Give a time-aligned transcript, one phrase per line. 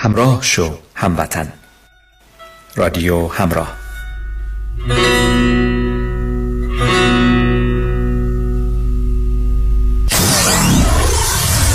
[0.00, 1.52] همراه شو هموطن.
[2.76, 3.76] رادیو همراه.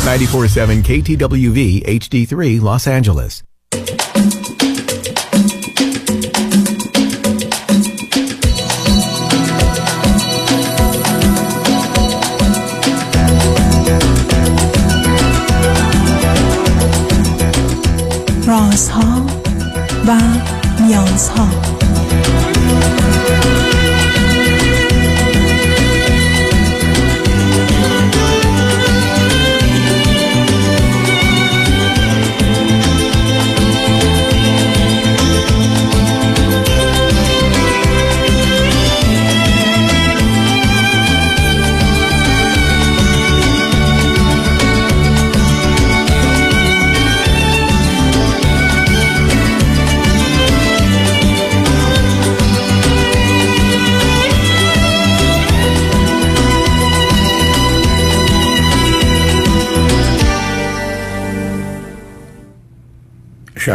[0.05, 3.52] 947 KTWV HD3 Los Angeles.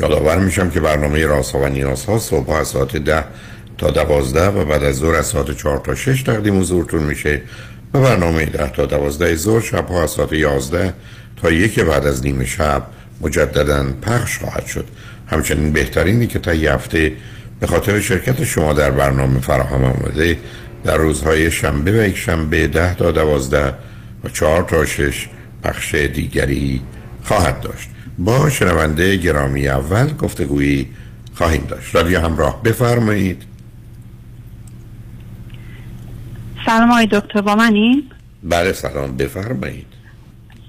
[0.00, 3.24] یادآور میشم که برنامه رازها و نیازها صبح از ساعت ده
[3.78, 7.40] تا دوازده و بعد از ظهر از ساعت چهار تا شش تقدیم حضورتون میشه
[7.94, 10.94] و برنامه ده تا دوازده ظهر شب ها از ساعت یازده
[11.42, 12.82] تا یک بعد از نیمه شب
[13.20, 14.84] مجددا پخش خواهد شد.
[15.26, 17.12] همچنین بهترینی که تا یه هفته
[17.60, 20.38] به خاطر شرکت شما در برنامه فراهم آمده
[20.84, 23.74] در روزهای شنبه و یک شنبه ده تا دوازده
[24.24, 25.28] و چهار تا شش
[25.64, 26.82] پخش دیگری
[27.22, 27.88] خواهد داشت.
[28.18, 30.88] با شنونده گرامی اول گفتگویی
[31.34, 31.94] خواهیم داشت.
[31.94, 33.42] رادیو همراه بفرمایید.
[36.66, 38.10] سلام آقای دکتر با منین
[38.42, 39.86] بله سلام بفرمایید.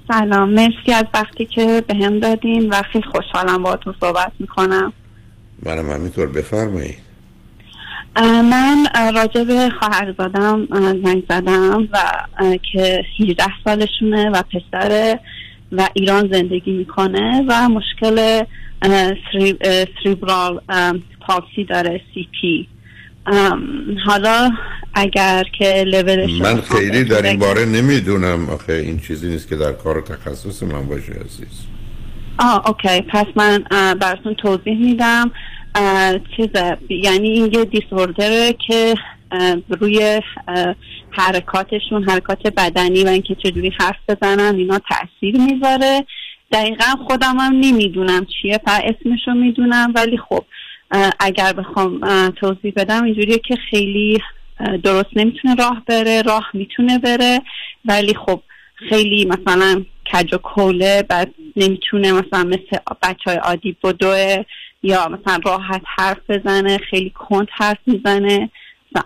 [0.08, 4.92] سلام مرسی از وقتی که به هم دادین و خیلی خوشحالم با تو صحبت می‌کنم.
[5.62, 6.98] منم همینطور بفرمایید.
[8.50, 10.66] من راجع به خواهر زادم
[11.04, 11.98] زنگ زدم و
[12.72, 15.18] که 18 سالشونه و پسر
[15.72, 18.44] و ایران زندگی می‌کنه و مشکل
[20.02, 20.60] سریبرال
[21.20, 22.68] پالسی داره سی پی
[24.06, 24.50] حالا
[24.94, 28.50] اگر که لولش من خیلی در این باره نمی‌دونم.
[28.50, 31.66] آخه این چیزی نیست که در کار تخصص من باشه عزیز.
[32.38, 33.00] آه اوکی.
[33.00, 33.64] پس من
[33.94, 35.30] براتون توضیح میدم.
[36.36, 36.48] چیز
[36.88, 38.94] یعنی این یه دیسوردره که
[39.80, 40.20] روی
[41.10, 46.04] حرکاتشون حرکات بدنی و اینکه چجوری حرف بزنن اینا تاثیر می‌ذاره.
[46.52, 49.92] دقیقا خودم هم نمی‌دونم چیه فقط اسمشو می‌دونم.
[49.94, 50.44] ولی خب
[51.20, 54.18] اگر بخوام توضیح بدم اینجوریه که خیلی
[54.82, 57.42] درست نمی‌تونه راه بره راه می‌تونه بره.
[57.84, 58.42] ولی خب
[58.88, 64.44] خیلی مثلا کج و کوله بعد نمی‌تونه مثلا مثل بچه های عادی بدوه
[64.82, 68.50] یا مثلا راحت حرف بزنه خیلی کند حرف می‌زنه.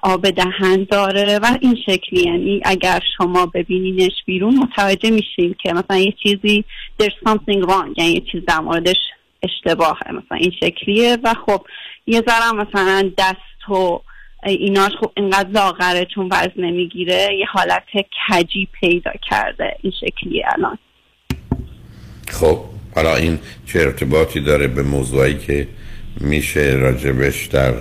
[0.03, 2.23] آب دهن داره و این شکلی.
[2.25, 6.65] یعنی اگر شما ببینینش بیرون متوجه میشین که مثلا یه چیزی
[7.03, 8.97] there's something wrong یعنی یه چیز در موردش
[9.43, 10.13] اشتباهه.
[10.13, 11.67] مثلا این شکلیه و خب
[12.07, 14.01] یه ذره مثلا دست و
[14.47, 17.83] ایناش خب اینقدر لاغره چون وزن نمی‌گیره یه حالت
[18.29, 19.77] کجی پیدا کرده.
[19.83, 20.79] این شکلی الان.
[22.29, 22.59] خب
[22.95, 25.69] حالا این چه ارتباطی داره به موضوعی که
[26.21, 27.75] میشه راجبش در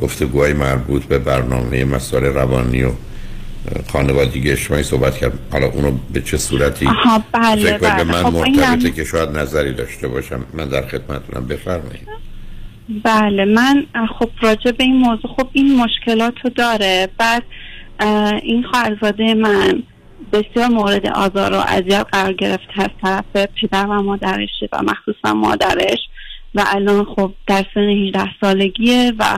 [0.00, 2.90] گفتگوهای مربوط به برنامه مسائل روانی و
[3.92, 5.32] خانوادگی اجتماعی صحبت کرد.
[5.52, 8.04] حالا اونو به چه صورتی آها بله فکر بله.
[8.04, 12.08] به من خب مرتبطه اینم- که شاید نظری داشته باشم من در خدمتونم بفرمایید.
[13.04, 13.86] بله من
[14.18, 17.08] خب راجع به این موضوع خب این مشکلات رو داره.
[17.18, 17.42] بعد
[18.42, 19.82] این خواهرزاده من
[20.32, 23.24] بسیار مورد آزار و اذیت قرار گرفته از طرف
[23.60, 25.98] پدر و مادرش و مخصوصا مادرش.
[26.54, 29.36] و الان خب در سن 18 سالگیه و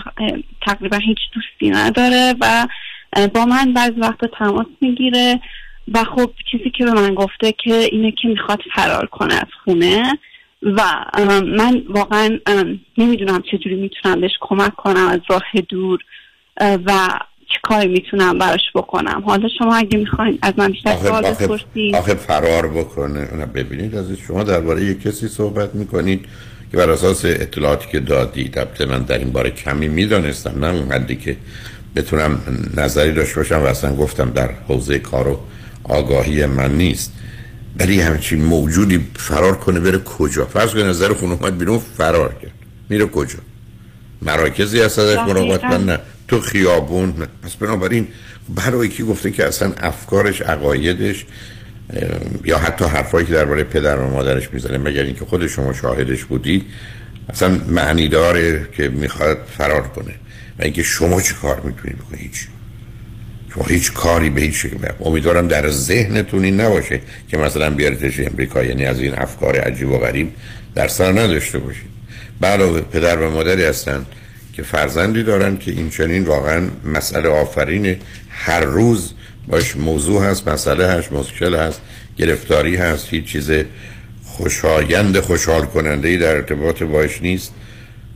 [0.67, 2.67] تقریبا هیچ دوستی نداره و
[3.35, 5.41] با من بعض وقت تماس می‌گیره
[5.95, 10.19] و خب چیزی که به من گفته که اینه که می‌خواد فرار کنه از خونه
[10.63, 10.83] و
[11.57, 12.39] من واقعا
[12.99, 16.01] نمی‌دونم چجوری می‌تونم بهش کمک کنم از راه دور
[16.61, 16.93] و
[17.49, 19.23] چه کاری می‌تونم براش بکنم.
[19.27, 21.97] حالا شما اگه می‌خواین از من بیشتر سوال بپرسید.
[21.97, 23.35] آخه فرار بکنه.
[23.37, 26.29] نه ببینید از شما درباره یک کسی صحبت می‌کنید.
[26.73, 30.93] که بر اساس اطلاعاتی که دادی البته من در این باره کمی می‌دانستم نه اون
[30.93, 31.37] حدی که
[31.97, 32.41] بتونم
[32.77, 35.41] نظری داشته باشم و اصلا گفتم در حوزه کار و
[35.85, 37.13] آگاهی من نیست.
[37.79, 42.53] ولی همچین موجودی فرار کنه بره کجا؟ فرض کنه نظر خونه اومد بیرون فرار کرد.
[42.89, 43.39] میره کجا؟
[44.23, 45.99] مراکزی هست ازش مراقبت من نه
[46.29, 47.15] تو خیابون.
[47.19, 47.27] نه.
[47.43, 48.09] پس بنابراین
[48.49, 51.27] برای کی گفته که اصلا افکارش عقایدش
[52.45, 56.65] یا حتی حرفایی که درباره پدر و مادرش می‌زنه مگر اینکه خود شما شاهدش بودی
[57.29, 60.15] اصلا معنی داره که می‌خواد فرار کنه.
[60.59, 62.47] و اینکه شما چه کار می‌تونید بکنید؟ هیچ.
[63.55, 68.65] شما هیچ کاری به هیچ شکل امیدوارم در ذهنتون این نباشه که مثلا بیارتش امریکا
[68.65, 70.33] یعنی از این افکار عجیب و غریب
[70.75, 71.93] در سر نداشته باشید.
[72.43, 74.07] علاوه پدر و مادری هستن
[74.53, 77.97] که فرزندی دارن که این چنین واقعا مسئله آفرین
[78.31, 79.15] هر روز
[79.49, 81.81] باش موضوع هست مسئله هست مشکل هست
[82.19, 83.51] گرفتاری هست هیچ چیز
[84.25, 87.53] خوشایند خوشحال کننده ای در ارتباط باش نیست.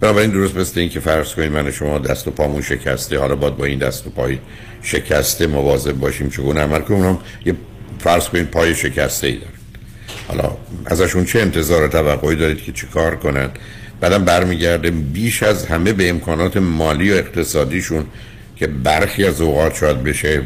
[0.00, 3.56] بنابراین درست مثل این که فرض کنید من شما دست و پامون شکسته حالا باید
[3.56, 4.38] با این دست و پای
[4.82, 7.55] شکسته مواظب باشیم چگونه؟ عمل کنیم یه
[7.99, 9.52] فرض کنید پای شکسته ای دارن.
[10.28, 10.56] حالا
[10.87, 13.50] ازشون چه انتظار و توقعی دارید که چه کار کنن؟
[14.00, 18.05] بعدم برمیگرده بیش از همه به امکانات مالی و اقتصادیشون
[18.56, 20.43] که برخی از اوقات شاید بشه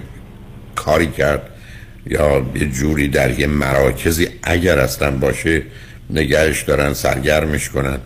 [0.74, 1.42] کاری کرد
[2.06, 5.62] یا یه جوری در یه مراکزی اگر اصلا باشه
[6.10, 7.98] نگهش دارن سرگرمش کنن.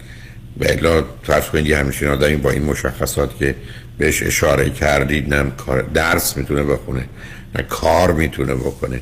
[0.61, 3.55] و الا فرض کنید یه همچین آدمی با این مشخصات که
[3.99, 5.53] بهش اشاره کردید نه
[5.95, 7.05] درس می‌تونه بخونه
[7.55, 9.01] نه کار می‌تونه بکنه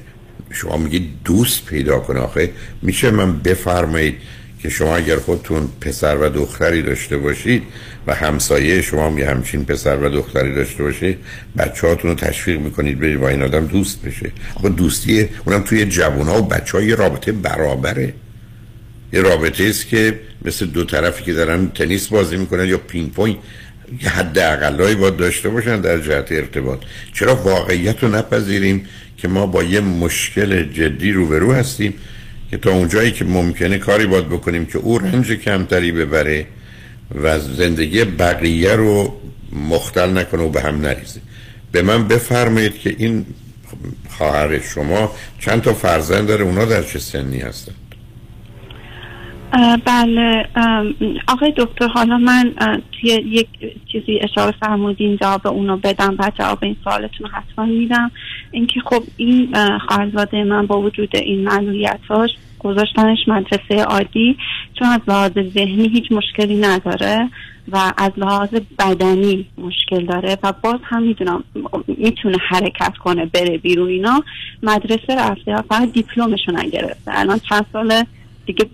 [0.50, 2.50] شما میگید دوست پیدا کنه آخه.
[2.82, 4.18] میشه من بفرمایید
[4.62, 7.62] که شما اگر خودتون پسر و دختری داشته باشید
[8.06, 11.16] و همسایه شما هم یه همچین پسر و دختری داشته باشه
[11.58, 14.32] بچه رو تشویق می‌کنید برید با این آدم دوست بشه.
[14.54, 18.14] آقا دوستی اونم توی جوان ها و بچه ها یه رابطه برابره.
[19.12, 23.36] یه رابطه است که مثل دو طرفی که دارن تنیس بازی می‌کنن یا پینگ پونگ
[24.02, 26.78] یه حد اقلایی باید داشته باشن در جهت ارتباط.
[27.12, 28.86] چرا واقعیت رو نپذیریم
[29.16, 31.94] که ما با یه مشکل جدی روبرو هستیم
[32.52, 36.46] که تا اونجایی که ممکنه کاری باید بکنیم که او رنج کمتری ببره
[37.22, 39.12] و زندگی بقیه رو
[39.52, 41.20] مختل نکنه و به هم نریزه.
[41.72, 43.26] به من بفرمایید که این
[44.10, 47.72] خواهر شما چند تا فرزند داره؟ اونا در چه سنی هستن
[49.84, 50.48] بله
[51.28, 52.54] آقای دکتر حالا من
[52.92, 53.48] توی یک
[53.92, 58.10] چیزی اشاره فرمودین جواب اونو بدم بعد جواب این سوالتون حتما میدم.
[58.52, 64.36] اینکه خب این اه، خواهرزاده من با وجود این معلولیتاش گذاشتنش مدرسه عادی
[64.78, 67.28] چون از لحاظ ذهنی هیچ مشکلی نداره
[67.72, 71.44] و از لحاظ بدنی مشکل داره و باز هم می‌دونم
[71.86, 74.24] می‌تونه حرکت کنه بره بیرون اینا
[74.62, 78.06] مدرسه رفته و فقط دیپلمشو نگرفته الان چند ساله
[78.46, 78.66] دیگه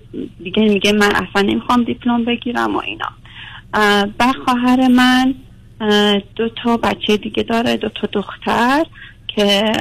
[0.44, 3.08] دیگه میگه من اصلا نمی‌خوام دیپلم بگیرم و اینا.
[4.18, 5.34] بعد خواهر من
[6.36, 8.84] دو تا بچه دیگه داره دو تا دختر.
[9.38, 9.72] که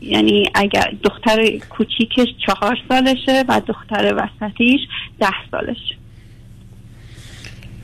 [0.00, 4.80] یعنی اگر دختر کوچیکش چهار سالشه و دختر وسطیش
[5.20, 5.94] ده سالشه.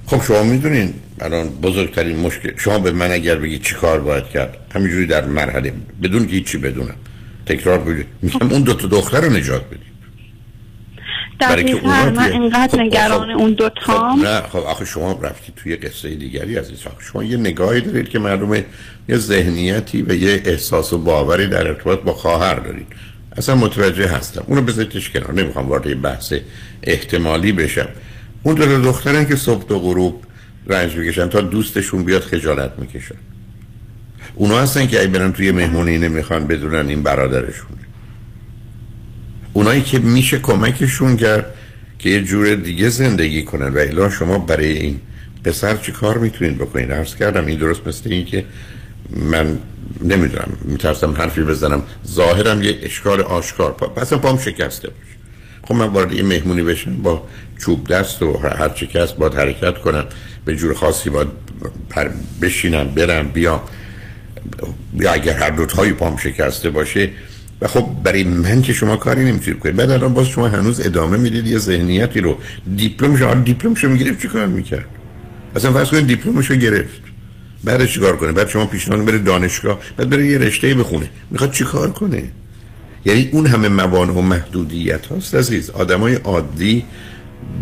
[0.07, 4.57] خب شما می‌دونین الان بزرگترین مشکل شما به من اگر بگید چی کار باید کرد؟
[4.75, 5.73] همینجوری در مرحله
[6.03, 6.97] بدون که هیچی بدونم.
[7.47, 9.94] تکرار بگید میگم اون دو تا دختر رو نجات بدید.
[11.41, 14.19] دقیقا من اینقدر خب، نگران خب، اون دو تام.
[14.19, 18.09] خب نه خب آخه شما رفتی توی قصه دیگری از آخه شما یه نگاهی دارید
[18.09, 18.65] که معلومه
[19.09, 22.87] یه ذهنیتی و یه احساس و باوری در ارتباط با خواهر دارید.
[23.37, 24.45] اصلا متوجه هستم.
[24.47, 25.33] اونو بذارید کنار.
[25.33, 26.35] نمی‌خوام وارد بحث
[26.83, 27.89] احتمالی بشم.
[28.43, 30.23] اون دو دخترن که صبح و غروب
[30.67, 33.15] رنج می‌کشن تا دوستشون بیاد خجالت می‌کشن.
[34.35, 37.84] اونا هستن که ای برن توی مهمونی نمی‌خوان بدونن این برادرشونه
[39.55, 41.55] اونایی که میشه کمکشون کرد
[41.99, 43.69] که یه جور دیگه زندگی کنن.
[43.69, 45.01] و الا شما برای این
[45.45, 48.45] پسر چی کار می‌تونید بکنید؟ عرض کردم این درست مثل این که
[49.11, 49.59] من
[50.03, 51.83] نمی‌دونم میترسم حرفی بزنم.
[52.07, 53.73] ظاهرم یه اشکال آشکار.
[53.73, 55.15] پا اصلا پام شکسته باشه.
[55.63, 57.23] خب من وارد یه مهمونی بشم با
[57.59, 60.05] چوب دست و هر چی که هست حرکت کنم.
[60.45, 61.29] به جور خاصی باید
[62.43, 63.61] بشینم برم بیام.
[64.95, 67.11] یا اگر هر دوتایی پام شکسته باشه
[67.61, 69.77] و خب برای من که شما کاری نمی‌تونید کنید.
[69.77, 72.39] بعد الان باز شما هنوز ادامه می‌دید یه ذهنیتی رو.
[72.77, 74.87] دیپلم شما دیپلمشو می‌گرفت چی کار می‌کرد؟
[75.57, 77.01] اصلا فرض کنید دیپلمشو گرفت.
[77.65, 81.09] بعد چیکار کنه؟ بعد شما پیشنهاد بره دانشگاه بعد بره یه رشته بخونه.
[81.31, 82.23] می‌خواد چیکار کنه؟
[83.05, 85.71] یعنی اون همه موانع و محدودیت هاست عزیز.
[85.71, 86.85] آدمای عادی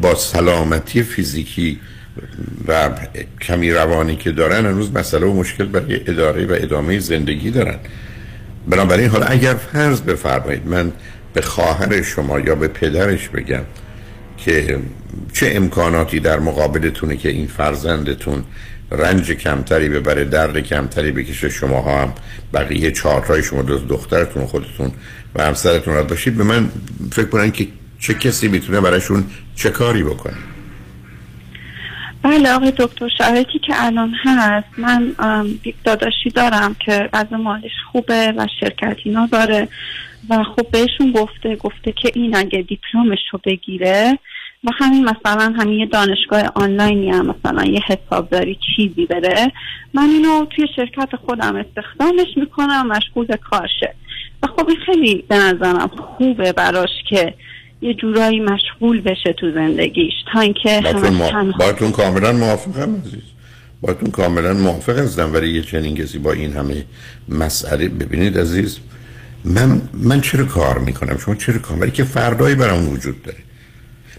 [0.02, 1.80] با سلامتی فیزیکی
[2.68, 2.90] و
[3.40, 7.76] کمی روانی که دارن هنوز مسئله و مشکل برای اداره و ادامه زندگی دارن.
[8.69, 10.92] بنابراین حالا اگر فرض بفرمایید من
[11.35, 13.62] به خواهر شما یا به پدرش بگم
[14.37, 14.78] که
[15.33, 18.45] چه امکاناتی در مقابلتونه که این فرزندتون
[18.90, 22.12] رنج کمتری ببره درد کمتری بکشه شما هم
[22.54, 24.92] بقیه چهارتای شما دو دخترتون خودتون
[25.35, 26.69] و همسرتون را باشید به من
[27.12, 30.51] فکر کنن که چه کسی می‌تونه براشون چه کاری بکنه.
[32.22, 35.14] بله آقای دکتر شرایطی که الان هست من
[35.64, 39.68] یک داداشی دارم که از مالش خوبه و شرکت اینا داره
[40.30, 44.18] و خب بهشون گفته گفته که این اگه دیپلمش رو بگیره
[44.64, 49.52] و همین مثلا همین یه دانشگاه آنلاینی هم مثلا یه حسابداری چیزی بره
[49.94, 53.94] من اینو توی شرکت خودم استخدامش می‌کنم مشغول کارشه.
[54.42, 57.34] و خب خیلی به نظرم خوبه براش که
[57.82, 60.80] یه جورایی مشغول بشه تو زندگیش تا اینکه
[61.58, 63.22] باتون, کاملا موافقم عزیز.
[63.80, 66.84] باتون کاملا موافق هستم ولی یه چنین کسی با این همه
[67.28, 67.88] مسئله.
[67.88, 68.78] ببینید عزیز
[69.44, 73.38] من من چرا کار می‌کنم؟ شما چرا کار ولی که فردایی برام وجود داره.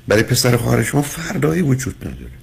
[0.08, 2.43] برای پسر خواهر شما فردایی وجود نداره.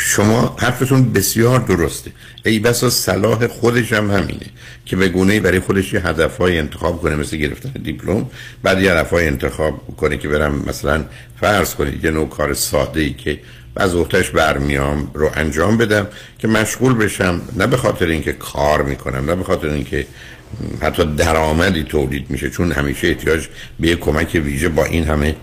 [0.00, 2.10] شما حرفتون بسیار درسته.
[2.44, 4.46] ای بسا صلاح خودش هم همینه
[4.86, 8.26] که به گونه برای خودش یه هدفهای انتخاب کنه مثل گرفتن دیپلم
[8.62, 11.04] بعد یه هدفهای انتخاب کنه که برم مثلا
[11.40, 13.40] فرض کنید یه نوع کار ساده ای که
[13.76, 16.06] از اوتش برمیام رو انجام بدم
[16.38, 20.06] که مشغول بشم نه به خاطر اینکه کار می‌کنم نه به خاطر اینکه
[20.82, 23.48] حتی درآمدی تولید میشه چون همیشه احتیاج
[23.80, 25.34] به کمک ویژه با این همه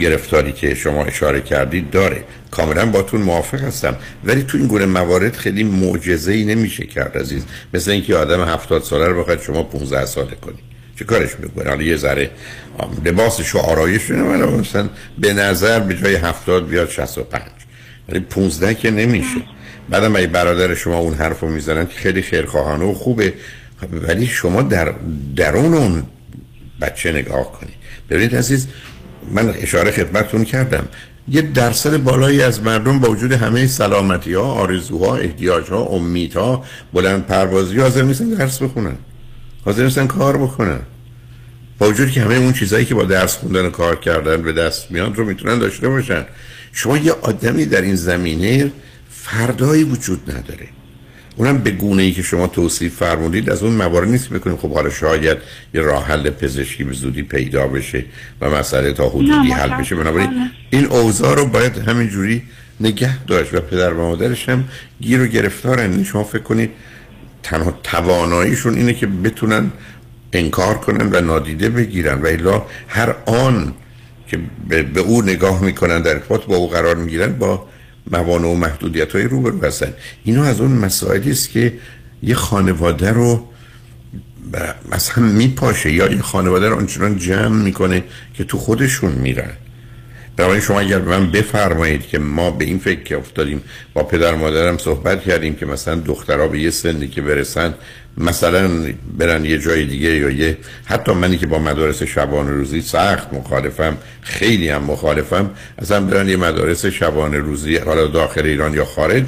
[0.00, 2.24] گرفتاری که شما اشاره کردید داره.
[2.50, 3.96] کاملا باتون موافق هستم.
[4.24, 7.44] ولی تو این گونه موارد خیلی معجزه ای نمیشه کرد عزیز.
[7.74, 11.82] مثل اینکه آدم هفتاد ساله رو بخواید شما 15 ساله کنید چه کارش می‌کنه؟ حالا
[11.82, 12.30] یه ذره
[13.04, 17.42] لباسش و آرایش مثلا به نظر به جای هفتاد بیاد 65
[18.08, 19.40] ولی 15 که نمیشه.
[19.88, 23.32] بعدم ای برادر شما اون حرف رو می‌زنن که خیلی خیرخواهانه و خوبه.
[23.92, 24.94] ولی شما در
[25.36, 26.02] درون اون
[26.80, 27.74] بچه نگاه کنید
[28.10, 28.66] ببینید عزیز
[29.32, 30.88] من اشاره خدمتتون کردم.
[31.28, 37.26] یه درصد بالایی از مردم با وجود همه سلامتی ها آرزوها احتیاج ها امیدها بلند
[37.26, 38.96] پروازی حاضر نیستن درس بخونن.
[39.64, 40.80] حاضر نیستن کار بکنن.
[41.78, 44.90] با وجود که همه اون چیزهایی که با درس خوندن و کار کردن به دست
[44.90, 46.24] میاد رو می‌تونن داشته باشن.
[46.72, 48.72] شما یه آدمی در این زمینه
[49.10, 50.68] فردایی وجود نداره.
[51.38, 54.56] اونم به گونه ای که شما توصیف فرمودید از اون موارد نیست بکنیم.
[54.56, 55.38] خب حالا شاید
[55.74, 58.04] یه راه حل پزشکی به زودی پیدا بشه
[58.40, 59.94] و مسئله تا حدودی حل بشه.
[59.94, 62.42] بنابراین این اوضاع رو باید همینجوری
[62.80, 64.64] نگه داشت و پدر و مادرش هم
[65.00, 66.70] گیر و گرفتارن شما فکر کنید
[67.42, 69.70] تنها تواناییشون اینه که بتونن
[70.32, 72.22] انکار کنن و نادیده بگیرن.
[72.22, 73.74] و الا هر آن
[74.28, 77.66] که به او نگاه می‌کنن در ارتباط با او قرار می‌گیرن با
[78.12, 79.92] موانع و محدودیت های روبرو هستن.
[80.24, 81.78] اینا از اون مسائلی است که
[82.22, 83.48] یه خانواده رو
[84.92, 89.52] مثلا میپاشه یا یه خانواده رو آنچنان جمع می‌کنه که تو خودشون میرن.
[90.38, 93.62] برای شما اگر به من بفرمایید که ما به این فکر که افتادیم
[93.94, 97.74] با پدر مادرم صحبت کردیم که مثلا دخترها به یه سنی که برسن
[98.16, 98.70] مثلا
[99.18, 103.96] برن یه جای دیگه یا یه حتی منی که با مدارس شبانه روزی سخت مخالفم
[104.22, 109.24] خیلی هم مخالفم اصلا برن یه مدارس شبانه روزی حالا داخل ایران یا خارج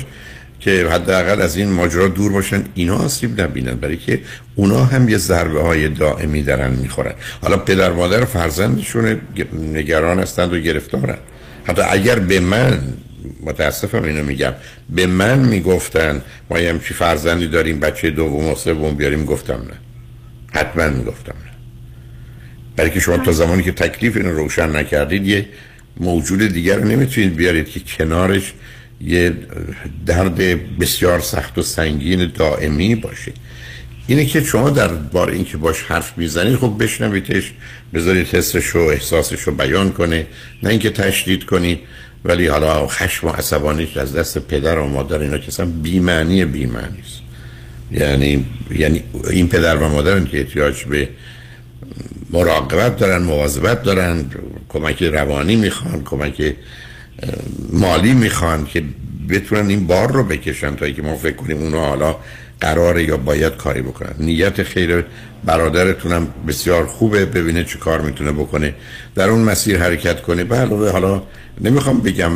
[0.61, 4.21] که حداقل از این ماجرا دور باشن اینا آسیب نبینن برای که
[4.55, 7.14] اونا هم یه ضربه های دائمی دارن می‌خورن.
[7.43, 9.21] حالا پدر مادر فرزندشون
[9.52, 11.19] نگران هستند و گرفتارن.
[11.64, 12.81] حتی اگر به من
[13.43, 14.52] متاسفم اینو میگم
[14.90, 19.76] به من می‌گفتن ما یه همچی فرزندی داریم بچه دوم و سوم بیاریم گفتم نه.
[20.61, 21.50] حتما می‌گفتم نه.
[22.76, 25.47] برای که شما تا زمانی که تکلیف اینو روشن نکردید یه
[26.00, 28.52] موجود دیگر رو نمی‌تونید بیارید که کنارش
[29.00, 29.33] یه
[30.07, 30.38] درد
[30.78, 33.33] بسیار سخت و سنگین دائمی باشه.
[34.07, 37.52] اینه که شما در بار اینکه باش حرف می‌زنید خب بشنویدش
[37.95, 40.26] بذارید حسش و احساسش رو بیان کنه
[40.62, 41.78] نه اینکه تشدید کنید
[42.25, 46.99] ولی حالا خشم و عصبانیش از دست پدر و مادر اینا که اصلا بیمعنی بیمعنی
[47.07, 47.21] است.
[47.92, 51.09] یعنی یعنی این پدر و مادرن که احتیاج به
[52.30, 54.25] مراقبت دارن مواظبت دارن
[54.69, 56.54] کمک روانی می‌خوان کمک
[57.72, 58.82] مالی می‌خوان که
[59.28, 62.16] بتونن این بار رو بکشن تا که ما فکر کنیم اونا حالا
[62.60, 64.14] قراره یا باید کاری بکنن.
[64.18, 65.04] نیت خیر
[65.44, 68.74] برادرتونم بسیار خوبه ببینه چه کار می‌تونه بکنه.
[69.14, 70.44] در اون مسیر حرکت کنه.
[70.44, 71.22] بله حالا
[71.60, 72.32] نمی‌خوام بگم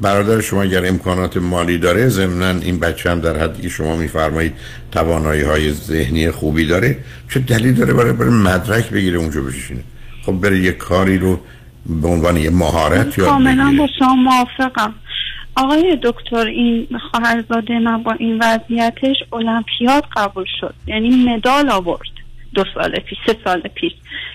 [0.00, 4.52] برادر شما اگر امکانات مالی داره ضمنا این بچه هم در حدی که شما میفرمایید
[4.92, 6.96] توانایی های ذهنی خوبی داره.
[7.30, 9.80] چه دلیل داره برای برای مدرک بگیره اونجا بشینه؟
[10.26, 11.40] خب بره یه کاری رو
[11.86, 14.94] به عنوان یه مهارت یا کاملا با شما موافقم.
[15.56, 20.74] آقای دکتر این خواهرزاده من با این وضعیتش المپیاد قبول شد.
[20.86, 22.10] یعنی مدال آورد
[22.54, 23.92] دو سال پیش سه سال پیش.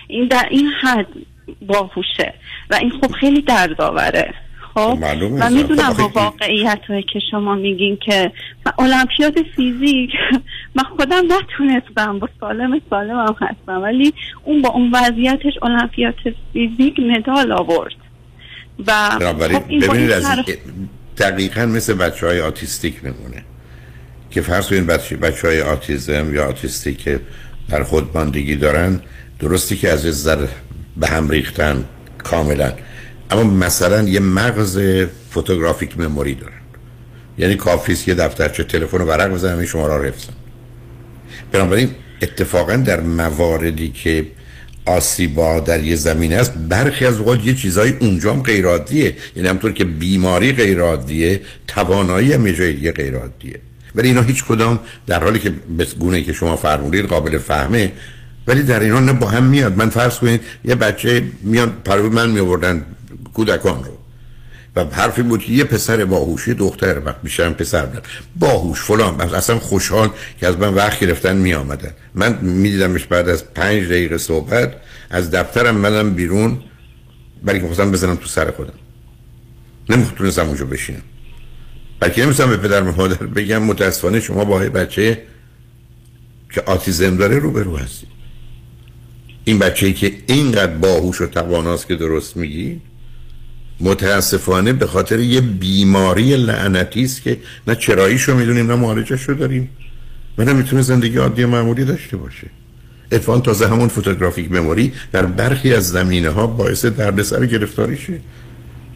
[0.08, 1.06] این در این حد
[1.66, 2.34] باهوشه.
[2.70, 4.34] و این خب خیلی دردآوره.
[4.74, 5.46] خب؟ معلومه.
[5.46, 8.32] و می‌دونم خب، با واقعیت هایی که شما میگین که
[8.78, 10.10] المپیاد فیزیک
[10.74, 12.18] من خودم نتونستم.
[12.18, 13.82] با سالم سالم هم هستم.
[13.82, 16.14] ولی اون با اون وضعیتش المپیاد
[16.52, 17.94] فیزیک مدال آورد.
[18.86, 20.44] و خب این با ببینید این از
[21.18, 23.44] دقیقا مثل بچه های آتیستیک نمونه.
[24.30, 27.20] که فرض کنید بچه, بچه های آتیزم یا آتیستیک که
[27.68, 29.00] در خود ماندگی دارن
[29.38, 30.46] درستی که از ذر
[30.96, 31.84] به هم ریختن
[32.18, 32.72] کاملا.
[33.30, 34.80] اما مثلا یه مغز
[35.30, 36.52] photographic memory دارن.
[37.38, 40.32] یعنی کافی است یه دفترچه تلفن رو ورق بزنن این شماره رو حفظن
[41.52, 41.90] بنابراین
[42.22, 44.26] اتفاقا در مواردی که
[44.86, 49.48] آسیبا در یه زمینه است برخی از اوقات یه چیزای اونجا هم غیر عادیه یعنی
[49.48, 50.80] همطور که بیماری غیر
[51.66, 53.60] توانایی هم یه غیر عادیه
[53.94, 57.92] ولی اینا هیچ کدام در حالی که به گونه که شما فرمودید قابل فهمه
[58.46, 59.76] ولی در اینا نه با هم میاد.
[59.76, 62.84] من فرض کنید یه بچه میان پرو من می آوردن
[63.34, 63.97] کودکان رو.
[64.78, 68.02] و حرفی بود که یه پسر باهوشی دختر وقت بیشترم پسر بودن
[68.36, 69.20] باهوش فلان.
[69.20, 73.84] اصلا خوشحال که از من وقت گرفتن می آمدن من می دیدمش بعد از پنج
[73.84, 74.72] دقیقه صحبت
[75.10, 76.58] از دفترم منم بیرون
[77.42, 78.72] برای که خواستم بزنم تو سر خودم.
[79.90, 81.02] نمی‌تونستم اونجا بشینم.
[82.00, 85.22] بلکه نمیستم به پدر و مادر بگم متاسفانه شما با یه بچه
[86.54, 88.06] که آتیزم داره روبرو هستی
[89.44, 92.80] این بچه که اینقدر باهوش و تواناست که درست میگی
[93.80, 99.68] متاسفانه به خاطر یه بیماری لعنتی است که نه چراییشو می‌دونیم نه معالجش داریم
[100.38, 102.46] و نه می‌تونه زندگی عادی معمولی داشته باشه.
[103.12, 108.20] اتفاقا تازه همون فوتوگرافیک مموری در برخی از زمینه ها باعث دردسر گرفتاریشه.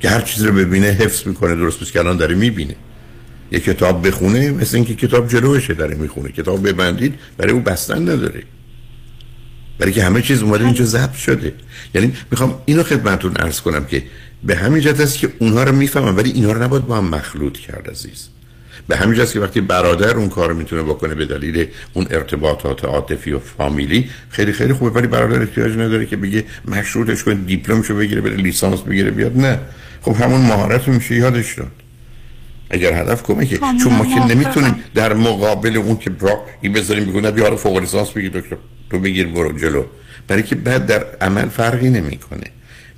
[0.01, 2.75] که هر چیزی رو ببینه حفظ می‌کنه درست بس که الان داره می‌بینه.
[3.53, 6.33] یه کتاب بخونه مثل اینکه کتاب جلوشه داره می‌خونه.
[6.33, 8.43] کتاب ببندید برای او بستن نداره.
[9.79, 11.55] برای که همه چیز اومده اینجا ضبط شده.
[11.95, 14.03] یعنی می‌خوام اینو خدمتتون عرض کنم که
[14.44, 17.58] به همین جهت است که اونها رو می‌فهمم ولی اینها رو نباید با هم مخلوط
[17.58, 18.28] کرد عزیز.
[18.88, 22.85] به همین جهت است که وقتی برادر اون کار می‌تونه بکنه به دلیل اون ارتباطات
[22.85, 27.96] عاطفی و فامیلی خیلی خیلی خوبه ولی برادر احتیاج نداره که بگه مشروطش کنه دیپلمشو
[27.96, 29.59] بگیره بره لیسانس بگیره بیاد نه.
[30.02, 31.70] خب همون مهارت میشه یادش داد
[32.70, 34.35] اگر هدف کمکه چون ما که.
[34.35, 38.57] نمی‌تونیم در مقابل اون که برا این بذاریم بگونه بیا حالا فوق لیسانس بگیر دکتر.
[38.90, 39.85] تو بگیر برو جلو.
[40.28, 42.46] برای که بعد در عمل فرقی نمی‌کنه.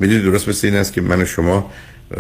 [0.01, 1.71] می‌دونی درست مثل این است که من و شما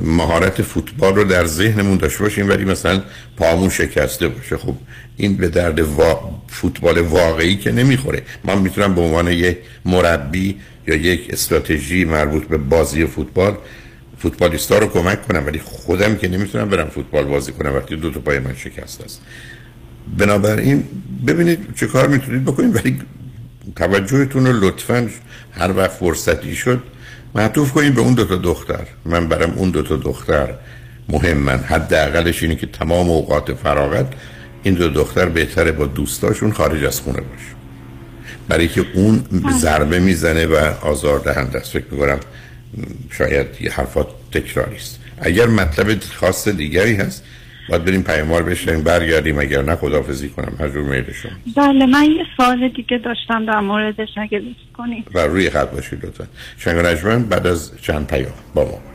[0.02, 3.02] مهارت فوتبال رو در ذهنمون داشته باشیم ولی مثلا
[3.36, 4.56] پامون شکسته باشه.
[4.56, 4.74] خب
[5.16, 6.40] این به درد وا...
[6.48, 8.22] فوتبال واقعی که نمی‌خوره.
[8.44, 10.56] من می‌تونم به عنوان یک مربی
[10.86, 13.56] یا یک استراتژی مربوط به بازی فوتبال
[14.18, 18.20] فوتبالیستا رو کمک کنم ولی خودم که نمی‌تونم برم فوتبال بازی کنم وقتی دو تا
[18.20, 19.20] پای من شکست است.
[20.18, 20.84] بنابراین
[21.26, 22.98] ببینید چه کار می‌تونید بکنید ولی
[23.76, 25.08] توجهتون رو لطفا
[25.52, 26.82] هر وقت فرصتی شد
[27.34, 28.86] معطوف کنید به اون دو تا دختر.
[29.04, 30.54] من برم اون دو تا دختر
[31.08, 34.06] مهم من حداقلش اینه که تمام اوقات فراغت
[34.62, 37.54] این دو دختر بهتره با دوستاشون خارج از خونه باشه
[38.48, 39.24] برای که اون
[39.58, 41.72] ضربه می‌زنه و آزار دهنده است.
[41.72, 42.18] فکر می‌کنم
[43.10, 47.22] شاید یه حرفات تکراری است اگر مطلب خاص دیگری هست
[47.68, 50.52] باید بریم پیاموار بشنیم برگردیم اگر نه خداحافظی کنم.
[50.60, 51.32] مجبور میل شما.
[51.56, 56.06] بله من یه سوال دیگه داشتم در موردش اگه دوست کنید و روی خط باشید
[56.06, 56.26] لطفا.
[56.58, 58.94] شنگ بعد از چند پیام با ما باشید.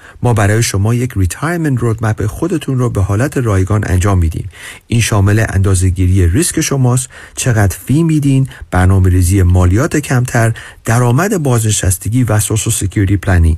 [0.23, 4.49] ما برای شما یک retirement roadmap خودتون رو به حالت رایگان انجام میدیم.
[4.87, 10.53] این شامل اندازهگیری ریسک شماست چقدر fee میدین برنامه ریزی مالیات کمتر
[10.85, 13.57] درآمد بازنشستگی و Social Security planning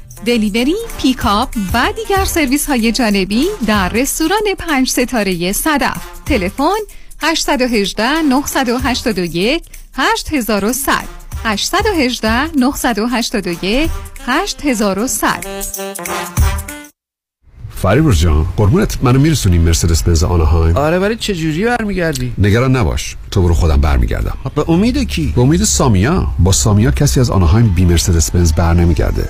[0.25, 6.79] delivery، پیکاپ و دیگر سرویس های جانبی در رستوران پنج ستاره صدف تلفن
[7.21, 10.93] 818 981 8100
[11.43, 13.89] 818 981
[14.27, 15.45] 8100
[17.81, 23.15] فریبرز جان قربونت منو میرسونی مرسدس بنز آنهایم آره ولی چه جوری برمیگردی نگران نباش
[23.31, 27.67] تو برو خودم برمیگردم به امید کی به امید سامیا با سامیا کسی از آنهایم
[27.67, 29.29] بی مرسدس بنز بر نمیگرده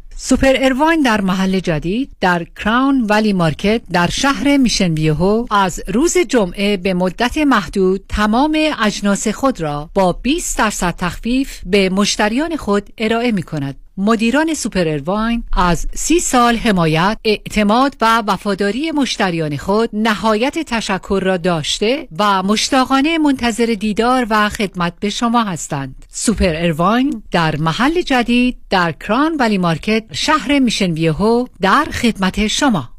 [0.23, 6.17] سوپر ارواین در محل جدید در کراون ولی مارکت در شهر میشن ویهو از روز
[6.17, 12.89] جمعه به مدت محدود تمام اجناس خود را با 20 درصد تخفیف به مشتریان خود
[12.97, 13.80] ارائه می کند.
[13.97, 21.37] مدیران Super Irvine از سی سال حمایت، اعتماد و وفاداری مشتریان خود نهایت تشکر را
[21.37, 26.05] داشته و مشتاقانه منتظر دیدار و خدمت به شما هستند.
[26.09, 32.90] Super Irvine در محل جدید در Crown Valley Market شهر Mission Viejo در خدمت شما.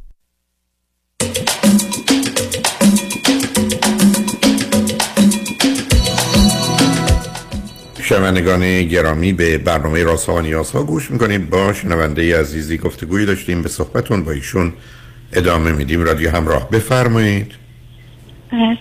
[8.03, 13.69] شنوندگان گرامی به برنامه راسا و نیاسا گوش می‌کنید با شنونده عزیزی گفتگوی داشتیم به
[13.69, 14.73] صحبتون با ایشون
[15.33, 16.03] ادامه میدیم.
[16.03, 17.53] رادیو همراه بفرمایید.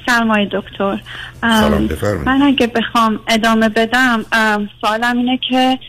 [0.05, 1.01] سلام دکتر.
[1.41, 2.27] سلام بفرمایید.
[2.27, 4.25] من اگه بخوام ادامه بدم
[4.81, 5.79] سوالم اینه که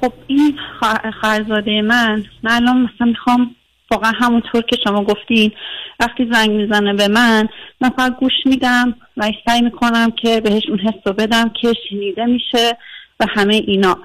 [0.00, 3.50] خب این خواهرزاده من من الان مثلا می‌خوام
[3.90, 5.52] واقعا همونطور که شما گفتین
[6.00, 7.48] وقتی زنگ می‌زنه به من
[7.80, 12.24] من فقط گوش میدم و سعی می‌کنم که بهش اون حس رو بدم که شنیده
[12.24, 12.78] میشه
[13.20, 13.98] و همه اینا.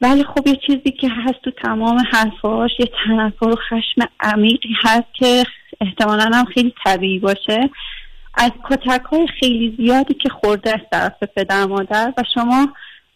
[0.00, 5.14] ولی خب یه چیزی که هست تو تمام حرفاش یه تنفر و خشم عمیقی هست
[5.14, 5.44] که
[5.80, 7.70] احتمالا هم خیلی طبیعی باشه.
[8.34, 12.68] از کتک های خیلی زیادی که خورده از طرف پدر مادر و شما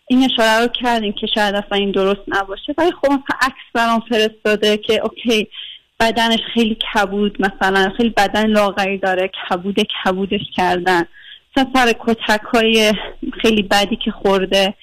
[0.06, 2.74] این اشاره رو کردیم که شاید اصلا این درست نباشه.
[2.78, 5.48] ولی خب عکس برام فرستاده که اوکی
[6.02, 11.02] بدنش خیلی کبود مثلا خیلی بدن لاغری داره کبود کبودش کردن.
[11.54, 12.94] سر کتک های
[13.42, 14.74] خیلی بدی که خورده.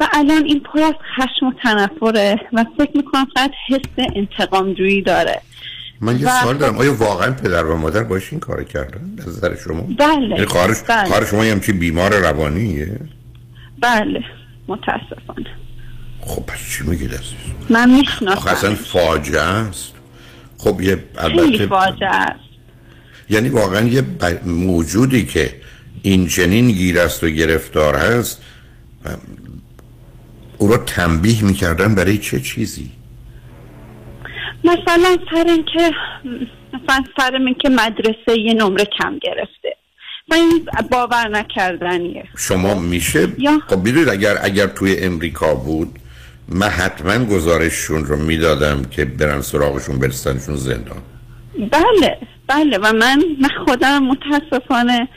[0.00, 5.02] و الان این پر از خشم و تنفره و فکر می‌کنم فقط حس انتقام جویی
[5.02, 5.40] داره.
[6.00, 6.78] من یه سوال دارم.
[6.78, 10.76] آیا واقعا پدر و مادر باش این کار کردن از نظر شما؟ بله یعنی خواهرش
[10.88, 11.26] بله.
[11.26, 13.00] شما یه بیمار روانیه؟
[13.80, 14.24] بله
[14.68, 15.50] متاسفانه.
[16.20, 17.10] خب پس چی میگید
[17.70, 19.95] من می‌شناسم اصلا فاجعه است.
[20.58, 22.40] خب یه البته است.
[23.30, 24.04] یعنی واقعا یه
[24.46, 25.54] موجودی که
[26.02, 28.42] این چنین گیر است و گرفتار هست
[30.58, 32.90] او رو تنبیه می‌کردن برای چه چیزی؟
[34.64, 35.90] مثلا سر اینکه
[36.72, 39.76] مثلا سر اینکه مدرسه یه نمره کم گرفته.
[40.28, 42.24] و این باور نکردنیه.
[42.38, 45.98] شما میشه؟ یا- خب اگر اگر توی امریکا بود
[46.48, 51.02] من حتما گزارششون رو می‌دادم که برن سراغشون برسنشون زندان.
[51.58, 52.78] بله بله.
[52.78, 55.08] و من من خودم متاسفانه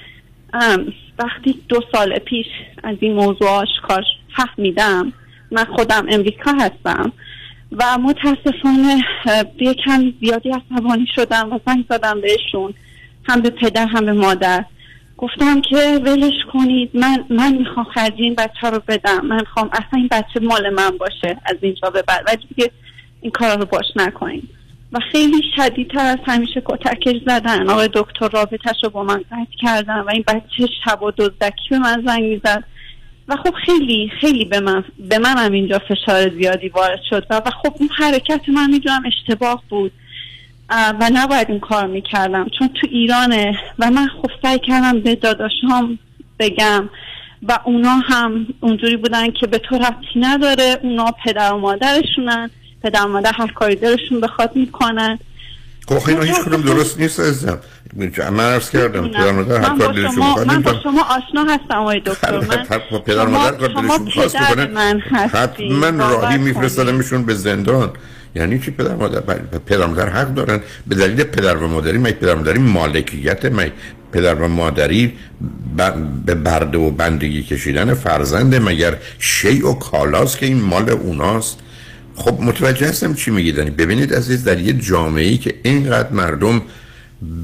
[1.20, 2.48] وقتی دو سال پیش
[2.84, 4.04] از این موضوع آشکار
[4.38, 5.14] فهمیدم
[5.52, 7.12] من خودم امریکا هستم
[7.72, 9.04] و متاسفانه
[9.60, 12.74] یکم زیادی عصبانی شدم و زنگ زدم بهشون
[13.24, 14.66] هم به پدر هم به مادر.
[15.22, 19.26] گفتم که ولش کنید من من می‌خوام خرج این بچه رو بدم.
[19.26, 22.24] من می‌خوام اصلا این بچه مال من باشه از اینجا به بعد.
[22.28, 22.72] و دیگه
[23.22, 24.50] این کارا رو باش نکنید
[24.94, 27.70] و خیلی شدیدتر از همیشه کتکش زدن.
[27.70, 31.80] آقای دکتر رابطش رو با من قطع کردن و این بچه شب و دزدکی به
[31.80, 32.64] من زنگ می‌زد.
[33.28, 37.26] و خب خیلی خیلی به من به من هم اینجا فشار زیادی وارد شد.
[37.30, 39.92] و, و خب اون حرکت من می‌دونم اشتباه بود.
[40.70, 42.48] و نباید این کار می‌کردم.
[42.60, 46.00] چون تو ایرانه و من خب سعی کردم به داداشام
[46.40, 46.90] بگم
[47.44, 50.80] و اونا هم اونجوری بودن که به تو ربطی نداره.
[50.84, 52.50] اونا پدر و مادرشونن.
[52.84, 55.20] پدر و مادر هر کاری دلشون بخواد می‌کنن.
[55.88, 57.60] خب اینا هیچ کدوم درست نیست عزیزم.
[58.32, 60.76] من عرض کردم پدر مادر هر کار دلشون شما بخواد من با.
[60.84, 62.40] شما آشنا هستم آقای دکتر.
[62.40, 65.00] من خب پدر شما- مادر کار شما دلشون پدر من.
[65.00, 66.42] حتما راهی کنید.
[66.42, 67.94] میفرستادمشون به زندان.
[68.36, 69.20] یعنی چی پدر مادر؟
[69.66, 70.60] پدر مادر حق دارن.
[70.88, 73.72] به دلیل پدر و مادری مگه پدر و مادری مالکیت؟ مگه
[74.12, 75.14] پدر و مادری
[76.26, 81.60] به برده و بندگی کشیدن فرزنده مگر شیء و کالاست که این مال اوناست؟
[82.16, 83.58] خب متوجه هستم چی میگید.
[83.58, 86.62] یعنی ببینید عزیز در یه جامعه ای که اینقدر مردم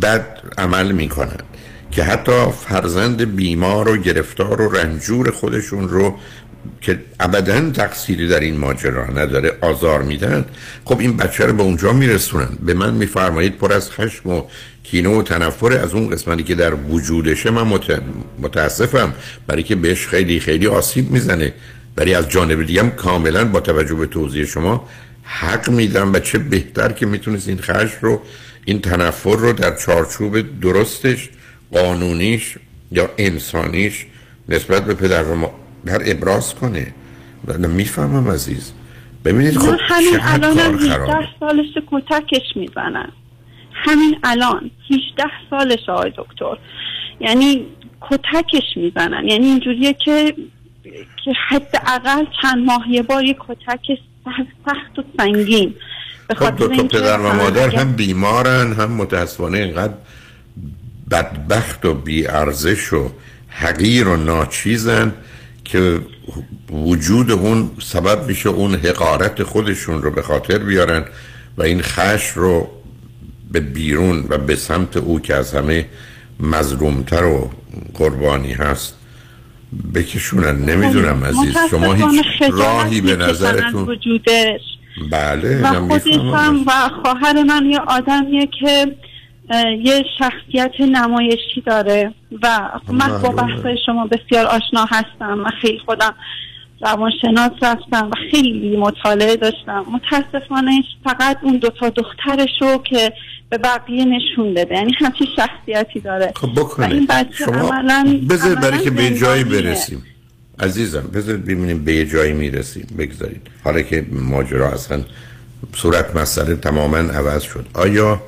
[0.02, 0.26] بد
[0.58, 1.40] عمل می‌کنن
[1.92, 6.16] که حتی فرزند بیمار و گرفتار و رنجور خودشون رو
[6.82, 10.46] که ابدا تقصیری در این ماجرا نداره آزار میدن.
[10.86, 12.50] خب این بچه رو به اونجا میرسونن.
[12.66, 14.44] به من میفرمایید پر از خشم و
[14.84, 18.02] کینه و تنفر از اون قسمتی که در وجودشه من مت-
[18.40, 19.14] متاسفم.
[19.48, 21.54] برای که بهش خیلی خیلی آسیب می‌زنه.
[21.98, 24.90] ولی از جانب دیگه هم کاملا با توجه به توضیح شما
[25.24, 26.14] حق میدم.
[26.14, 28.22] و چه بهتر که می‌تونست این خشم رو
[28.66, 31.30] این تنفر رو در چارچوب درستش
[31.72, 32.58] قانونیش
[32.92, 34.06] یا انسانیش
[34.50, 35.52] نسبت به پدر و
[35.86, 36.94] مادر ابراز کنه.
[37.48, 38.72] و می‌فهمم عزیز.
[39.26, 41.14] ببینید خب من همین کار خرابه.
[41.14, 43.10] 18 سالش کتکش می‌زنن.
[43.74, 46.58] همین الان 18 سالش آقای دکتر.
[47.20, 47.66] یعنی
[48.02, 49.28] کتکش می‌زنن.
[49.28, 50.36] یعنی اینجوریه که
[51.26, 54.00] که حداقل چند ماه یه بار یه کتک
[54.66, 55.76] سخت و سنگین.
[56.28, 59.94] به خب خاطر دو اینکه پدر و مادر هم بیمارن هم متاسفانه اینقدر
[61.12, 63.10] بدبخت و بیارزش و
[63.50, 65.14] حقیر و ناچیزن.
[65.66, 66.00] که
[66.72, 71.06] وجود اون سبب میشه اون حقارت خودشون رو به خاطر بیارن
[71.58, 72.70] و این خش رو
[73.52, 75.86] به بیرون و به سمت او که از همه
[76.40, 77.52] مظلومتر و
[77.94, 78.96] قربانی هست
[79.94, 84.62] بکشونن نمی‌دونم عزیز شما هیچ راهی به نظرتون وجودش
[85.12, 86.08] بله و خودش.
[86.08, 86.72] هم و
[87.04, 88.96] خواهر من یه آدمیه که
[89.84, 93.30] یه شخصیت نمایشی داره و من با.
[93.30, 96.16] بحث شما بسیار آشنا هستم من خیلی خودم
[96.82, 99.86] روانشناس رفتم و خیلی مطالعه داشتم.
[99.92, 103.14] متاسفانه فقط اون دوتا دخترش رو که
[103.50, 104.76] به بقیه نشون بده.
[104.76, 106.34] یعنی همچین شخصیتی داره.
[106.36, 109.44] خب این بچه شما عملاً بذارید برای که به جایی.
[109.44, 110.04] برسیم.
[110.60, 112.88] عزیزم بذارید ببینیم به یه جایی می‌رسیم.
[112.98, 113.42] بگذارید.
[113.64, 115.02] حالا که ماجرا اصلا
[115.76, 117.66] صورت مسئله تماما عوض شد.
[117.74, 118.22] آیا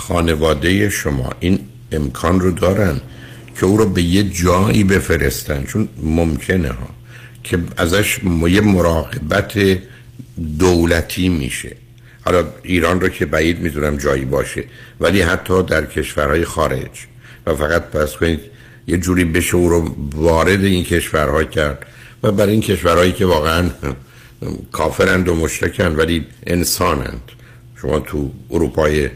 [0.00, 1.58] خانواده شما این
[1.92, 3.00] امکان رو دارن
[3.60, 5.64] که او رو به یه جایی بفرستن.
[5.64, 6.88] چون ممکنه ها
[7.44, 9.78] که ازش یه مراقبت
[10.58, 11.76] دولتی میشه.
[12.24, 14.64] حالا ایران رو که بعید می‌دونم جایی باشه
[15.00, 17.06] ولی حتی در کشورهای خارج.
[17.46, 18.40] و فقط پس کنید
[18.86, 21.86] یه جوری بشه او رو وارد این کشورها کرد.
[22.22, 23.70] و برای این کشورهایی که واقعا
[24.72, 27.22] کافرند و مشتکن ولی انسانند.
[27.82, 29.10] شما تو اروپای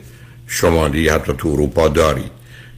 [0.46, 2.30] شمالی حتی تو اروپا دارید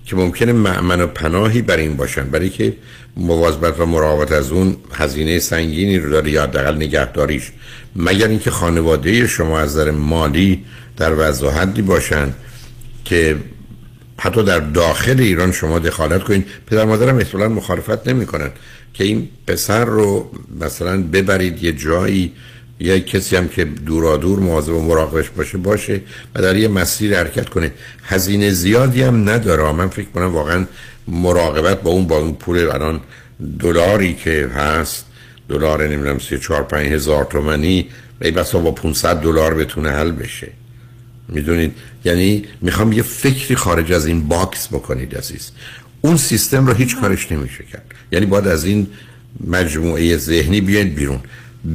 [0.07, 2.77] که ممکنه معمن و پناهی بر این باشن برای که
[3.17, 7.53] مواظبت و مراقبت از اون هزینه سنگینی رو داره یا حداقل نگهداریش.
[7.97, 10.65] مگر اینکه خانواده شما از نظر مالی
[10.97, 12.35] در وضع حدی باشن
[13.05, 13.37] که
[14.19, 18.51] حتی در داخل ایران شما دخالت کنید پدر مادرم احتمالا مخالفت نمی‌کنن
[18.95, 22.33] که این پسر رو مثلا ببرید یه جایی
[22.81, 26.01] یا کسی هم که دورادور مواظب و مراقبش باشه باشه
[26.35, 27.73] و در یه مسیر حرکت کنه.
[28.03, 29.73] هزینه زیادی هم نداره.
[29.73, 30.67] من فکر کنم واقعا
[31.09, 33.01] مراقبت با اون با اون پول الان
[33.59, 35.05] دلاری که هست
[35.49, 37.89] دلار نمی‌دونم 3 4 5 هزار تومانی
[38.23, 40.49] ای بسا با 500 دلار بتونه حل بشه.
[41.29, 41.73] می‌دونید؟
[42.05, 45.51] یعنی می‌خوام یه فکری خارج از این box بکنید عزیز.
[46.01, 47.95] اون سیستم رو هیچ کارش نمیشه کرد.
[48.13, 48.87] یعنی باید از این
[49.47, 51.21] مجموعه ذهنی بیاید بیرون.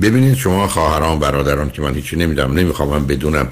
[0.01, 3.47] ببینید شما خواهران برادران که من هیچی نمی‌دونم نمی‌خوام بدونم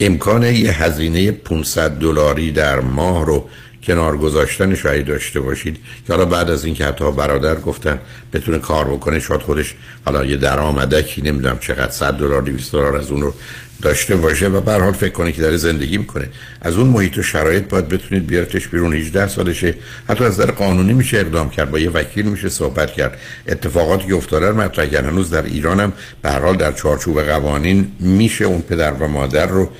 [0.00, 3.48] امکان یه هزینه 500 دلاری در ماه رو
[3.82, 5.76] کنار گذاشتن شاید داشته باشید.
[6.06, 7.98] که حالا بعد از اینکه حتی برادر گفتن
[8.32, 13.10] بتونه کار بکنه شاید خودش حالا یه درآمدکی نمی‌دونم چقدر 100 دلار 200 دلار از
[13.10, 13.34] اون رو
[13.82, 16.28] داشته باشه و به حال فکر کنه که داره زندگی می‌کنه.
[16.60, 18.94] از اون محیط و شرایط باید بتونید بیارتش بیرون.
[18.94, 19.74] 18 سالشه.
[20.08, 21.70] حتی از در قانونی میشه اقدام کرد.
[21.70, 23.18] با یه وکیل میشه صحبت کرد.
[23.48, 25.04] اتفاقاتی که افتاده رو مطرح کرد.
[25.04, 29.70] هنوز در ایران هم به حال در چارچوب قوانین میشه اون پدر و مادر رو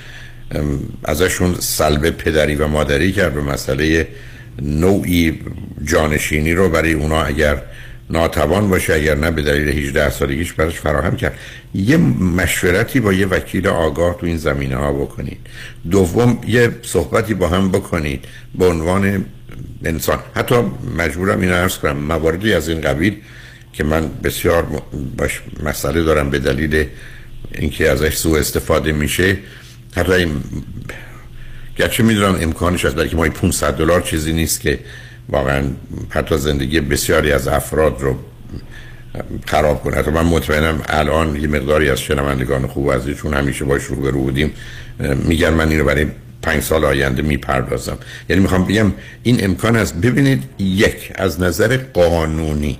[1.04, 4.08] ازشون سلب پدری و مادری کرد به مسئله
[4.62, 5.40] نوعی
[5.84, 7.62] جانشینی رو برای اونا اگر
[8.10, 11.38] ناتوان باشه اگر نه به دلیل 18 سالگیش براش فراهم کرد.
[11.74, 15.38] یه مشورتی با یه وکیل آگاه تو این زمینه ها بکنید.
[15.90, 19.24] دوم یه صحبتی با هم بکنید به عنوان
[19.84, 20.18] انسان.
[20.34, 20.54] حتی
[20.98, 23.16] مجبورم این عرض کنم مواردی از این قبیل
[23.72, 24.66] که من بسیار
[25.16, 26.86] باش مسئله دارم به دلیل
[27.54, 29.36] اینکه ازش سوء استفاده میشه
[29.96, 30.26] حتی
[31.76, 34.78] گرچه می‌دونم امکانش هست برای که ما 500 دلار چیزی نیست که
[35.28, 35.62] واقعا
[36.10, 38.18] حتی زندگی بسیاری از افراد رو
[39.46, 39.96] خراب کنه.
[39.96, 44.52] حتی من مطمئنم الان یه مقداری از شنوندگان خوب ازشون همیشه باش رو رو بودیم.
[44.98, 46.06] میگن من اینو برای
[46.42, 47.98] پنج سال آینده می‌پردازم.
[48.28, 52.78] یعنی می‌خوام بگم این امکان است ببینید یک از نظر قانونی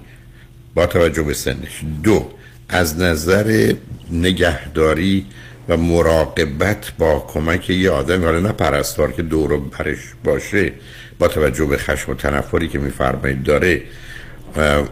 [0.74, 1.82] با توجه به سنش.
[2.02, 2.30] دو
[2.68, 3.72] از نظر
[4.10, 5.26] نگهداری
[5.70, 10.72] و مراقبت با کمک یه آدم حالا نه پرستار که دور برش باشه
[11.18, 13.82] با توجه به خشم و تنفری که میفرمایید داره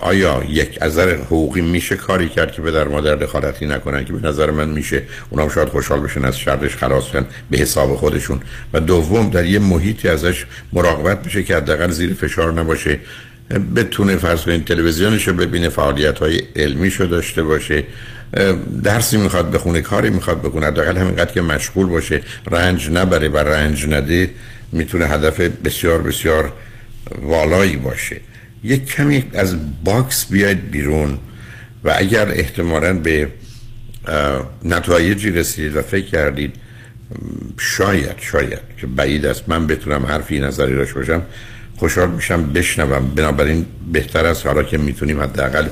[0.01, 4.29] آیا یک از حقوقی میشه کاری کرد که به در مادر دخالتی نکنن که به
[4.29, 7.05] نظر من میشه اونام شاید خوشحال بشن از شرش خلاص
[7.51, 8.41] به حساب خودشون؟
[8.73, 12.99] و دوم در یه محیطی ازش مراقبت بشه که حداقل زیر فشار نباشه
[13.77, 17.85] بتونه فرض کنید تلویزیونش رو ببینه فعالیت های علمیشو داشته باشه.
[18.83, 22.23] درسی می‌خواد بخونه کاری می‌خواد بکنه حداقل همینقدر که مشغول باشه.
[22.51, 24.31] رنج نبره و رنج نده
[24.73, 26.53] می‌تونه هدف بسیار بسیار
[27.23, 28.21] والایی باشه.
[28.64, 31.19] یک کمی از box بیاید بیرون
[31.85, 33.29] و اگر احتمالا به
[34.64, 36.55] نتایجی رسیدید و فکر کردید
[37.59, 39.49] شاید شاید که بعید است.
[39.49, 41.23] من بتونم حرفی نظری داشته باشم.
[41.77, 43.14] خوشحال میشم بشنوم.
[43.14, 44.47] بنابراین بهتر است.
[44.47, 45.69] حالا که می‌تونیم حداقل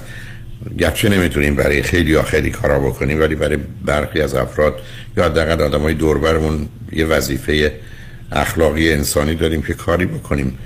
[0.79, 4.81] گرچه نمی‌تونیم برای خیلی یا خیلی کارا بکنیم ولی برای برخی از افراد
[5.16, 7.72] یا حداقل آدمای دوربرمون یه وظیفه
[8.33, 10.59] اخلاقی انسانی داریم که کاری بکنیم.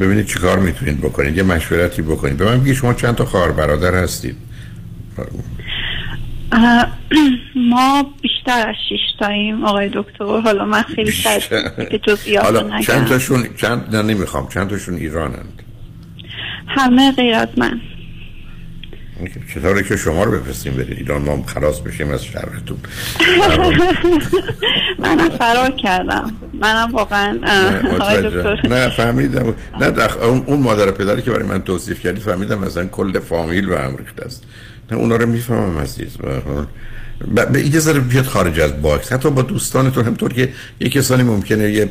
[0.00, 2.36] ببینید چی کار می‌تونید بکنید یه مشورتی بکنید.
[2.36, 4.36] به من شما چند تا خواهر برادر هستید
[7.70, 10.24] ما بیشتر از شش تاییم آقای دکتر.
[10.24, 11.42] حالا من خیلی شاید
[12.06, 14.48] جزئیات حالا چند تاشون چند نه نمی‌خوام.
[14.48, 15.62] چند تاشون ایرانند؟
[16.68, 17.80] همه غیر از من.
[19.54, 20.98] چطوره که شما رو بفرستیم برید.
[20.98, 22.78] ایران ما خلاص بشیم از شرتون
[24.98, 26.32] منم فرار کردم.
[26.60, 27.38] منم واقعا
[28.64, 29.54] نه فهمیدم.
[29.80, 30.16] نه دخ...
[30.22, 34.24] اون مادر پدری که برای من توصیف کردی فهمیدم مثلا کل فامیل و هم ریخته
[34.24, 34.42] است.
[34.90, 36.16] نه اونا رو می‌فهمم عزیز.
[37.52, 39.12] به یه ذره بیاد خارج از box.
[39.12, 40.48] حتی با دوستانتون همطور که
[40.80, 41.84] یه کسانی ممکنه یه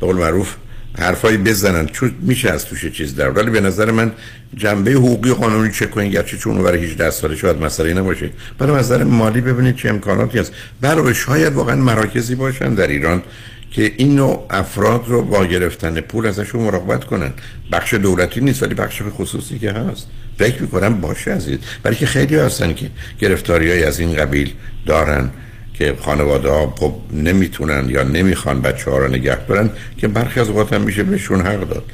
[0.00, 0.54] به قول معروف
[0.98, 1.86] حرفایی بزنن.
[1.86, 4.12] چون میشه از توش چیز در ولی به نظر من
[4.56, 8.30] جنبه حقوقی قانونی چک کنین گرچه چون برای 18 ساله شاید مسئله نباشه.
[8.58, 10.52] برای نظر مالی ببینید چه امکاناتی هست.
[10.80, 13.22] برای شاید واقعا مراکزی باشن در ایران
[13.70, 17.32] که این نوع افراد رو با گرفتن پول ازشون مراقبت کنن.
[17.72, 20.06] بخش دولتی نیست ولی بخش خصوصی که هست.
[20.38, 21.58] فکر می‌کنم باشه عزیز.
[21.82, 24.52] برای که خیلی هستن که گرفتاری از این قبیل
[24.86, 25.30] دارن.
[25.74, 30.48] که خانواده ها خب نمی‌تونن یا نمی‌خوان بچه ها رو نگه دارن که برخی از
[30.48, 31.84] اوقات هم میشه بهشون حق داد.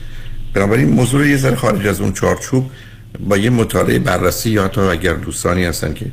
[0.55, 2.71] بنابراین موضوع یه ذره خارج از اون چارچوب
[3.21, 6.07] با یه مطالعه بررسی یا تا اگر دوستانی هستن که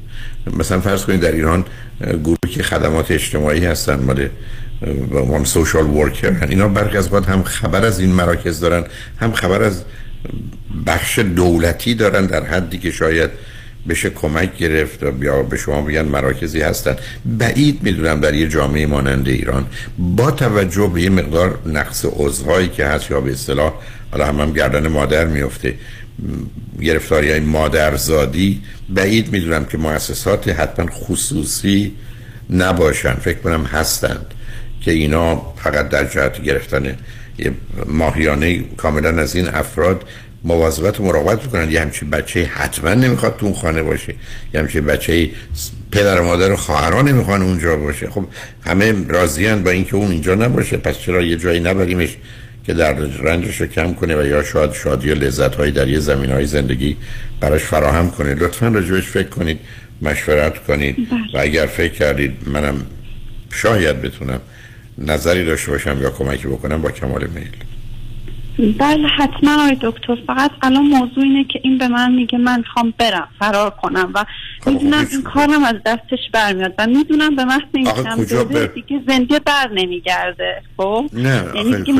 [0.58, 1.66] مثلا فرض کنید در ایران
[2.02, 4.30] گروهی که خدمات اجتماعی هستن مال
[5.12, 8.84] به عنوان سوشال ورکر اینا برخی از اوقات هم خبر از این مراکز دارن
[9.20, 9.84] هم خبر از
[10.86, 13.30] بخش دولتی دارن در حدی که شاید
[13.90, 16.96] بشه کمک گرفت و بیا به شما بگن مراکزی هستن.
[17.26, 19.66] بعید می‌دونم در یه جامعه مانند ایران.
[19.98, 23.74] با توجه به یه مقدار نقص عضوهایی که هست یا به اصطلاح
[24.12, 25.74] حالا هم, هم گردن مادر میفته
[26.82, 31.94] گرفتاری های مادرزادی بعید می‌دونم که مؤسسات حتما خصوصی
[32.50, 33.14] نباشن.
[33.14, 34.26] فکر کنم هستند
[34.82, 36.98] که اینا فقط در جهت گرفتن
[37.86, 40.04] ماهیانه کاملا از این افراد
[40.44, 44.16] مواظبت و مراقبت بکنن یه همچین بچه حتما نمی‌خواد تو اون خانه باشه.
[44.54, 45.30] یه همچین بچه
[45.92, 48.10] پدر و مادر و خواهران نمی‌خوان اونجا باشه.
[48.10, 48.26] خب
[48.66, 50.78] همه راضیان با اینکه اون اینجا نباشه.
[50.78, 52.18] پس چرا یه جایی نبریمش
[52.66, 56.00] که در رنجش رو کم کنه و یا شاید شادی و لذت هایی در یه
[56.00, 56.98] زمین های زندگی
[57.40, 59.60] براش فراهم کنه؟ لطفا راجبش فکر کنید
[60.02, 61.08] مشورت کنید.
[61.34, 62.86] و اگر فکر کردید منم
[63.52, 64.40] شاید بتونم
[64.98, 67.67] نظری داشته باشم یا کمکی بکنم با کمال میل.
[68.58, 72.94] بله حتما آقای دکتر فقط الان موضوع اینه که این به من میگه من خوام
[72.98, 74.26] برم فرار کنم و
[74.66, 77.84] می‌دونم این کارم از دستش برمیاد و می‌دونم به محض این
[78.46, 81.94] بر- دیگه زنده بر نمیگرده خب نه یعنی که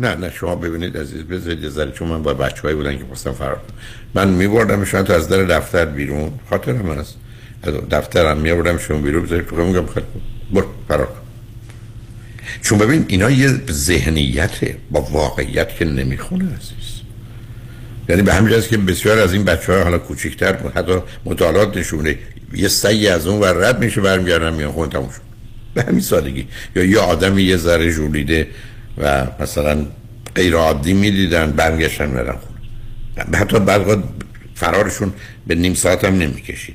[0.00, 3.04] نه نه شما ببینید عزیز بذارید یه ذره چون من با بچه هایی بودن که
[3.04, 3.60] خواستم فرار.
[4.14, 7.16] من میبردم شاید از در دفتر بیرون خاطرم هست
[7.62, 9.84] از دفترم میبردم شما بیرون بذارید تو میگم.
[10.52, 11.08] برو فرار.
[12.62, 17.00] چون ببین اینا یه ذهنیته با واقعیت که نمی‌خونه عزیز.
[18.08, 20.92] یعنی به همین که بسیار از این بچه های حالا کوچیکتر حتی
[21.24, 22.18] مطالعات نشونه
[22.54, 25.10] یه سعی از اون ور رد میشه برمیگردن میان خون تموم
[25.74, 26.46] به همین سادگی.
[26.76, 28.48] یا یه آدمی یه ذره ژولیده
[28.98, 29.86] و مثلا
[30.34, 33.38] غیر عادی می‌دیدن برمیگشتن میرن خونه.
[33.38, 34.02] حتی بعد
[34.54, 35.12] فرارشون
[35.46, 36.74] به نیم ساعت هم نمی‌کشید.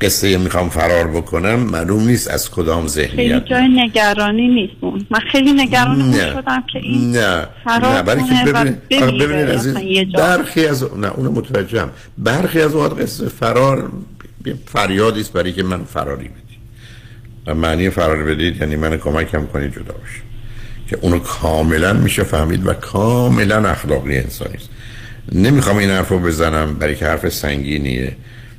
[0.00, 5.52] قصه می‌خوام فرار بکنم معلوم نیست از کدام خیلی ذهنیت جای نگرانی نیست من خیلی
[5.52, 6.32] نگران نه.
[6.32, 7.46] شدم که این نه.
[7.64, 8.22] فرار نه برای
[8.52, 10.20] کنه که ببینید عزیز یه جا.
[10.20, 11.90] برخی از نه اونو متوجهم.
[12.18, 13.90] برخی از اوقات قصه فرار
[14.66, 16.58] فریادی است برای که من فراری بدید
[17.46, 20.20] و معنی فرار بدید یعنی من کمکم کنید جدا باشه
[20.88, 24.70] که اونو کاملا میشه فهمید و کاملا اخلاقی انسانی است.
[25.32, 28.16] نمی‌خوام این حرف رو بزنم برای که حرف سنگینیه.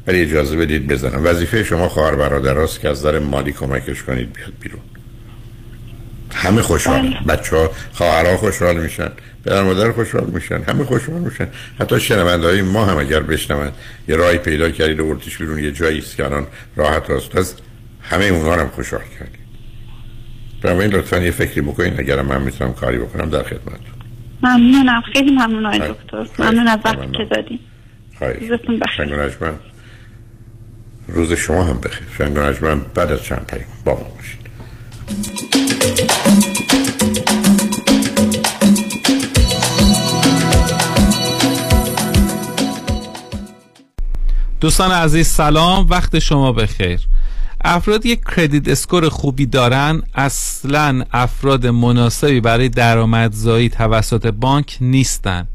[0.08, 1.22] ولی اجازه بدید بزنم.
[1.26, 4.82] وظیفه شما خواهر برادراست که از نظر مالی کمکش کنید بیاد بیرون.
[6.34, 7.18] همه خوشحال.
[7.28, 9.10] بچه ها خواهرها خوشحال میشن.
[9.46, 10.64] پدر مادر خوشحال میشن.
[10.64, 11.48] همه خوشحال میشن.
[11.80, 13.72] حتی شنونده های ما هم اگر بشنون
[14.08, 17.56] یه راهی پیدا کردید و بردیش بیرون یه جایی است که الان راحت هست از
[18.02, 19.46] همه اونها هم خوشحال کردید.
[20.62, 23.80] بنابراین لطفا یه فکری بکنید اگر من می‌تونم کاری بکنم در خدمت
[24.44, 25.02] ممنونم.
[25.14, 25.94] خیلی ممنون آقای خیلی.
[25.94, 26.44] دکتر.
[26.44, 27.12] ممنون از وقتی.
[27.12, 27.60] که دادیم
[28.18, 29.06] خواهش روزتون بخیر.
[29.06, 29.54] شنگ و نجمن.
[31.08, 32.08] روز شما هم بخیر.
[32.18, 34.46] شنگ و بعد از چند پیام با ما باشید.
[44.62, 45.88] دوستان عزیز سلام.
[45.90, 47.02] وقت شما بخیر.
[47.62, 50.02] افرادی که credit score خوبی دارن.
[50.16, 55.48] اصلا افراد مناسبی برای درآمدزایی توسط بانک نیستن.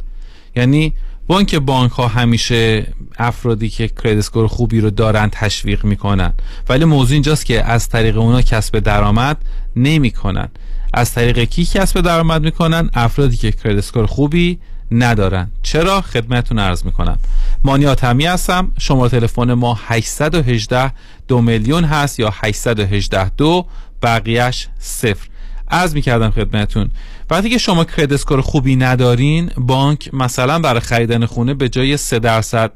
[0.56, 0.94] یعنی
[1.30, 2.86] بانک بانک ها همیشه
[3.18, 6.32] افرادی که credit score خوبی رو دارن تشویق می‌کنن.
[6.68, 9.44] ولی موضوع اینجاست که از طریق اونا کسب درآمد
[9.76, 10.48] نمی‌کنن.
[10.94, 14.58] از طریق کی کسب درآمد می‌کنن؟ افرادی که credit score خوبی
[14.90, 15.50] ندارن.
[15.62, 17.18] چرا؟ خدمتتون عرض می‌کنم.
[17.64, 18.72] مانیات همی هستم.
[18.78, 20.92] شماره تلفن ما 818
[21.28, 23.66] دو میلیون هست یا 818 دو
[24.02, 25.29] بقیهش صفر.
[25.70, 26.90] عرض می‌کردم خدمتتون
[27.30, 32.18] وقتی که شما credit score خوبی ندارین بانک مثلا برای خریدن خونه به جای 3
[32.18, 32.72] درصد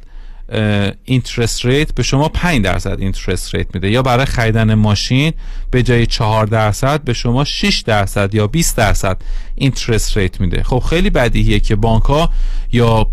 [1.05, 3.91] interest rate به شما 5 درصد interest rate میده.
[3.91, 5.33] یا برای خریدن ماشین
[5.71, 9.17] به جای 4 درصد به شما 6 درصد یا 20 درصد
[9.55, 10.63] interest rate میده.
[10.63, 12.31] خب خیلی بدیهیه که بانک ها
[12.73, 13.07] یا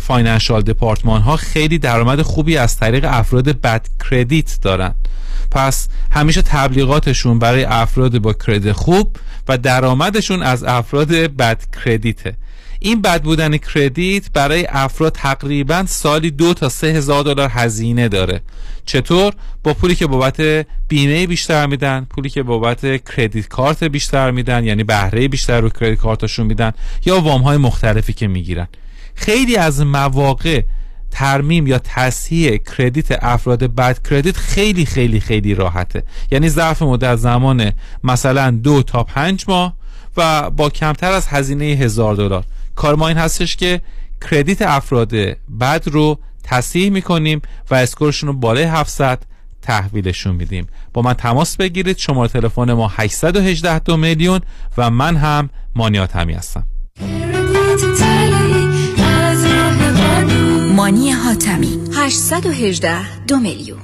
[0.00, 4.94] financial department ها خیلی درآمد خوبی از طریق افراد بد credit دارن.
[5.50, 9.16] پس همیشه تبلیغاتشون برای افراد با credit خوب
[9.48, 12.36] و درآمدشون از افراد بد credit ه.
[12.80, 18.40] این بد بودن credit برای افراد تقریبا سالی دو تا سه هزار دلار هزینه داره.
[18.86, 19.32] چطور؟
[19.62, 24.84] با پولی که بابت بیمه بیشتر میدن پولی که بابت credit card بیشتر میدن یعنی
[24.84, 26.72] بهره بیشتر رو credit card شون میدن
[27.06, 28.68] یا وام های مختلفی که می‌گیرن.
[29.14, 30.62] خیلی از مواقع
[31.10, 36.02] ترمیم یا تصحیح کردیت افراد بد کردیت خیلی خیلی خیلی راحته.
[36.30, 37.72] یعنی ظرف مدت زمان
[38.04, 39.74] مثلا دو تا پنج ماه
[40.16, 42.44] و با کمتر از هزینه هزار دلار.
[42.74, 43.80] کار ما این هستش که
[44.30, 45.12] کردیت افراد
[45.60, 49.22] بد رو تصحیح می‌کنیم و اسکورشون رو بالای 700
[49.62, 50.66] تحویلشون میدیم.
[50.92, 51.98] با من تماس بگیرید.
[51.98, 54.40] شماره تلفن ما 818 دو میلیون
[54.78, 56.64] و من هم مانیات همی هستم
[60.88, 61.80] مانی حاتمی.
[61.94, 63.80] 818 دو میلیون.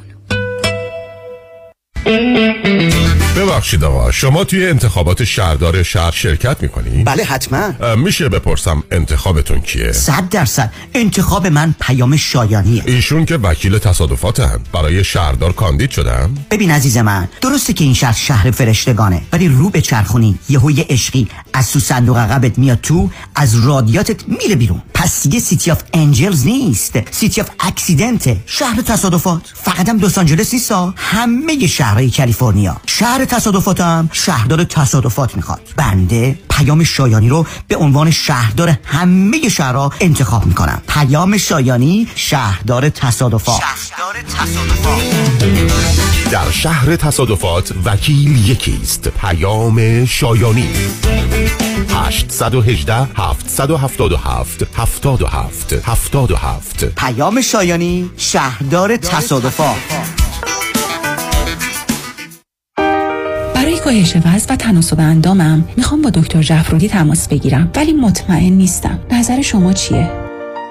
[3.37, 7.95] ببخشید آقا شما توی انتخابات شهردار شهر شرکت می‌کنی؟ بله حتما.
[7.97, 10.73] میشه بپرسم انتخابتون کیه؟ صد درصد.
[10.95, 12.83] انتخاب من پیام شایانیه.
[12.87, 17.95] ایشون که وکیل تصادفات هم برای شهردار کاندید شدم؟ ببین عزیز من درسته که این
[17.95, 23.11] شهر شهر فرشتگانه ولی رو بچرخونی یهو یه عشقی از تو صندوق عقبت میاد تو
[23.35, 24.83] از رادیاتورت میره بیرون.
[24.95, 26.93] پس دیگه City of Angels نیست.
[27.11, 29.43] City of Accident ه شهر تصادفات.
[29.55, 30.95] فقط هم لس آنجلس نیستا.
[30.97, 32.81] همه شهرهای کالیفرنیا.
[32.87, 35.61] شهر تصادفات هم شهردار تصادفات می‌خواد.
[35.77, 40.83] بنده پیام شایانی رو به عنوان شهردار همه شهرها انتخاب می‌کنم.
[40.89, 43.61] پیام شایانی شهردار تصادفات.
[43.61, 44.15] شهردار
[46.31, 49.09] در شهر تصادفات وکیل یکیست.
[49.09, 50.69] پیام شایانی.
[51.95, 60.24] 818 777 77 77 پیام شایانی شهردار تصادفات.
[63.85, 65.65] کاهش وزن و تناسب اندامم.
[65.77, 68.99] می‌خوام با دکتر جعفرودی تماس بگیرم ولی مطمئن نیستم.
[69.11, 70.24] نظر شما چیه؟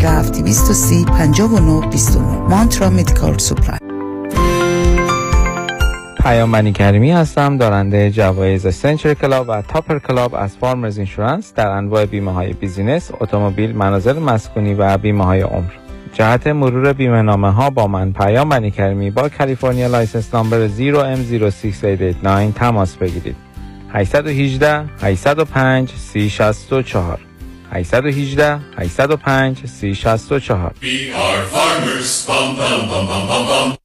[0.00, 3.78] 230 59 29 Mantra Medical Supply
[6.22, 11.68] پیام بنی کریمی هستم دارنده جوایز Century Club و Topper Club از Farmers Insurance در
[11.68, 15.72] انواع بیمه های business، اتومبیل، منازل مسکونی و بیمه های عمر.
[16.12, 22.54] جهت مرور بیمه نامه ها با من پیام بنی کریمی با کالیفرنیا license number 0M06889
[22.54, 23.36] تماس بگیرید.
[23.92, 27.27] 818 805 3064
[27.72, 32.26] 818 805 3064 We are farmers.
[32.26, 33.76] Bum, bum, bum, bum, bum, bum.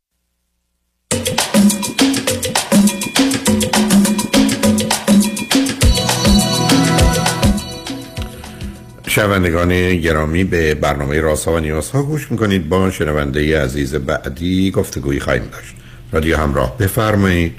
[9.07, 12.69] شنوندگان گرامی به برنامه راسا و نیازها گوش می‌کنید.
[12.69, 15.75] با شنونده عزیز بعدی گفتگویی خواهیم داشت.
[16.11, 17.55] رادیو همراه بفرمایید.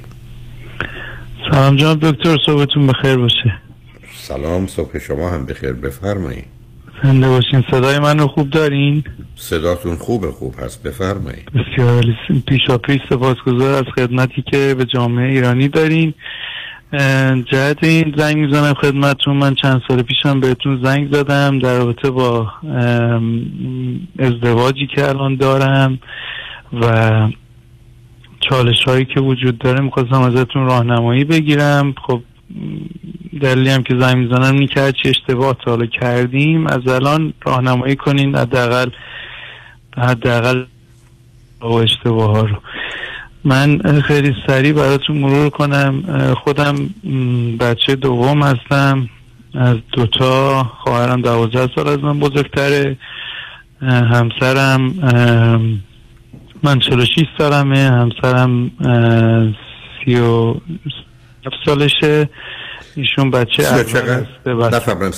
[1.51, 3.64] سلام جناب دکتر صبحتون بخیر باشه.
[4.29, 6.45] سلام صبح شما هم بخیر بفرمایید.
[7.03, 9.05] زنده باشین صدای من رو خوب دارین؟
[9.35, 11.51] صداتون خوبه خوب هست بفرمایید.
[11.51, 12.05] بسیار.
[12.49, 16.15] پیشا پیش سپاسگزار از خدمتی که به جامعه ایرانی دارین.
[17.53, 22.53] جهت این زنگ می‌زنم خدمتتون من چند سال پیشم بهتون زنگ زدم در رابطه با
[24.19, 25.99] ازدواجی که الان دارم
[26.81, 27.29] و
[28.41, 31.95] چالش هایی که وجود داره می‌خواستم ازتون راهنمایی بگیرم.
[32.07, 32.21] خب
[33.41, 37.97] دلیلی هم که زنگ می‌زنم این که هرچی اشتباه تا حالا کردیم از الان راهنمایی
[37.97, 38.91] کنین حداقل
[39.97, 40.65] حداقل
[41.61, 42.57] با اشتباه ها رو.
[43.45, 46.03] من خیلی سریع براتون مرور کنم.
[46.35, 46.91] خودم
[47.61, 49.09] بچه دوم هستم.
[49.55, 52.97] از دوتا خواهرم دوازده سال از من بزرگتره.
[53.83, 54.81] همسرم
[56.63, 57.79] من 46 سالمه.
[57.79, 58.71] همسرم
[60.05, 60.55] سی و
[61.67, 62.29] سالشه
[62.97, 63.63] ایشون بچه
[64.47, 65.13] اول نفهمم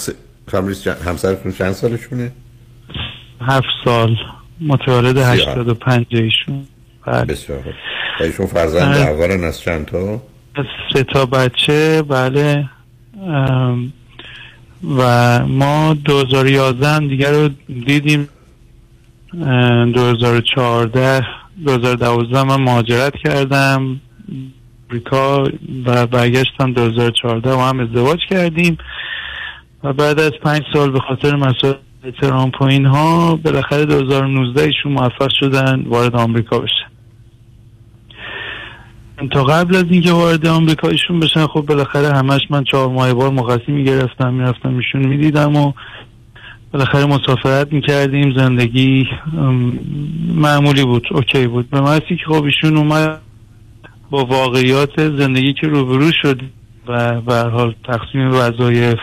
[1.07, 2.33] همسرتون چند سالشونه؟
[3.41, 4.17] هفت سال
[4.61, 5.49] متولد سی و هفت.
[5.49, 6.67] 85 ایشون
[7.07, 7.25] بله.
[7.25, 7.65] بسیار
[8.21, 9.09] ایشون فرزند اه.
[9.09, 10.23] اولن از چند تا؟
[10.93, 12.69] سه تا بچه بله
[14.97, 17.49] و ما 2011 هم دیگه رو
[17.87, 18.29] دیدیم
[19.43, 21.27] اه، 2014
[21.67, 24.01] 2012 من مهاجرت کردم
[24.91, 25.45] امریکا
[25.87, 28.79] و برگشتم 2014 و هم ازدواج کردیم
[29.85, 31.75] و بعد از پنج سال به خاطر مسائل
[32.21, 36.87] ترامپ و اینها بالاخره 2019 ایشون موفق شدن وارد آمریکا بشن.
[39.33, 43.31] تا قبل از اینکه وارد آمریکا ایشون بشن خب بالاخره همش من چهار ماه بار
[43.31, 45.73] مقصی می‌گرفتم می‌رفتم ایشون می‌دیدم و
[46.73, 49.09] بالاخره مسافرت می‌کردیم زندگی
[50.35, 51.71] معمولی بود اوکی بود.
[51.71, 53.26] به محضی که خب ایشون اومد.
[54.11, 56.41] با واقعیات زندگی که روبرو شد
[56.89, 58.99] و به حال تقسیم وظایف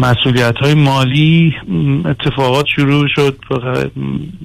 [0.00, 1.54] مسئولیت های مالی
[2.04, 3.38] اتفاقات شروع شد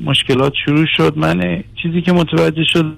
[0.03, 1.17] مشکلات شروع شد.
[1.17, 2.95] من چیزی که متوجه شد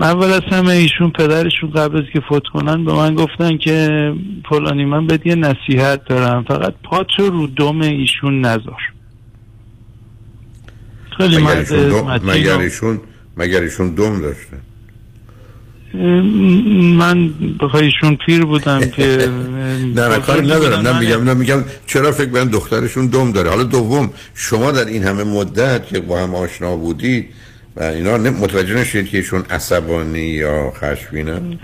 [0.00, 4.12] اول از همه ایشون پدرشون قبل از که فوت کنن به من گفتن که
[4.48, 8.95] فلانی من بهت یه نصیحت دارم فقط پاتو رو دم ایشون نذار.
[11.16, 13.00] خیلی مگر مرد متین مگر ایشون
[13.36, 14.56] مگر ایشون دم داشته؟
[16.98, 19.02] من بخوای ایشون پیر بودم که
[19.96, 20.88] نه نه کاری ندارم.
[20.88, 25.04] نه میگم نه میگم چرا فکر کنم دخترشون دم داره؟ حالا دوم شما در این
[25.04, 27.28] همه مدت که با هم آشنا بودید
[27.76, 31.58] و اینا متوجه نشید که ایشون عصبانی یا خشمگینن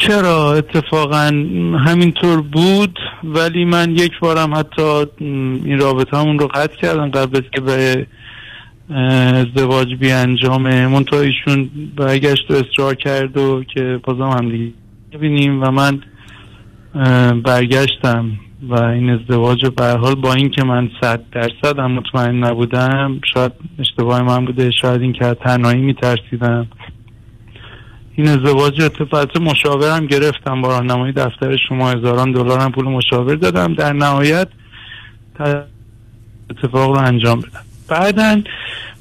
[0.00, 1.24] چرا؟ اتفاقا
[1.86, 7.60] همینطور بود ولی من یک بارم حتی این رابطه همون رو قطع کردم قبل که
[7.60, 8.06] به
[8.90, 10.86] ازدواج بی انجامه.
[10.86, 14.72] منتها ایشون برگشت و اصرار کرد و که بازم هم دیگه
[15.12, 16.02] ببینیم و من
[17.42, 18.30] برگشتم
[18.68, 23.52] و این ازدواج رو به حال با اینکه من صد درصد هم مطمئن نبودم شاید
[23.78, 26.66] اشتباه من بوده شاید این که تنهایی میترسیدم.
[28.14, 31.90] این ازدواج اتفاقات مشاورم گرفتم با راهنمای دفتر شما.
[31.90, 33.74] هزاران دلار هم پول مشاور دادم.
[33.74, 34.48] در نهایت
[36.50, 37.65] اتفاق رو انجام بدم.
[37.88, 38.42] بعدا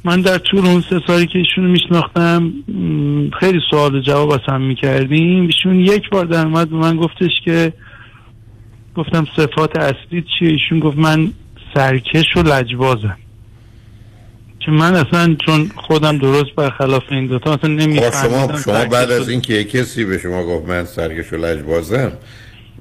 [0.03, 2.53] من در طول اون سه سالی که ایشون رو میشناختم
[3.39, 7.31] خیلی سوال و جواب از هم می‌کردیم ایشون یک بار در اومد به من گفتش
[7.45, 7.73] که
[8.95, 11.31] گفتم صفات اصلی چیه؟ ایشون گفت من
[11.73, 13.17] سرکش و لجبازم.
[14.59, 19.29] که من اصلا چون خودم درست برخلاف این دوتا اصلا نمیفهمیدم شما شما بعد از
[19.29, 22.11] اینکه کسی به شما گفت من سرکش و لجبازم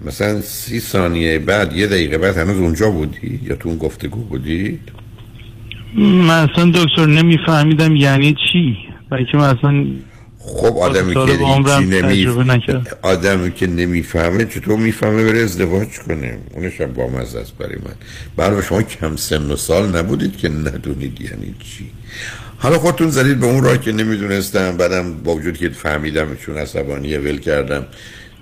[0.05, 4.81] مثلا سی ثانیه بعد یه دقیقه بعد هنوز اونجا بودی؟ یا تو اون گفتگو بودی؟
[5.97, 8.77] من اصلا دکتر نمیفهمیدم یعنی چی.
[9.11, 9.85] برای که من اصلا
[10.39, 12.27] خب آدمی که هیچی نمی.
[13.03, 17.95] آدمی که نمی‌فهمه چطور می‌فهمه بره ازدواج کنه؟ اونش هم با مزه است برای من
[18.37, 21.91] برای شما کم سن و سال نبودید که ندونید یعنی چی.
[22.59, 24.77] حالا خودتون زدید به اون راه که نمی‌دونستم.
[24.77, 27.87] بعدم با وجود که فهمیدم چون عصبانیه ول کردم.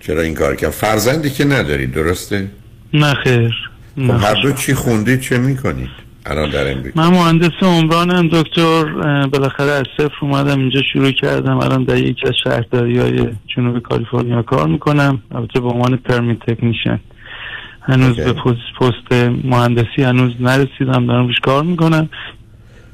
[0.01, 2.49] چرا این کار کردم؟ فرزندی که ندارید درسته؟
[2.95, 3.55] نه خیر.
[3.97, 8.85] خب هر دو چی خوندید چه می‌کنید؟ الان در امریکا من مهندس عمرانم دکتر
[9.27, 11.59] بالاخره از صفر اومدم اینجا شروع کردم.
[11.59, 15.23] الان در یکی از شهرداری های جنوب کالیفرنیا کار می‌کنم.
[15.35, 17.01] البته به عنوان پرمیت تکنیشن
[17.83, 19.13] هنوز به پست, پست
[19.45, 22.09] مهندسی هنوز نرسیدم دارم روش کار می‌کنم.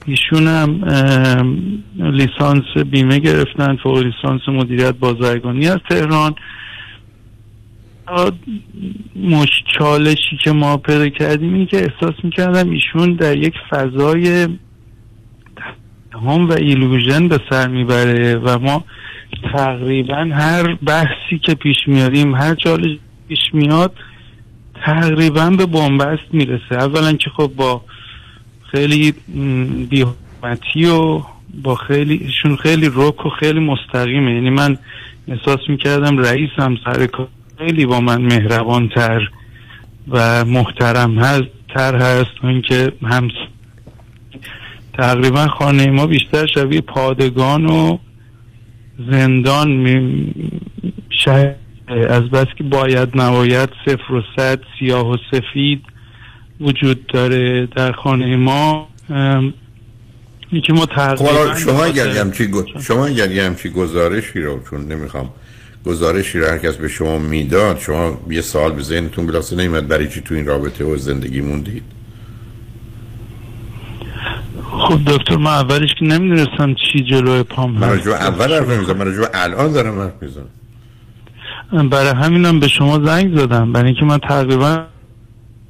[0.06, 6.34] ایشونم اه، لیسانس بیمه گرفتن فوق لیسانس مدیریت بازرگانی از تهران.
[9.16, 9.48] مش
[9.78, 14.48] چالشی که ما پیدا کردیم این که احساس می‌کردم ایشون در یک فضای
[16.12, 18.84] هم و ایلوژن به سر می‌بره و ما
[19.52, 22.98] تقریبا هر بحثی که پیش میاریم هر چالش
[23.28, 23.92] پیش میاد
[24.84, 26.74] تقریبا به بنبست می‌رسه.
[26.74, 27.82] اولا که خب با
[28.70, 29.14] خیلی
[29.90, 31.22] بیحمتی و
[31.62, 34.34] با خیلی ایشون خیلی رک و خیلی مستقیمه.
[34.34, 34.78] یعنی من
[35.28, 37.28] احساس می‌کردم رئیسم سر کار
[37.58, 39.28] خیلی با من مهربان تر
[40.08, 43.28] و محترم هست تر هست تا اینکه هم
[44.98, 47.98] تقریبا خانه ما بیشتر شبیه پادگان و
[49.10, 50.26] زندان می
[51.10, 51.54] شهر
[52.08, 55.82] از بس که باید نباید صفر و صد سیاه و سفید
[56.60, 58.88] وجود داره در خانه ما.
[60.66, 61.84] که ما خب تقریبا گو- شما
[63.06, 65.30] اگر یه همچی گزارشی رو چون نمی‌خوام
[65.88, 70.08] گزارشی رو هر کس به شما می‌داد شما یه سال به ذهنتون بلاسه نمیمد برای
[70.08, 71.82] چی تو این رابطه و زندگی موندید؟
[74.70, 78.04] خب دکتر من اولش که نمی‌دونستم چی جلوی پام من هست.
[78.04, 81.88] به اول حرف نمی‌زنم من الان دارم حرف می‌زنم.
[81.88, 84.84] برای همینم به شما زنگ زدم برای اینکه من تقریبا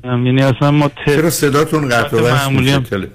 [0.04, 0.92] یعنی اصلا ما ت...
[1.06, 3.06] چرا صداتون قطع و معمولی تل...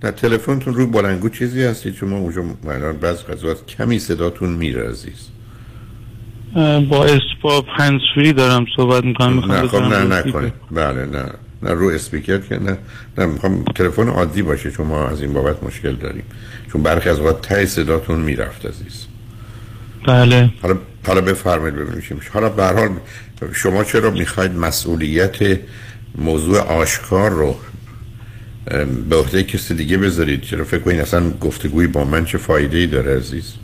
[0.00, 4.88] در تلفنتون رو بلنگو چیزی هستی چون ما اونجا الان بعض قضاوت کمی صداتون میره
[4.88, 5.28] عزیز.
[6.88, 11.24] با اس با هنسفری دارم صحبت می‌کنم نه خب نه نکنید بله نه
[11.62, 12.78] نه رو اسپیکر که نه
[13.18, 16.22] نه می‌خوام تلفن عادی باشه چون ما از این بابت مشکل داریم.
[16.72, 19.06] چون برخی از وقت ته صداتون می‌رفت عزیز.
[20.06, 20.50] بله.
[20.62, 22.30] حالا حالا بفرمایید ببینیم چی میشه.
[22.30, 22.88] حالا به هر حال
[23.52, 25.58] شما چرا می‌خواید مسئولیت
[26.18, 27.56] موضوع آشکار رو
[29.10, 32.86] به عهده کسی دیگه بذارید؟ چرا فکر کنید اصلا گفتگوی با من چه فایده ای
[32.86, 33.54] داره عزیز؟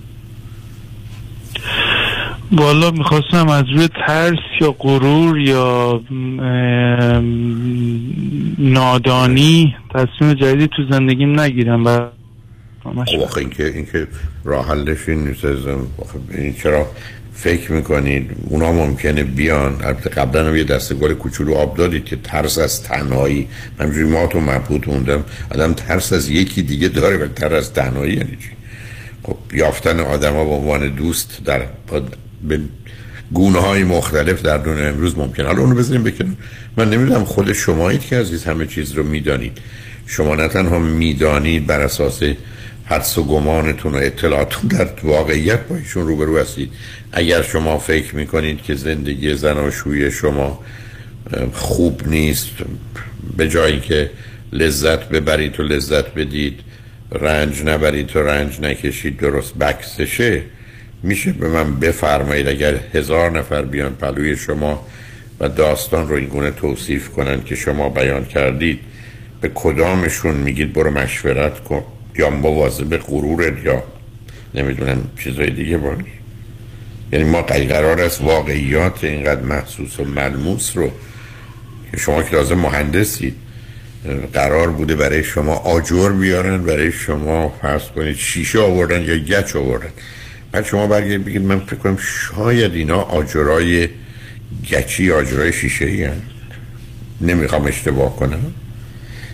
[2.52, 6.00] والا می‌خواستم از روی ترس یا غرور یا
[8.58, 11.98] نادانی تصمیم جدیدی تو زندگیم نگیرم و
[12.84, 14.06] خب آخه اینکه اینکه
[14.44, 15.44] راه حلش این نیست
[16.30, 16.86] این چرا
[17.32, 19.72] فکر می‌کنید؟ اونا ممکنه بیان.
[19.84, 23.48] البته قبلا هم یه دسته گل کوچولو آب دادید که ترس از تنهایی.
[23.80, 25.24] همجوری ما تو مبهوت موندم.
[25.50, 28.50] آدم ترس از یکی دیگه داره ولی ترس از تنهایی یعنی چی؟
[29.22, 31.62] خب یافتن آدم ها به عنوان دوست در
[32.48, 32.60] به
[33.32, 35.44] گونه های مختلف در دنیا امروز ممکن.
[35.44, 36.36] حالا اونو بذاریم بکنیم
[36.76, 39.58] من نمی‌دونم خود شمایید که عزیز همه چیز رو می‌دانید.
[40.06, 42.22] شما نه تنها می‌دانید بر اساس
[42.84, 46.70] حدس و گمانتون و اطلاعاتون در واقعیت با ایشون روبرو هستید.
[47.12, 50.60] اگر شما فکر می‌کنید که زندگی زناشویی شما
[51.52, 52.50] خوب نیست
[53.36, 54.10] به جایی که
[54.52, 56.60] لذت ببرید و لذت بدید
[57.12, 60.42] رنج نبرید و رنج نکشید درست بکسشه
[61.02, 64.86] میشه به من بفرمایید اگر هزار نفر بیان پلوی شما
[65.40, 68.80] و داستان رو اینگونه توصیف کنن که شما بیان کردید
[69.40, 71.82] به کدامشون میگید برو مشورت کن
[72.18, 73.82] یا مواظب غرورت یا
[74.54, 75.98] نمی‌دونم چیزای دیگه باش.
[77.12, 80.90] یعنی ما قرار است واقعیات اینقدر محسوس و ملموس رو
[81.90, 83.34] که شما که لازم مهندسید
[84.32, 89.90] قرار بوده برای شما آجر بیارن برای شما فرض کنید شیشه آوردن یا گچ آوردن.
[90.52, 93.88] بعد شما برگردید بگید من فکر کنم شاید اینا آجرای
[94.70, 96.08] گچی آجرای شیشه ای
[97.20, 98.54] نمی‌خوام اشتباه کنم.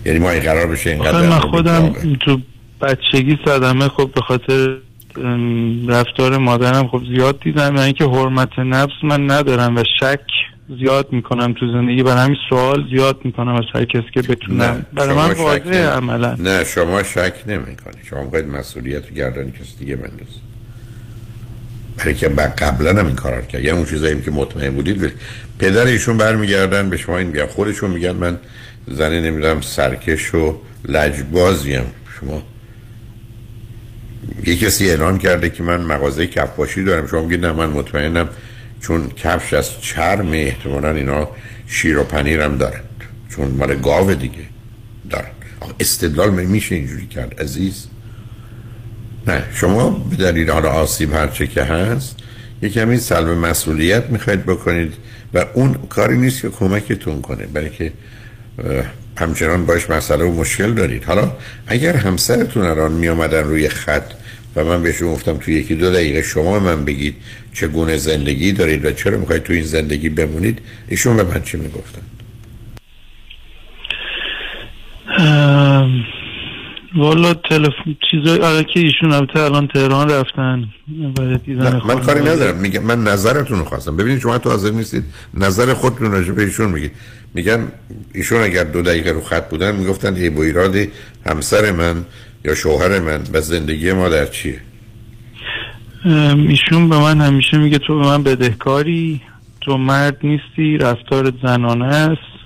[0.05, 2.41] یعنی ما این قرار بشه اینقدر من خودم تو
[2.81, 4.77] بچگی صدمه خب به خاطر
[5.89, 7.77] رفتار مادرم خب زیاد دیدم.
[7.77, 10.21] یعنی که حرمت نفس من ندارم و شک
[10.79, 12.03] زیاد می‌کنم تو زندگی.
[12.03, 16.35] برای همین سوال زیاد می‌کنم از هر کسی که بتونم برای من واضحه عملا.
[16.35, 20.48] نه شما شک نمی کنی شما باید مسئولیت رو گردن کسی دیگه بندازید
[21.99, 25.13] برای که بعد قبلا هم این کار رو کرد یعنی اون چیزایی که مطمئن بودید
[25.59, 28.39] پدر ایشون برمیگردن به شما این میگن خودشون میگن من
[28.89, 31.85] زنه نمی‌دونم سرکش و لجبازیم
[32.21, 32.43] شما
[34.47, 37.07] یه کسی اعلان کرده که من مغازه کفاشی دارم.
[37.07, 38.29] شما میگید نه من مطمئنم
[38.81, 41.29] چون کفش از چرم احتمالا اینا
[41.67, 42.81] شیر و پنیرم دارن
[43.37, 44.39] چون مال گاو دیگه
[45.11, 45.29] دارن
[45.81, 47.87] استدلال می- میشه اینجوری کرد عزیز.
[49.27, 52.17] نه شما به دلیل حالا آسیب هرچه که هست
[52.63, 54.95] یه کمی سلب مسئولیت می‌خواید بکنید
[55.35, 57.93] و اون کاری نیست که کمکتون کنه برای که
[59.17, 61.05] همچنان باش مسئله و مشکل دارید.
[61.05, 61.33] حالا
[61.67, 64.13] اگر همسرتون الان می آمدن روی خط
[64.57, 67.17] و من بهشون گفتم توی یکی دو دقیقه شما من بگید
[67.55, 70.59] چگونه زندگی دارید و چرا می‌خواید تو این زندگی بمونید
[70.89, 72.03] ایشون به من چی می‌گفتن؟
[76.97, 80.69] والا تلفن چیزای آره که ایشون البته الان تهران رفتن.
[81.17, 82.21] برای دیدن من کاری.
[82.21, 82.57] ندارم.
[82.57, 83.97] میگم من نظرتون رو خواستم.
[83.97, 85.05] ببینید شما تو حاضر نیستید.
[85.35, 86.93] نظر خودتون راجع به ایشون میگید.
[87.35, 87.61] میگم
[88.15, 90.77] ایشون اگر دو دقیقه رو خط بودن می‌گفتن ای و ایراد
[91.27, 92.05] همسر من
[92.45, 94.61] یا شوهر من و زندگی ما در چیه؟
[96.49, 99.21] ایشون به من همیشه میگه تو به من بدهکاری
[99.61, 102.38] تو مرد نیستی رفتار زنانه است.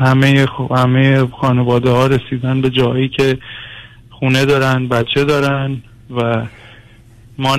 [0.00, 3.38] همه همه خانواده ها رسیدن به جایی که
[4.10, 6.46] خونه دارن بچه دارن و
[7.38, 7.56] ما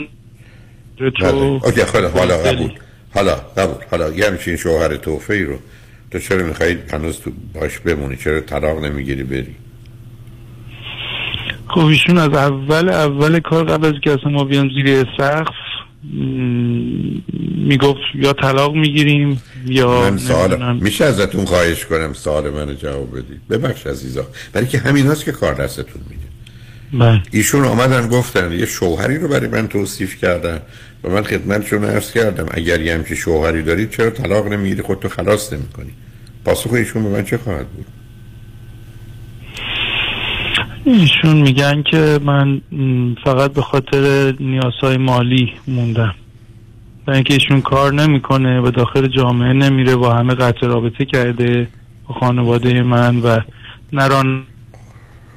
[0.99, 1.11] بله.
[1.31, 2.71] تو اوکی حالا حالا قبول.
[3.15, 3.85] حالا قبول.
[3.91, 5.55] حالا یه همچین شوهر توفه رو
[6.11, 9.55] تو چرا می‌خواید هنوز تو باش بمونی؟ چرا طلاق نمی‌گیری بری؟
[11.67, 15.55] خب ایشون از اول اول کار قبل از که اصلا ما بیام زیر سقف
[17.67, 20.75] می‌گفت یا طلاق می‌گیریم یا من سوال نمی‌دونم.
[20.75, 24.27] میشه ازتون خواهش کنم سوال منو جواب بدید؟ ببخش عزیزا.
[24.53, 26.23] برای که همین هست که کار دستتون میده
[26.93, 27.21] بله.
[27.31, 30.61] ایشون آمدن گفتن یه شوهری رو برای من توصیف کردن.
[31.03, 35.53] و من خدمتشون عرض کردم اگر یه همچین شوهری دارید چرا طلاق نمی‌گیری؟ خودتو خلاص
[35.53, 35.91] نمی‌کنی.
[36.45, 37.85] پاسخ ایشون به من چه خواهد بود؟
[40.85, 42.61] ایشون میگن که من
[43.25, 46.15] فقط به خاطر نیازهای مالی موندم
[47.07, 51.67] و اینکه ایشون کار نمی‌کنه و داخل جامعه نمیره با همه قطع رابطه کرده
[52.07, 53.39] با خانواده من و
[53.93, 54.43] نران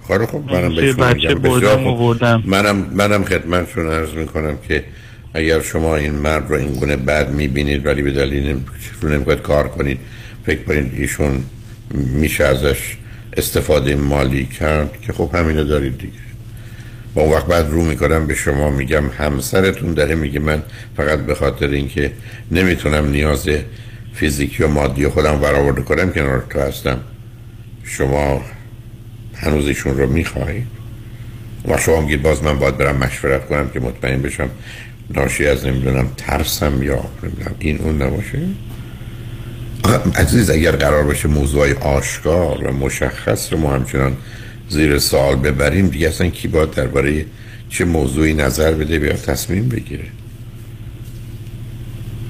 [0.08, 1.86] خب خب منم بچه میگم بسیار بردم.
[1.86, 2.42] آوردم.
[2.46, 4.84] منم منم خدمتشون عرض می‌کنم که
[5.34, 8.56] اگر شما این مرد رو این گونه بد می‌بینید ولی به دلیل
[9.00, 9.98] رو نمی‌خواید کار کنید
[10.44, 11.44] فکر کنید ایشون
[11.94, 12.96] میشه ازش
[13.36, 16.12] استفاده مالی کرد که خب همینو دارید دیگه.
[17.14, 20.62] با اون وقت بعد رو می‌کنم به شما میگم همسرتون داره میگه من
[20.96, 22.12] فقط به خاطر اینکه
[22.50, 23.48] نمی‌تونم نیاز
[24.14, 26.98] فیزیکی و مادی خودم برآورده کنم کنار تو هستم.
[27.84, 28.44] شما
[29.34, 30.66] هنوز ایشون رو می‌خواهید؟
[31.68, 34.50] و شما میگید باز من باید برم مشورت کنم که مطمئن بشم
[35.10, 37.54] ناشی از نمی‌دونم ترسم یا نمی‌دونم.
[37.58, 38.38] این اون نباشه؟
[40.14, 44.16] عزیز اگر قرار باشه موضوع آشکار و مشخص رو ما همچنان
[44.68, 47.24] زیر سوال ببریم دیگه اصلا کی باید درباره
[47.68, 50.04] چه موضوعی نظر بده بیا تصمیم بگیره؟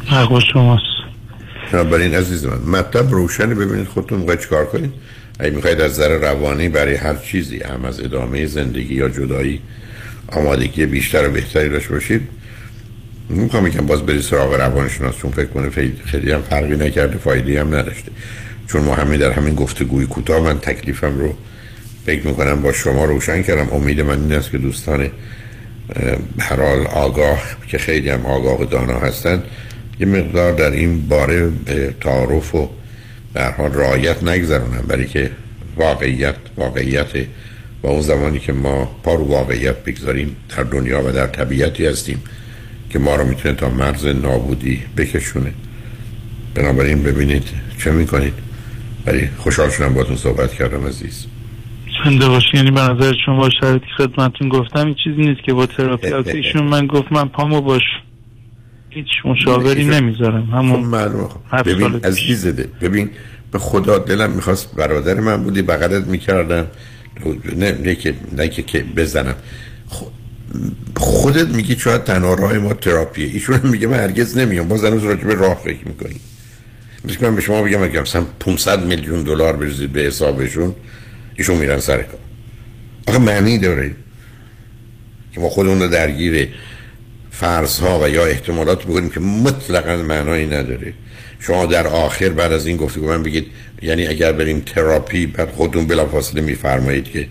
[0.07, 0.83] حق شماست.
[1.73, 4.93] بنابراین عزیز من مطلب روشنی ببینید خودتون می‌خواید چیکار کنید؟
[5.39, 9.61] اگه می‌خواید از نظر روانی برای هر چیزی هم از ادامه زندگی یا جدایی
[10.33, 12.29] آمادگی بیشتر و بهتری داشته باشید
[13.31, 15.71] نمی‌خوام میگم باز برید سراغ روانشناس چون فکر کنه
[16.05, 18.13] خیلی هم فرقی نکرده فایده هم نداشته.
[18.67, 21.35] چون ما همه در همین گفتگوی کوتاه من تکلیفم رو
[22.07, 23.69] فکر می‌کنم با شما روشن کردم.
[23.73, 25.11] امید من این است که دوستان
[26.41, 29.43] حال آگاه که خیلی هم آگاه دانا هستند
[30.01, 31.51] یه مقدار در این باره
[32.01, 32.69] تعارف و
[33.35, 35.31] در حال رعایت نگذرونم برای که
[35.77, 37.07] واقعیت واقعیت
[37.83, 42.23] و اون زمانی که ما پا رو واقعیت بگذاریم در دنیا و در طبیعتی هستیم.
[42.91, 45.53] که ما رو می‌تونه تا مرز نابودی بکشونه.
[46.55, 47.45] بنابراین ببینید
[47.79, 48.35] چه می‌کنید.
[49.07, 51.27] ولی خوشحال شدم باتون صحبت کردم عزیز.
[52.05, 56.09] زنده باشی یعنی به نظر شما شرطی خدمتون گفتم این چیزی نیست که با تراپی
[56.37, 57.83] ایشون من گفت من پامو باش.
[58.91, 60.45] هیچ مشاوری نمی‌ذارم.
[60.45, 61.29] همون خب معلومه.
[61.65, 63.11] ببین عزیز ده ببین
[63.53, 66.67] به خدا دلم می‌خواست برادر من بودی بغلت می‌کردم.
[67.57, 69.35] نه نه که نه که بزنم.
[70.97, 73.27] خودت میگی شاید تنها راه ما تراپیه.
[73.27, 74.69] ایشون میگه من هرگز نمیام.
[74.69, 76.21] باز هنوز راجع به راه فکر می‌کنی
[77.05, 80.75] مثل من به شما بگم اگه مثلا 500 میلیون دلار بریزید به حسابشون
[81.35, 82.21] ایشون میرن سر کار.
[83.09, 83.91] آخه معنی داره
[85.33, 86.49] که ما خودمون رو درگیر
[87.31, 90.93] فرض ها و یا احتمالات بکنیم که مطلقا معنایی نداره.
[91.41, 93.47] شما در آخر بعد از این گفتگو من بگید
[93.83, 97.27] یعنی اگر بریم تراپی بعد خودتون بلافاصله میفرمایید که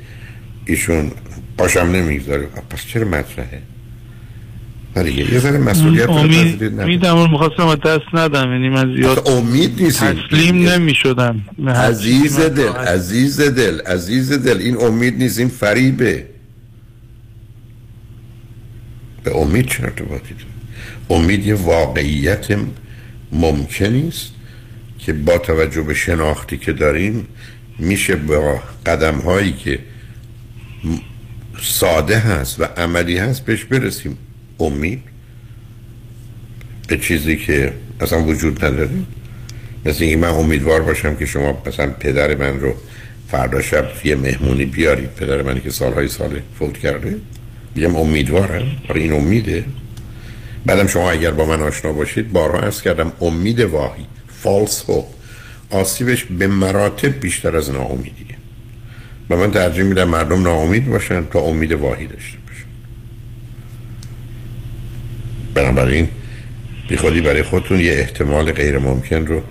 [0.65, 1.11] ایشون
[1.57, 2.47] باشم نمی‌گذاره.
[2.69, 3.61] پس چرا مطرحه؟
[4.95, 10.69] ولی یه ذره مسئولیت امید امیدم می‌خواستم دست ندم یعنی من زیاد امید نیست تسلیم
[10.69, 11.41] نمی‌شدم.
[11.67, 16.25] عزیز دل عزیز دل عزیز دل این امید نیست این فریبه.
[19.23, 20.35] به امید چه ارتباطی
[21.09, 22.47] امید یه واقعیت
[23.31, 24.31] ممکنی است
[24.99, 27.27] که با توجه به شناختی که داریم
[27.79, 29.79] میشه با قدم هایی که
[31.61, 34.17] ساده هست و عملی هست بهش برسیم.
[34.59, 35.01] امید
[36.87, 38.89] به چیزی که اصلا وجود نداره.
[39.85, 42.73] مثل اینکه من امیدوار باشم که شما مثلا پدر من رو
[43.31, 45.09] فردا شب یه مهمونی بیارید.
[45.09, 47.17] پدر منی که سالهای سال فوت کرده.
[47.75, 48.65] بگم امیدوارم.
[48.89, 49.65] آره این امیده.
[50.65, 54.05] بعدم شما اگر با من آشنا باشید بارها ارز کردم امید واهی
[54.41, 55.05] فالس هوپ
[55.69, 58.34] آسیبش به مراتب بیشتر از ناامیدیه.
[59.29, 62.65] و من ترجیح میدم مردم ناامید باشن تا امید واهی داشته باشن.
[65.53, 66.07] بنابراین
[66.89, 69.41] بی خودی برای خودتون یه احتمال غیر ممکن رو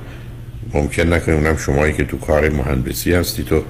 [0.73, 1.39] ممکن نکنید.
[1.39, 3.65] اونم شمایی که تو کار مهندسی هستید و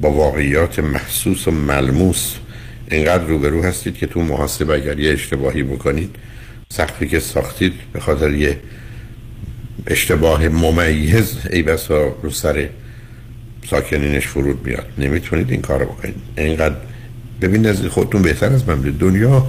[0.00, 2.34] با واقعیات محسوس و ملموس
[2.90, 6.16] اینقدر روبرو هستید که تو محاسبه اگر یه اشتباهی بکنید
[6.68, 8.58] سقفی که ساختید به خاطر یه
[9.86, 12.68] اشتباه ممیز ای بسا رو سر
[13.70, 14.86] ساکنینش فرود میاد.
[14.98, 16.14] نمی‌تونید این کار بکنید.
[16.36, 16.74] اینقدر
[17.42, 19.46] ببین از خودتون بهتر از من دنیا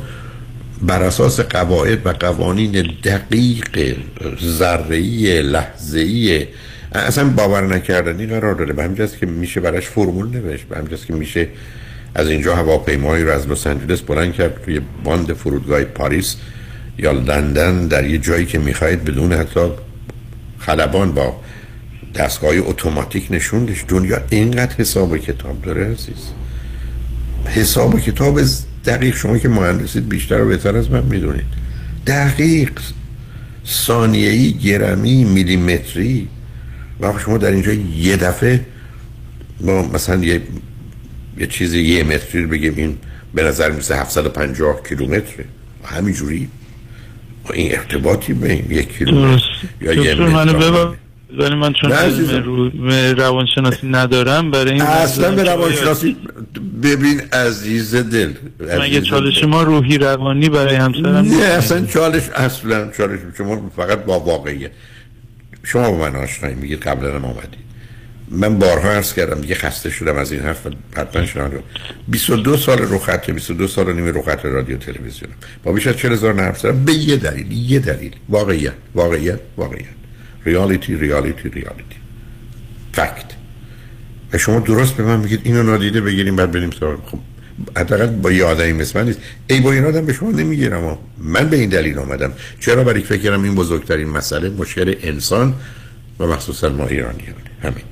[0.81, 2.71] بر اساس قواعد و قوانین
[3.03, 3.95] دقیق
[4.43, 6.47] ذره‌ای لحظه‌ای.
[6.91, 8.73] اصلا باور نکردنی قرار داره.
[8.73, 10.63] به همجاست که میشه براش فرمول نوشت.
[10.63, 11.47] به همجاست که میشه
[12.15, 16.35] از اینجا هواپیمایی رو از لس آنجلس بلند کرد توی باند فرودگاه پاریس.
[16.97, 19.59] یا لندن در یه جایی که می‌خواهید بدون حتی
[20.59, 21.39] خلبان با
[22.17, 26.31] دستگاه اتوماتیک نشوندش دنیا اینقدر حساب و کتاب داره عزیز.
[27.45, 28.41] حساب و کتاب
[28.85, 31.45] دقیق شما که مهندسید بیشتر و بهتر از من می‌دونید.
[32.07, 32.71] دقیق
[33.65, 36.27] ثانیه‌ای گرمی میلیمتری.
[36.99, 38.65] و شما در اینجا یه دفعه
[39.61, 40.41] با مثلا یه
[41.37, 42.97] یه چیزی یه متری رو بگیم این
[43.33, 45.45] به نظر میسه 750 کیلومتره.
[45.83, 46.47] همینجوری.
[47.53, 49.43] این ارتباطی بین یک کیلومتر
[49.81, 50.97] یا یه متر
[51.37, 52.69] ولی من چون رو...
[53.17, 56.17] روانشناسی ندارم برای این اصلا به روانشناسی
[56.83, 63.19] ببین عزیز دل مگه چالش ما روحی روانی برای همسرم نه اصلا چالش اصلا چالش
[63.37, 64.71] شما فقط با واقعیه
[65.63, 67.67] شما با من آشنایی میگید قبلا هم آمدید
[68.31, 70.67] من بارها عرض کردم دیگه خسته شدم از این حرف
[70.97, 71.49] حتما شما
[72.07, 75.31] 22 سال رو خط 22 سال نیمه رو خط رادیو تلویزیون
[75.63, 78.15] با بیش از 40 هزار نرف به یه دلیل یه دلیل.
[78.29, 79.96] واقعیت واقعیت واقعیت.
[80.47, 81.97] ریالیتی ریالیتی ریالیتی
[82.93, 83.29] فکت
[84.33, 86.99] و شما درست به من میگید اینو نادیده بگیریم بعد بریم سراغ.
[87.05, 87.19] خب
[87.77, 89.19] حداقل با یه آدمی مثل من نیست.
[89.47, 92.31] ای با این آدم به شما نمی‌گیرم و من به این دلیل آمدم.
[92.59, 95.53] چرا؟ برای فکر کردم این بزرگترین مسئله مشکل انسان
[96.19, 97.23] و مخصوصا ما ایرانی
[97.63, 97.83] همین.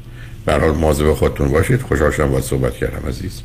[0.46, 1.82] برحال مواظب خودتون باشید.
[1.82, 3.42] خوشحال شدم باید صحبت کردم عزیز.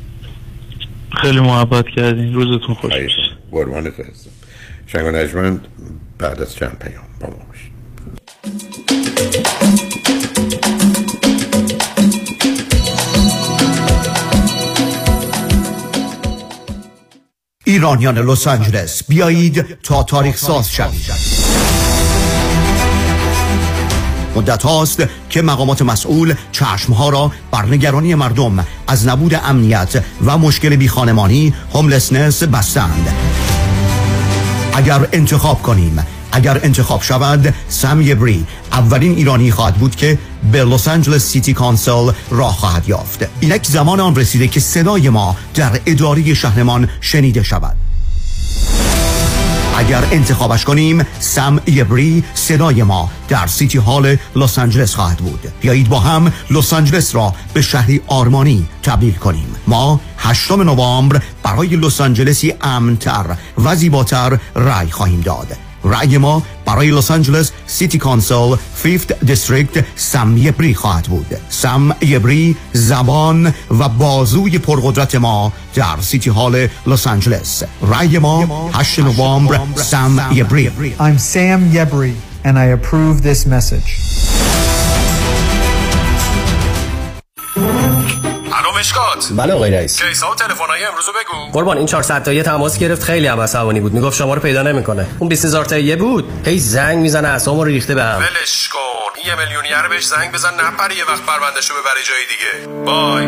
[1.21, 2.33] خیلی محبت کردین.
[2.33, 2.93] روزتون خوش
[3.51, 4.29] قربانت هستم
[4.87, 5.67] شنگ و نجمند
[6.17, 7.70] بعد از چند پیام با ما باشید.
[17.71, 19.03] ایرانیان لس آنجلس.
[19.03, 21.11] بیایید تا تاریخ ساز شوید.
[24.35, 30.75] مدت هاست که مقامات مسئول چشمها را بر نگرانی مردم از نبود امنیت و مشکل
[30.75, 33.07] بیخانمانی هوملسنس بستند.
[34.73, 40.17] اگر انتخاب کنیم اگر انتخاب شود سم یبری اولین ایرانی خواهد بود که
[40.51, 43.25] به لس آنجلس سیتی کانسل راه خواهد یافت.
[43.39, 47.75] اینک زمان آن رسیده که صدای ما در اداره شهرمان شنیده شود.
[49.75, 55.53] اگر انتخابش کنیم سم یبری صدای ما در City Hall لس آنجلس خواهد بود.
[55.61, 59.55] بیایید با هم لس آنجلس را به شهری آرمانی تبدیل کنیم.
[59.67, 63.25] ما هشتم نوامبر برای لس آنجلسی امنتر
[63.57, 65.70] و زیباتر رای خواهیم داد.
[65.83, 71.37] رأی ما برای لس آنجلس City Council Fifth District سم یبری خواهد بود.
[71.49, 78.99] سم یبری زبان و بازوی پرقدرت ما در City Hall لس آنجلس رأی ما 8
[78.99, 84.50] نوامبر سم یبری I'm Sam Yebri and I approve this message.
[88.81, 90.01] مشکات بله آقای رئیس.
[90.01, 91.51] کیسا و تلفن‌های امروز بگو.
[91.51, 93.93] قربان این 400 تایی تماس گرفت خیلی هم عصبانی بود.
[93.93, 95.07] می‌گفت شما رو پیدا نمی‌کنه.
[95.19, 98.79] اون 20000 تایی بود هی زنگ می‌زنه اسمو رو ریخته بهم ولش کن.
[99.27, 102.83] یه میلیونیر بهش زنگ بزن نپره یه وقت پروندهشو ببره جای دیگه.
[102.85, 103.27] بای.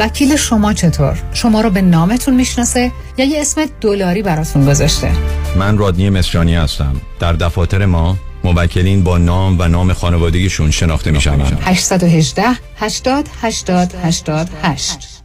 [0.00, 5.12] وکیل شما چطور؟ شما رو به نامتون می‌شناسه یا یه اسم دلاری براتون گذاشته؟
[5.56, 7.00] من رادنی مصریانی هستم.
[7.20, 12.42] در دفاتر ما موکلین با نام و نام خانوادگیشون شناخته میشن 818
[12.76, 15.20] 80 80 88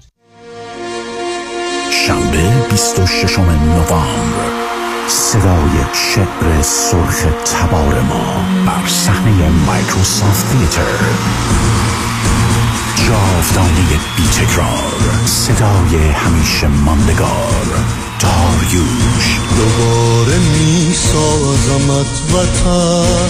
[2.07, 4.66] شنبه 26 نوامبر.
[5.07, 10.82] صدای شعر سرخ تبار ما بر صحنه مایکروسافت تیتر.
[13.08, 17.86] جاودانه بی تکرار صدای همیشه ماندگار
[18.20, 19.39] داریوش.
[19.56, 23.30] دوباره می سازمت وطن.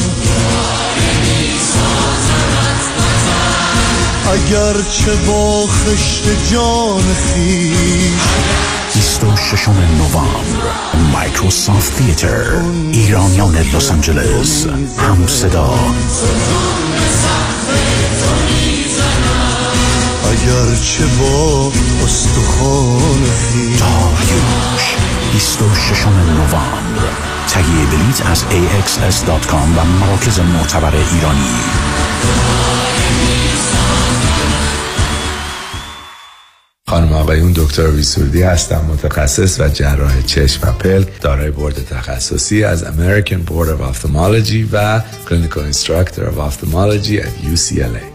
[4.31, 8.21] اگر چه با خشت جان خیش.
[8.93, 12.61] 26 نوامبر مایکروسافت تیتر
[12.91, 14.67] ایرانیان لس آنجلس
[14.97, 15.79] هم صدا.
[20.27, 21.71] اگر چه با
[22.05, 23.79] استخوان خویش.
[23.79, 24.95] داریوش
[25.31, 27.35] 26 نوامبر.
[27.49, 31.55] تهیه بلیت از axs.com و مراکز معتبر ایرانی.
[36.89, 42.83] خانم آقایون دکتر سرودی هستم متخصص و جراح چشم و پلک دارای بورد تخصصی از
[42.83, 48.14] American Board of Ophthalmology و Clinical Instructor of Ophthalmology at UCLA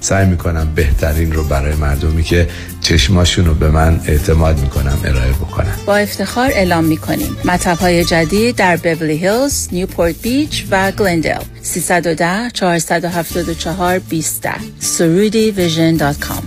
[0.00, 2.48] سعی می‌کنم بهترین رو برای مردمی که
[2.80, 7.36] چشماشون رو به من اعتماد می‌کنم ارائه بکنم با افتخار اعلام می‌کنیم.
[7.44, 14.48] مطب های جدید در بورلی هیلز، نیوپورت بیچ و گلندل 310 474 20
[14.78, 16.42] Soroudi Vision dot com.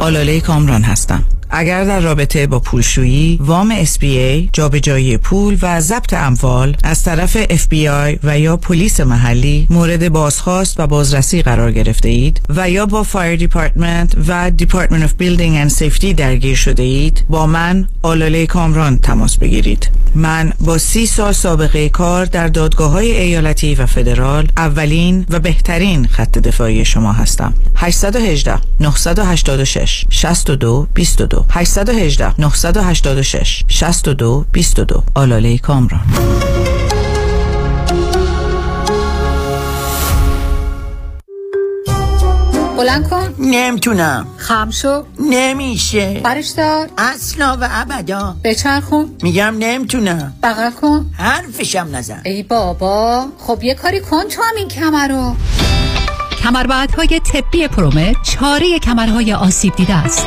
[0.00, 1.24] آلاله کامران هستم.
[1.54, 8.18] اگر در رابطه با پولشویی، وام SBA، جابجایی پول و ضبط اموال از طرف FBI
[8.24, 13.36] و یا پلیس محلی مورد بازخواست و بازرسی قرار گرفته اید و یا با fire
[13.36, 19.36] department و Department of Building and Safety درگیر شده اید با من آلاله کامران تماس
[19.36, 20.01] بگیرید.
[20.14, 26.06] من با سی سال سابقه کار در دادگاه های ایالتی و فدرال اولین و بهترین
[26.06, 27.54] خط دفاعی شما هستم.
[27.76, 36.51] 818 986 62 22 818 986 62 22 آلاله کامران.
[42.82, 43.34] بلند کن.
[43.38, 44.26] نمی‌تونم.
[44.36, 45.04] خم شو.
[45.20, 46.20] نمیشه.
[46.24, 46.88] برش دار.
[46.98, 48.36] اصلا و ابدا.
[48.44, 49.16] بچرخون.
[49.22, 50.32] میگم نمی‌تونم.
[50.42, 51.10] بغل کن.
[51.18, 52.20] حرفشم نزن.
[52.24, 53.26] ای بابا.
[53.38, 55.36] خب یه کاری کن تو هم این کمر رو.
[56.42, 60.26] کمربندهای طبی پرومت چاره کمرهای آسیب دیده است.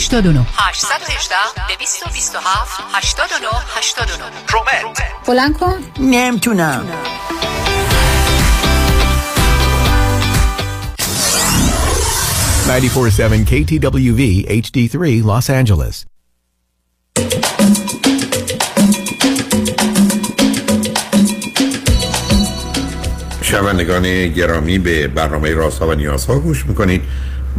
[0.00, 1.34] 89 818
[1.68, 5.84] 227 89 89 پرومت بلند کن.
[6.00, 6.86] نمی‌تونم.
[12.68, 14.20] ninety-four seven KTWV
[14.62, 14.96] HD3
[15.30, 15.96] Los Angeles.
[23.42, 27.02] شنوندگان گرامی به برنامه رازها و نیازها گوش می‌کنید.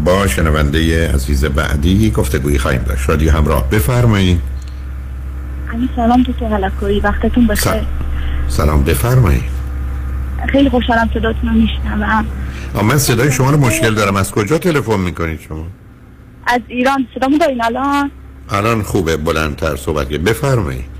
[0.05, 3.09] با شنونده عزیز بعدی گفتگویی خواهیم داشت.
[3.09, 4.41] رادیو همراه بفرمایید.
[5.73, 7.81] علی سلام تو هلکویی وقتتون بخیر.
[8.47, 9.43] سلام بفرمایید.
[10.49, 12.25] خیلی خوشحالم صداتون رو میشنوم.
[12.83, 14.15] من صدای شما رو مشکل دارم.
[14.15, 15.67] از کجا تلفن می‌کنید شما؟
[16.47, 17.07] از ایران.
[17.15, 18.11] صدامو دارین الان؟
[18.49, 19.17] الان خوبه.
[19.17, 20.91] بلندتر صحبت کنید بفرمایید.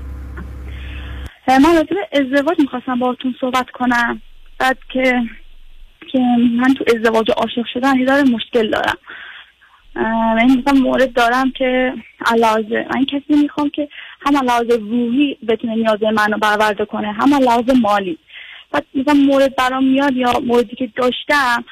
[1.48, 4.20] من راجع ازدواج می‌خواستم باهاتون صحبت کنم.
[4.58, 5.14] بعد که
[6.12, 6.18] که
[6.58, 8.96] من تو ازدواج عاشق شدن یه ذره مشکل دارم.
[10.36, 11.94] من مثلا مورد دارم که
[12.26, 13.88] از لحاظ من کسی می‌خوام که
[14.26, 18.18] هم از لحاظ روحی بتونه نیاز منو برآورده کنه هم از لحاظ مالی.
[18.72, 21.64] بعد مثلا مورد برام میاد یا موردی که داشتم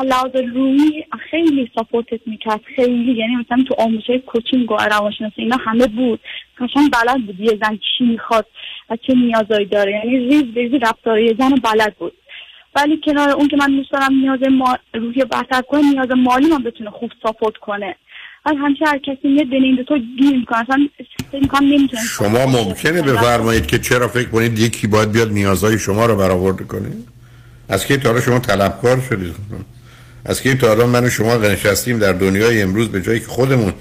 [0.00, 3.12] از لحاظ روحی خیلی support ت می‌کرد خیلی.
[3.12, 6.20] یعنی مثلا تو آموزش coaching و روانشناسی اینا همه بود.
[6.58, 8.46] قشنگ بلد بود یه زن چی می‌خواد
[8.90, 9.92] و چه نیازایی داره.
[9.92, 12.12] یعنی ریز ریز رفتار یه زن بلد بود.
[12.76, 16.46] ولی کنار اون که من دوست دارم نیاز ما روحی رو برطرف کنه نیاز مالی
[16.46, 17.96] من بتونه خوب support کنه.
[18.44, 20.58] از همیشه هر کسی میاد بین این تا گیر می‌کنه.
[20.58, 20.88] اصلا
[21.60, 26.64] نمی‌تونه شما ممکنه بفرمایید که چرا فکر کنید یکی باید بیاد نیازهای شما رو برآورده
[26.64, 26.92] کنه؟
[27.68, 29.34] از کی تا شما طلبکار شدید؟
[30.24, 33.72] از کی تا حالا من و شما نشستیم در دنیای امروز به جایی که خودمون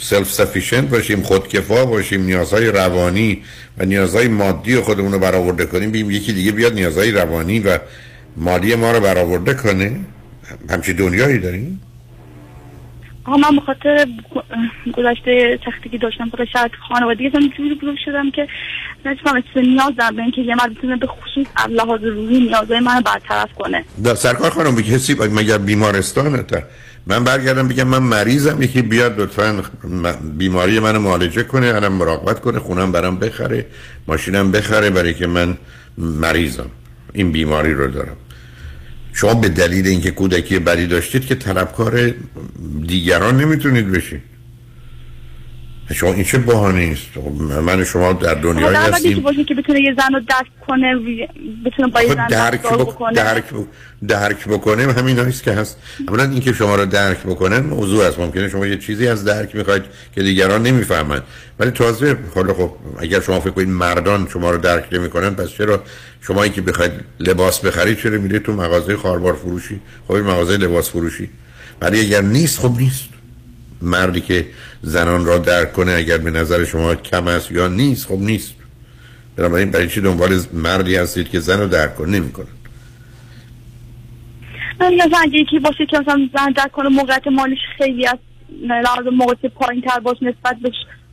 [0.00, 3.42] سلف سفیشنت باشیم خودکفا باشیم نیازهای روانی
[3.78, 5.90] و نیازهای مادی خودمون رو برآورده کنیم.
[5.90, 7.78] بیم یکی دیگه بیاد نیازهای روانی و
[8.36, 10.00] مالی ما رو برآورده کنه.
[10.70, 11.80] همچی دنیایی داریم؟
[13.24, 14.06] آها من بخاطر
[14.96, 18.48] گذشته سختی که داشتم خاطر شرط خانوادگی اصلا جوری بزرگ شدم که
[19.04, 22.80] نتونم اصلا نیاز دارم به اینکه یه مرد بتونه به خصوص از لحاظ روحی نیازهای
[22.80, 23.84] منو برطرف کنه.
[24.14, 26.58] سرکار خانم بگی کسی مگر بیمارستانه تا
[27.06, 29.62] من برگردم بگم من مریضم یکی بیاد لطفا
[30.38, 33.66] بیماری منو معالجه کنه الان مراقبت کنه خونم برام بخره
[34.08, 35.56] ماشینم بخره برای که من
[35.98, 36.70] مریضم.
[37.12, 38.16] این بیماری رو دارم.
[39.12, 42.14] شما به دلیل اینکه کودکی بدی داشتید که طلبکار
[42.86, 44.35] دیگران نمی‌تونید بشید
[45.94, 47.26] شما این چه بحانه است؟
[47.62, 49.20] من و شما در اول یکی هستیم.
[49.20, 50.94] باشه که بتونه یه زن رو درک کنه
[51.64, 52.62] بتونه با یه خب زن درک.
[52.62, 53.56] بکنه؟ درک, ب...
[54.08, 55.78] درک بکنه همین هست که هست.
[56.08, 58.18] اولا اینکه شما رو درک بکنن موضوع است.
[58.18, 59.82] ممکنه شما یه چیزی از درک می‌خواید
[60.14, 61.22] که دیگران نمی‌فهمن.
[61.58, 65.82] ولی تازه حالا خب اگر شما فکر کنید مردان شما رو درک نمی‌کنن پس چرا
[66.20, 71.28] شما که بخواید لباس بخرید چرا میرید تو مغازه خاربار فروشی؟ خب مغازه لباس فروشی.
[71.80, 73.08] ولی اگر نیست خب نیست.
[73.86, 74.46] مردی که
[74.82, 78.54] زنان را درک کنه اگر به نظر شما کم است یا نیست خب نیست.
[79.36, 82.46] بنابراین برای چی دنبال مردی هستید که زن رو درک کنه؟ نمی‌کنه.
[84.80, 88.18] مثلا یکی باشه که مثلا زن درک کنه موقعیت مالیش خیلی از
[88.62, 90.56] لحاظ موقعیت پایین تر باشه نسبت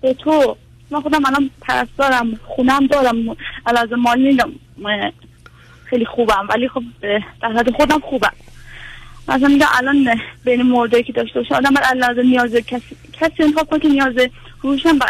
[0.01, 0.57] به, تو
[0.91, 3.15] من خودم الان پرستارم خونم دارم
[3.73, 4.37] لحاظ مالی
[5.85, 6.83] خیلی خوبم ولی خب
[7.41, 8.33] در حد خودم خوبم.
[9.27, 11.55] مثلا میگم الان بین موردی که داشته باشه.
[11.55, 14.13] آدم بر لحاظ نیاز کسی کسی انتخاب کنه که نیاز
[14.61, 15.05] روشن با.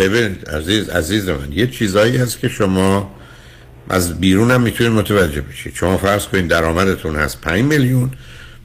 [0.00, 3.14] ببینید عزیز عزیز من یه چیزایی هست که شما
[3.90, 5.74] از بیرون هم می‌تونید متوجه بشید.
[5.74, 8.10] شما فرض کنید درآمدتون هست 5 میلیون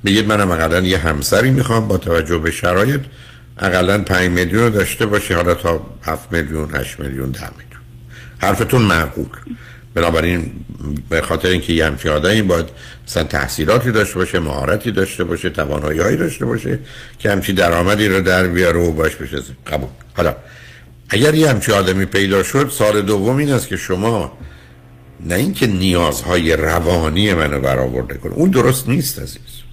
[0.06, 3.02] بگید منم اقلا یه همسری می‌خوام با توجه به شرایط
[3.60, 7.82] اقلا 5 میلیون رو داشته باشه حالا تا 7 میلیون 8 میلیون 10 میلیون.
[8.40, 9.28] حرفتون معقول.
[9.94, 10.52] بنابراین
[11.10, 12.66] به خاطر اینکه یه همچین آدمی باید
[13.08, 16.80] مثلا تحصیلاتی داشته باشه مهارتی داشته باشه توانایی داشته باشه
[17.20, 19.38] که همچی درآمدی رو در بیاره و باش بشه.
[19.68, 19.90] قبول.
[20.14, 20.36] حالا
[21.10, 24.38] اگر یه همچی آدمی پیدا شد سال دوم این است که شما
[25.26, 29.64] نه اینکه نیازهای روانی منو برآورده کنه اون درست نیست عزیز.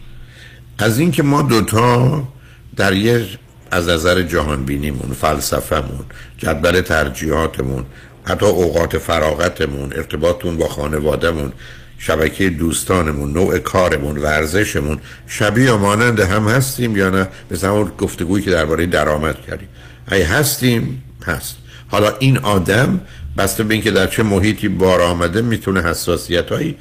[0.78, 2.28] از اینکه ما دوتا
[2.76, 3.26] در یه
[3.70, 6.04] از نظر جهان بینیمون فلسفهمون
[6.38, 7.84] جدول ترجیحاتمون
[8.24, 11.52] حتی اوقات فراغتمون ارتباطمون با خانوادهمون
[11.98, 18.44] شبکه دوستانمون نوع کارمون ورزشمون شبیه و مانند هم هستیم یا نه؟ مثل همون گفتگویی
[18.44, 19.68] که درباره درآمد کردیم.
[20.12, 21.56] ای هستیم هست.
[21.88, 23.00] حالا این آدم
[23.38, 26.76] بسته به اینکه در چه محیطی بار آمده می‌تونه حساسیت هایی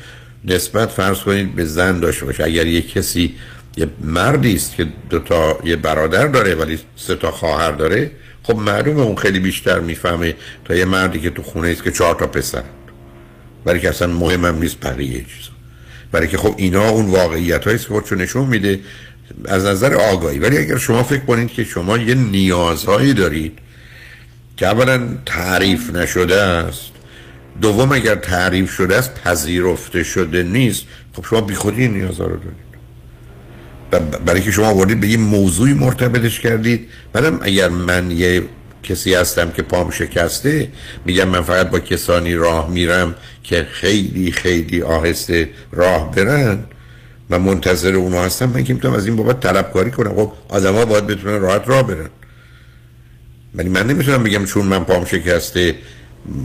[0.45, 2.43] نسبت فرض کنید به زن داشته باشه.
[2.43, 3.35] اگر یه کسی
[3.77, 8.11] یه مردی است که دو تا یه برادر داره ولی سه تا خواهر داره
[8.43, 10.35] خب معلومه اون خیلی بیشتر می‌فهمه
[10.65, 12.63] تا یه مردی که تو خونه است که چهار تا پسر
[13.65, 15.51] برای که اصلا مهمم نیست بقیه چیزا.
[16.11, 18.79] برای که خب اینا اون واقعیت هاییست که خودشو نشون میده
[19.45, 20.39] از نظر آگاهی.
[20.39, 23.59] ولی اگر شما فکر کنید که شما یه نیازهایی دارید
[24.57, 26.91] که اولا تعریف نشده است
[27.61, 30.83] دوم اگر تعریف شده است پذیرفته شده نیست
[31.13, 32.68] خب شما بیخودی این نیازها رو دارید.
[34.25, 36.87] برای که شما آوردید به یه موضوعی مرتبطش کردید.
[37.13, 38.43] بعدم اگر من یه
[38.83, 40.67] کسی هستم که پام شکسته
[41.05, 46.59] میگم من فقط با کسانی راه میرم که خیلی خیلی آهسته راه برن
[47.29, 48.49] و منتظر اونا هستم.
[48.49, 50.15] من که می‌تونم از این بابت طلبکاری کنم.
[50.15, 52.09] خب آدم ها باید بتونن راحت راه برن.
[53.55, 55.75] ولی من نمی‌تونم بگم چون من پام شکسته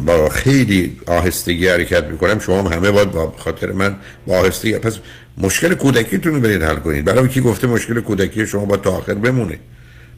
[0.06, 3.96] با خیلی آهستگی حرکت می‌کنم شما هم همه باید با خاطر من
[4.26, 4.72] با آهستگی.
[4.78, 4.98] پس
[5.38, 7.04] مشکل کودکیتون رو برید حل کنید.
[7.04, 9.58] برای کی گفته مشکل کودکی شما با تا آخر بمونه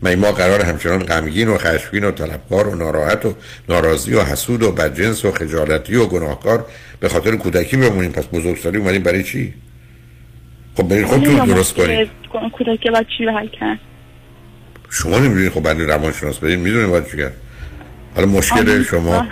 [0.02, 3.34] من ما قرار همچنان غمگین و خشمگین و طلبکار و ناراحت و
[3.68, 6.66] ناراضی و حسود و بدجنس و خجالتی و گناهکار
[7.00, 8.12] به خاطر کودکی بمونیم.
[8.12, 9.54] پس بزرگسالی اومدیم برای چی؟
[10.74, 12.08] خب برید خودتون درست کنید.
[12.52, 13.78] کودکی باید چی حل کرد؟
[14.90, 17.34] شما نمی‌دونید خب برای روانشناس برید می‌دونید باید چی کرد.
[18.14, 19.26] حالا مشکل شما.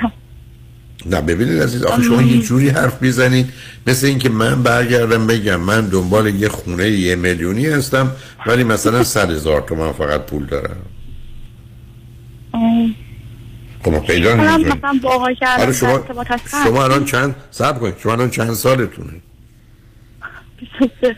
[1.07, 3.53] نه ببینید عزیز آخه شما یه جوری حرف می‌زنید
[3.87, 8.11] مثل اینکه من برگردم بگم من دنبال یه خونه یه میلیونی هستم
[8.47, 10.77] ولی مثلا صد هزار تومن فقط پول دارم
[13.85, 16.05] خب پیدا الان شما.
[16.65, 19.13] شما الان چند صبر کنید شما الان چند سالتونه
[20.61, 21.17] 23.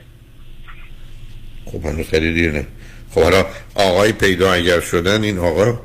[1.72, 2.66] خب هنوز خیلی دیر نه
[3.10, 5.80] خب حالا آقای پیدا اگر شدن این آقا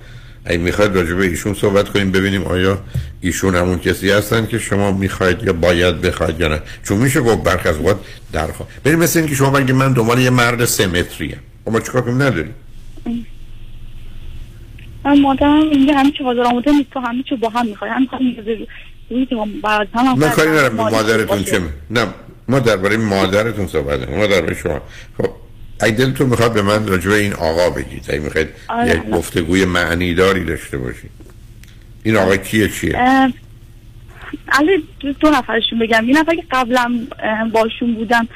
[0.46, 2.82] اگه می‌خواید راجع به ایشون صحبت کنیم ببینیم آیا
[3.22, 6.62] ایشون همون کسی هستن که شما می‌خواید یا باید بخواید یا نه.
[6.84, 8.00] چون میشه گفت برخ از اوقات
[8.34, 11.36] درخوا ببین مثل این که شما بگید من دنبال یه مرد سه متری
[11.66, 12.56] خب ما چیکار کنیم؟ نداریم.
[15.06, 17.92] من مادرم میگه همه چی حاضر آماده نیست تو همه چی با هم می‌خوای.
[17.92, 18.28] هم هم
[19.94, 21.44] هم من کاری ندارم مادرتون.
[21.44, 21.62] چه
[21.92, 22.08] نه
[22.48, 24.82] ما درباره مادرتون صحبت ما درباره شما.
[25.18, 25.30] خب
[25.82, 28.06] اگه دلتون می‌خواد به من راجع این آقا بگید.
[28.10, 29.10] اگه می‌خواید آره، یک آره.
[29.10, 31.12] گفتگوی معنی داری داشته باشید.
[32.04, 32.98] این آقا کیه چیه؟
[34.48, 34.84] علی
[35.20, 36.10] دو, نفرشون بگم.
[36.10, 37.08] یه نفر که قبلا
[37.52, 38.28] باشون بودم.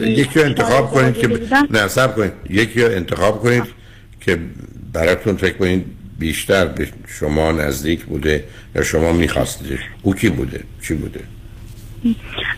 [0.00, 1.28] یکی رو انتخاب کنید که.
[1.70, 2.32] نه صبر کنید.
[2.50, 3.64] یکی رو انتخاب کنید
[4.20, 4.38] که
[4.92, 5.84] براتون فکر کنید
[6.18, 6.88] بیشتر به
[7.18, 11.20] شما نزدیک بوده یا شما میخواستیدش او کی بوده؟ چی بوده؟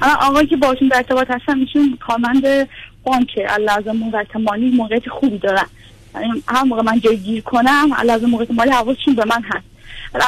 [0.03, 2.69] الان آقایی که باشون در ارتباط هستم ایشون کارمند
[3.05, 5.67] بانکه لازم موقعیت مالی موقعیت خوبی دارن.
[6.15, 9.67] یعنی هر موقع من جای گیر کنم لازم موقعیت مالی حواسشون به من هست.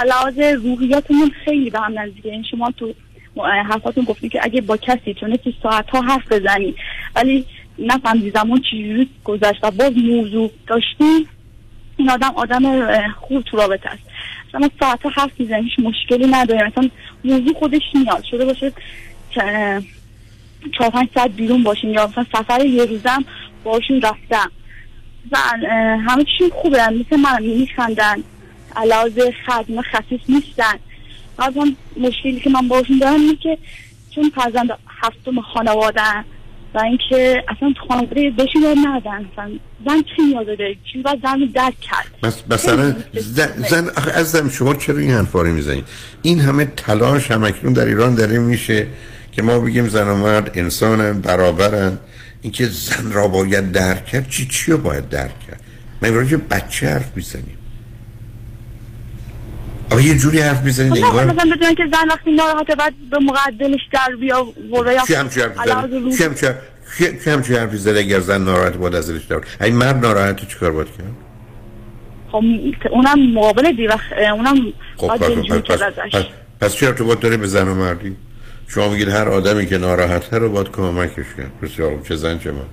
[0.06, 2.30] لحاظ روحیاتمون خیلی به هم نزدیکه.
[2.30, 2.94] این شما تو
[3.68, 6.74] حرفاتون گفتی که اگه با کسی تونستی ساعت ها حرف بزنی
[7.16, 7.46] ولی
[7.78, 11.26] نفهمیدی زمان چجوری گذشت و باز موضوع داشتی
[11.96, 12.62] این آدم آدم
[13.12, 14.02] خوب تو رابطه است.
[14.48, 16.90] مثلا ساعت ها حرف می‌زنیم هیچ مشکلی نداره مثلا
[17.24, 18.24] موضوع خودش میاد.
[18.24, 18.72] شده باشه
[20.78, 23.24] چهار پنج ساعت بیرون باشیم یا مثلا سفر یه روزم
[23.64, 24.50] باشون رفتم.
[25.32, 26.88] و اه، همه چیشون خوبه.
[26.88, 28.16] مثل من میخندن.
[28.76, 30.74] علاوه خدمه خفیف نیستن.
[31.38, 33.58] از اون مشکلی که من باشون دارم اینه که
[34.14, 34.70] چون فرزند
[35.02, 36.24] هفتم خانواده
[36.74, 39.50] و اینکه اصلا تو خانواده یاد ندن مثلا
[39.86, 44.48] زن چی نیاز داره؟ چی باید زن رو درک کرد؟ بس مثلا زن, زن عزیزم
[44.48, 45.84] شما چرا این حرفا رو می‌زنید؟
[46.22, 48.86] این همه تلاش همکنون در ایران داره میشه.
[49.32, 51.98] که ما بگیم زن و مرد انسانن برابرن.
[52.42, 55.60] اینکه زن را باید درک کرد چی چی رو باید درک کرد؟
[56.02, 57.58] من راجع بچه حرف می‌زنیم.
[59.90, 63.18] آخه یه جوری حرف می‌زنید خب انگار مثلا بدونن که زن وقتی ناراحته بعد به
[63.18, 66.16] موقع دلش در بیا وره یا چی روح.
[66.16, 70.48] چی حرف- چی- حرفی زده اگر زن ناراحت بود از دلش دار این مرد ناراحت
[70.48, 71.06] چیکار باید کرد؟
[72.32, 72.42] خب
[72.90, 74.56] اونم مقابل دی وقت اونم
[74.96, 75.22] خب باید
[75.64, 76.24] پس, پس, پس, پس,
[76.60, 78.16] پس چه ارتباط داره به زن و مردی؟
[78.74, 82.00] شما میگید هر آدمی که ناراحته رو باید کمکش کرد بسیار.
[82.08, 82.66] چه زن چه مرد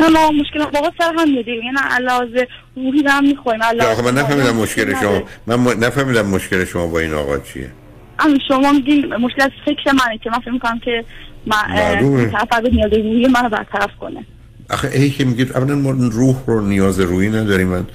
[0.00, 2.44] نه ما مشکل واقعا سر هم میده یعنی علاوه
[2.76, 5.22] روحی هم می‌خوایم آخه من نفهمیدم مشکل شما.
[5.46, 5.74] من.
[5.78, 7.70] نفهمیدم مشکل شما با این آقا چیه.
[8.18, 11.04] اما شما میگین مشکل از فکر منه که من فکر می‌کنم که
[11.46, 12.20] من اه، معلومه.
[12.20, 14.24] این طرف فرد نیاز روحی منو برطرف کنه.
[14.70, 17.68] آخه ای که میگید اولا ما روح رو نیاز روحی نداریم.
[17.68, 17.86] من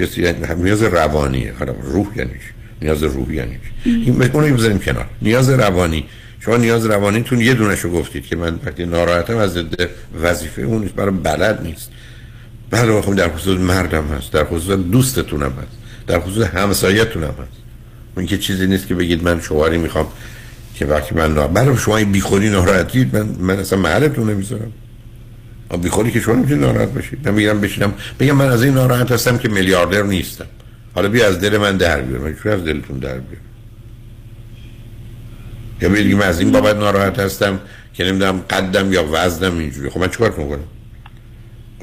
[0.00, 4.78] کسی یعنی نیاز روانیه حالا روح یعنی چی؟ نیاز روحی یعنی؟ این اون رو بذاریم
[4.78, 5.06] کنار.
[5.22, 6.04] نیاز روانی.
[6.40, 9.88] شما نیاز روانیتون یه دونشو گفتید که من وقتی ناراحتم از ضد
[10.22, 10.94] وظیفه اون نیست.
[10.94, 11.90] برای بلد نیست.
[12.70, 14.32] بله خب در خصوص مردم هست.
[14.32, 15.76] در خصوص دوستتونم هست.
[16.06, 17.58] در خصوص همسایتونم هست.
[18.16, 20.06] اون که چیزی نیست که بگید من شوهری می‌خوام
[20.74, 21.46] که وقتی من نا...
[21.46, 24.72] بله شما این بیخودی ناراحتید من من اصلا محلتون نمی‌ذارم.
[25.82, 27.94] بیخودی که شما نمی‌تونید ناراحت باشید من میگم بشینم.
[28.20, 30.46] بگم من از این ناراحت هستم که میلیاردر نیستم.
[30.94, 33.40] حالا بیا از دل من در بیار من از دلتون در بیار؟
[35.82, 37.60] یا بگید من از این بابت ناراحت هستم
[37.94, 40.64] که نمی‌دونم قدم یا وزنم اینجوری خب من چیکار کنم؟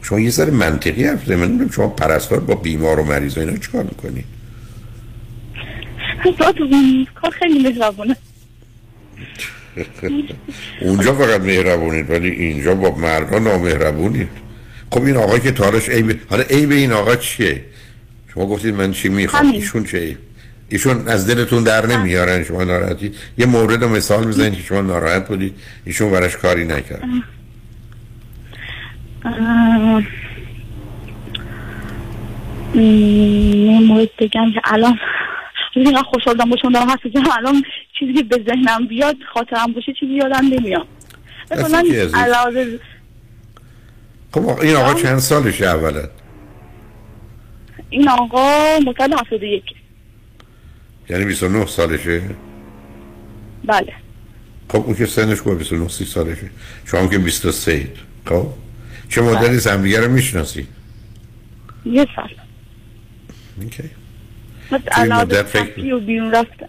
[0.01, 1.29] شما یه سر منطقی حرف.
[1.29, 4.25] من نمی‌دونم شما پرستار با بیمار و مریض و اینا چیکار می‌کنید
[7.15, 8.15] کار خیلی مهربونه.
[10.81, 14.29] اونجا فقط مهربونید ولی اینجا با مردان نامهربونید.
[14.91, 17.65] خب این آقا که تارش عیب حالا عیب این آقا چیه؟
[18.33, 19.51] شما گفتید من چی می‌خوام.
[19.51, 20.17] ایشون چه
[20.69, 25.27] ایشون از دلتون در نمیارن شما ناراحتی؟ یه مورد و مثال بزنید که شما ناراحت
[25.27, 25.53] بودید
[25.85, 27.03] ایشون براش کاری نکرد.
[33.87, 34.99] مورد بگم که الان
[35.75, 37.63] اینقدر خوشحال بودم با شما دارم حرف می‌زنم الان
[37.99, 40.87] چیزی که به ذهنم بیاد خاطرم باشه چیزی یادم نمیاد.
[41.51, 41.83] مثلا
[44.31, 46.03] خب این آقا چند سالشه اولا
[47.91, 49.63] این آقا مکل 71
[51.09, 52.21] یعنی 29 سالشه؟
[53.65, 53.93] بله.
[54.69, 56.49] خب اون که سنش خوبه 29 30 سالشه.
[56.85, 57.97] شما هم که 23 اید.
[58.25, 58.47] خب؟
[59.09, 60.67] چه مدتی از همدیگه رو می‌شناسی؟
[61.85, 62.29] یه سال.
[63.61, 63.83] اوکی.
[64.71, 66.65] مثل توی علاوه مدت فکر- تفریح و بیرون رفتن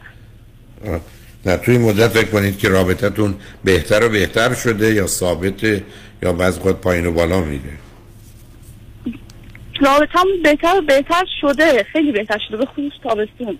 [0.86, 1.00] آه.
[1.46, 3.34] نه توی این مدت فکر کنید که رابطتون
[3.64, 5.84] بهتر و بهتر شده یا ثابته
[6.22, 7.62] یا بعض خود پایین و بالا میره.
[9.82, 11.82] رابطه هم بهتر بهتر شده.
[11.92, 12.56] خیلی بهتر شده.
[12.56, 13.58] به خصوص تابستون.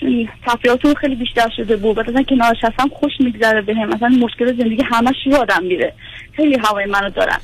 [0.00, 1.96] چون تفریحاتون خیلی بیشتر شده بود.
[1.96, 5.92] بعد مثلا کنارش هستم خوش میگذره به هم مثلا مشکل زندگی همش یادم میره.
[6.32, 7.38] خیلی هوای منو دارن.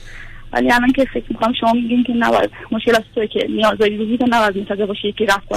[0.52, 2.50] ولی الان که فکر می‌کنم شما میگین که نباید.
[2.72, 5.52] مشکل از توی که نیازهای روحی تو نباید منتظر باشی یکی رفت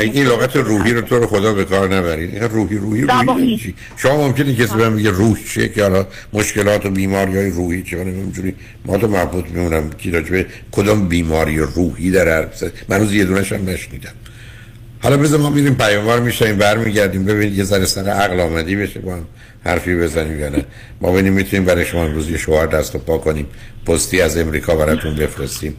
[0.00, 2.34] این لغت روحی رو تو رو خدا به کار نبرید.
[2.34, 6.86] این روحی روحی روحی شما ممکنه کسی به من میگه روح چیه که حالا مشکلات
[6.86, 8.54] و بیماری های روحی چه کنه اینجوری
[8.84, 12.64] ما تو مربوط میمونم کی راجع به کدام بیماری روحی در حرف.
[12.88, 14.12] من روز یه دونش هم نشنیدم.
[15.02, 17.24] حالا بذار ما میریم پیاموار میشیم برمیگردیم.
[17.24, 19.24] ببینید یه ذره سر عقل آمدی بشه با هم.
[19.64, 20.64] حرفی بزنیم یا نه.
[21.00, 23.46] ما ببینیم می‌تونیم برای شما امروز یه شوهر دست و پا کنیم.
[23.86, 25.76] پستی از امریکا براتون بفرستیم.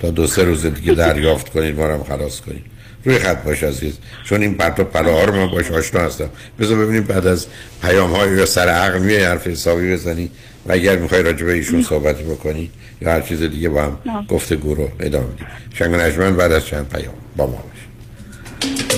[0.00, 2.64] تا دو سه روز دیگه دریافت کنید ما هم خلاص کنید
[3.04, 3.98] روی خط باش عزیز.
[4.24, 6.30] چون این پرت و پلاها رو من باش آشنا هستم.
[6.60, 7.46] بذار ببینیم بعد از
[7.82, 10.30] پیام های یا سر عقل میای حرف حسابی بزنی.
[10.66, 13.98] و اگر می‌خوای راجع به ایشون صحبت بکنی یا هر چیز دیگه با هم.
[14.28, 18.97] گفتگو رو ادامه بدیم شنگ بعد از چند پیام با ما باش.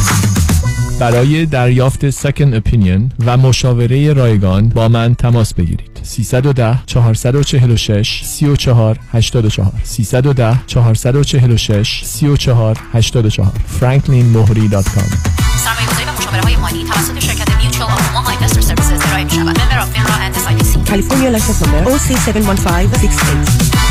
[1.01, 9.71] برای دریافت Second Opinion و مشاوره رایگان با من تماس بگیرید 310 446 34 84
[9.83, 15.11] 310 446 34 84 franklinmohri.com
[15.57, 19.59] سرمایه‌گذاری و مشاوره های مالی توسط شرکت Mutual of Omaha Investor Services ارائه می شود.
[19.59, 20.89] Member of FINRA and SIPC.
[20.89, 23.90] California license number OC71568.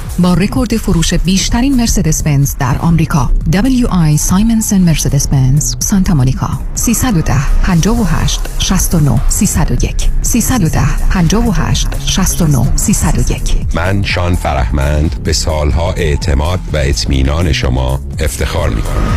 [0.21, 3.31] با رکورد فروش بیشترین مرسدس بنز در آمریکا.
[3.51, 6.49] WI سایمنسن مرسدس بنز سانتا مونیکا.
[6.75, 7.33] 310
[7.63, 13.41] 58 69 301 310 58 69 301
[13.75, 19.11] من شان فرهمند به سالها اعتماد و اطمینان شما افتخار می کنم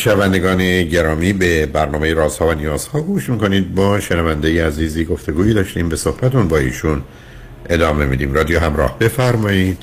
[0.00, 3.74] شنوندگان گرامی به برنامه رازها و نیازها گوش می‌کنید.
[3.74, 5.88] با شنونده عزیزی گفتگویی داشتیم.
[5.88, 7.02] به صحبتون با ایشون
[7.68, 8.32] ادامه میدیم.
[8.32, 9.78] رادیو همراه بفرمایید.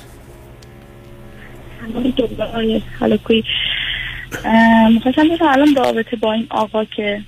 [4.93, 7.21] می‌خواستم بگم الان رابطه با این آقا که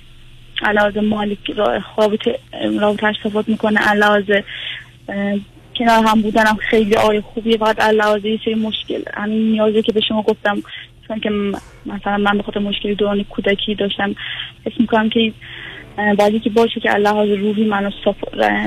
[0.62, 1.38] علاوه مالی
[1.96, 2.38] رابطه
[2.80, 4.42] رابطه صحبت می‌کنه علاوه
[5.76, 7.56] کنار هم بودنم خیلی آقای خوبیه.
[7.56, 10.62] فقط علاوه یه سری مشکل همین نیازی که به شما گفتم
[11.10, 11.30] چون که
[11.86, 14.14] مثلا من به خاطر مشکلی دوران کودکی داشتم.
[14.66, 15.32] حس می‌کنم که
[16.18, 17.90] بعدی که باشه که الله روحی منو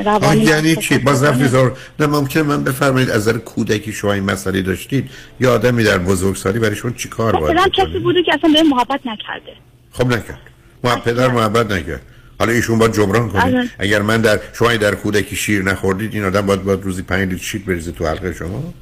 [0.05, 4.61] روانی یعنی چی؟ باز نفیزار نه ممکن من بفرمایید از نظر کودکی شما این مسئله
[4.61, 5.09] داشتید
[5.39, 8.63] یا آدمی در بزرگسالی برای شما چی کار باید مثلا کسی بوده که اصلا به
[8.63, 9.53] محبت نکرده.
[9.91, 10.39] خب نکرد.
[10.83, 12.01] محبت پدر محبت نکرد.
[12.39, 16.45] حالا ایشون باید جبران کنید اگر من در شما در کودکی شیر نخوردید این آدم
[16.45, 18.73] باید باید روزی 5 لیتر شیر بریزه تو حلقه شما؟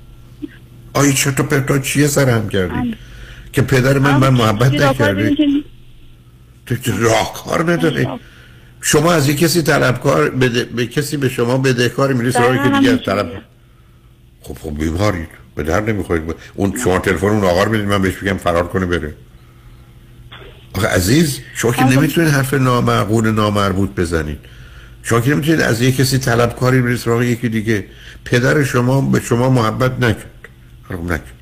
[0.93, 3.10] آی چطور پرتا چیه سر هم کردید
[3.53, 5.36] که پدر من من محبت نکرده
[6.65, 8.19] تو راهکار نداره
[8.82, 10.64] شما از یک کسی طلبکار بده...
[10.64, 13.41] به کسی به شما بدهکار میری سراغی که دیگه طلب.
[14.41, 16.36] خب خب بیمارید به در نمی‌خورید.
[16.56, 19.14] اون شما تلفن اون آقا رو بدید من بهش بگم فرار کنه بره.
[20.73, 24.40] آخه عزیز شما که نمی‌تونید حرف نامعقول نامربوط بزنید.
[25.03, 27.86] شما که نمی‌تونید از یک کسی طلبکاری برید سراغ یکی دیگه.
[28.26, 30.32] پدر شما به شما محبت نکرد.
[30.88, 31.40] خب نکرد.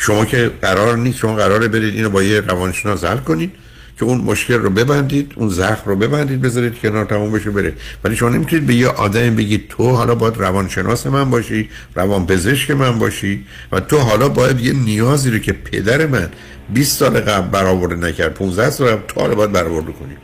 [0.00, 3.52] شما که قرار نیست شما قراره برید اینو با یه روانشناس حل کنید
[3.98, 7.72] که اون مشکل رو ببندید اون زخم رو ببندید بذارید کنار تموم بشه بره.
[8.04, 12.70] ولی شما نمی‌تونید به یه آدم بگید تو حالا باید روانشناس من باشی روان پزشک
[12.70, 16.28] من باشی و تو حالا باید یه نیازی رو که پدر من
[16.74, 20.16] 20 سال قبل برآورده نکرد 15 سال قبل تو حالا باید برآورده کنی.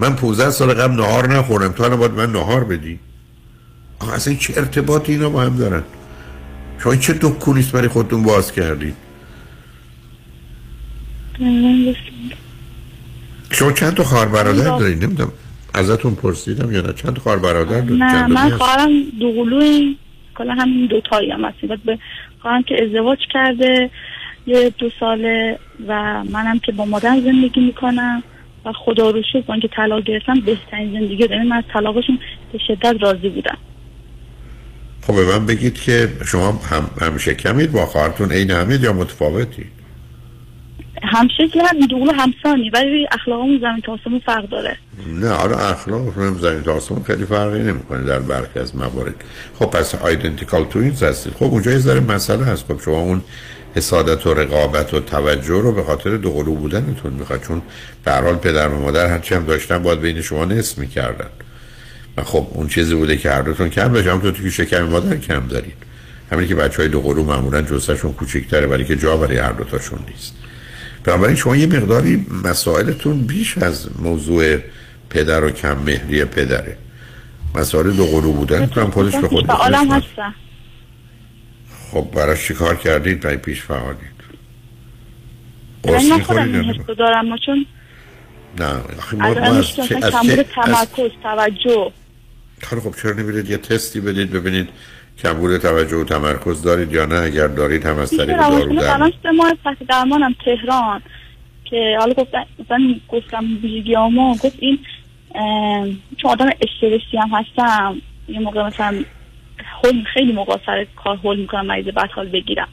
[0.00, 2.98] من 15 سال قبل نهار نخورم تو حالا باید من نهار بدی.
[3.98, 5.82] آخه اصلا چه ارتباطی اینا با هم دارن؟
[6.84, 8.94] شما چه دکونیست برای خودتون باز کردید؟
[13.50, 15.32] شما چند تا خواهر برادر دارید نمی‌دونم.
[15.74, 16.92] ازتون پرسیدم یا نه.
[16.92, 18.90] چند خواهر برادر دارید نه من خواهرم
[19.20, 19.96] دوقلوی
[20.34, 21.70] کلا همین دو تایی هم هستیم.
[21.84, 21.98] به
[22.42, 23.90] خواهرم که ازدواج کرده
[24.46, 25.58] یه دو ساله
[25.88, 28.22] و منم که با مادر زندگی می‌کنم
[28.64, 32.18] و خدا رو شکر با اینکه طلاق گرفتم بهترین زندگی دارم من از طلاقشون
[32.52, 33.58] به شدت راضی بودم.
[35.06, 39.64] خب به من بگید که شما هم همیشه کمید با خواهرتون عین همید یا متفاوتی؟
[41.02, 44.76] همشکل هم دوغلو همسانی ولی اخلاقمون زمین تا آسمون فرق داره.
[45.06, 49.14] نه آره اخلاق زمین تا آسمون خیلی فرقی نمی‌کنه در برخی از موارد.
[49.58, 51.32] خب پس آیدنتیکال توینز هستید.
[51.32, 52.64] خب اونجا یه ذره مسئله هست.
[52.64, 53.22] خب شما اون
[53.74, 57.62] حسادت و رقابت و توجه رو به خاطر دوقلو بودنتون می‌خواد چون
[58.04, 61.28] به حال پدر و مادر هرچی هم داشتن باید بین شما نصف می‌کردن.
[62.22, 64.10] خب اون چیزی بوده که هر دوتون کم بشه.
[64.10, 65.74] همونطور که شکم مادر کم دارید
[66.30, 70.34] همین که بچه های دوقلو معمولا جسشون کوچکتره ولی که جا برای هر دوتاشون نیست.
[71.04, 74.58] بنابراین شما یه مقداری مسائلتون بیش از موضوع
[75.10, 76.76] پدر و کم مهری پدره.
[77.54, 80.34] مسائل دو قلو بودن تو هم خودش به خود هستم.
[81.90, 84.14] خب برای چی کار کردید؟ برای پیش فعالید
[85.82, 87.66] قرص می‌خورید یا این نه؟ حس رو دارم ما چون
[88.60, 88.66] نه
[88.98, 91.92] آخه ما, از ما از همیشه چه اصلا از کمبود چه از تمرکز توجه.
[92.58, 94.68] خیلی خب چرا نمیرید یه تستی بدید ببینید
[95.18, 99.30] کمبود توجه و تمرکز دارید یا نه؟ اگر دارید هم از طریق دارو درمان سه
[99.30, 101.02] ماه تحت درمانم تهران
[101.64, 103.94] که حالا گفتن مثلا گفتم ویژگی
[104.42, 104.78] گفت این
[106.16, 109.04] چون آدم استرسی هم هستم یه موقع مثلا
[109.84, 112.68] هول خیلی موقع سر کار هول می‌کنم مریض بدحال بگیرم.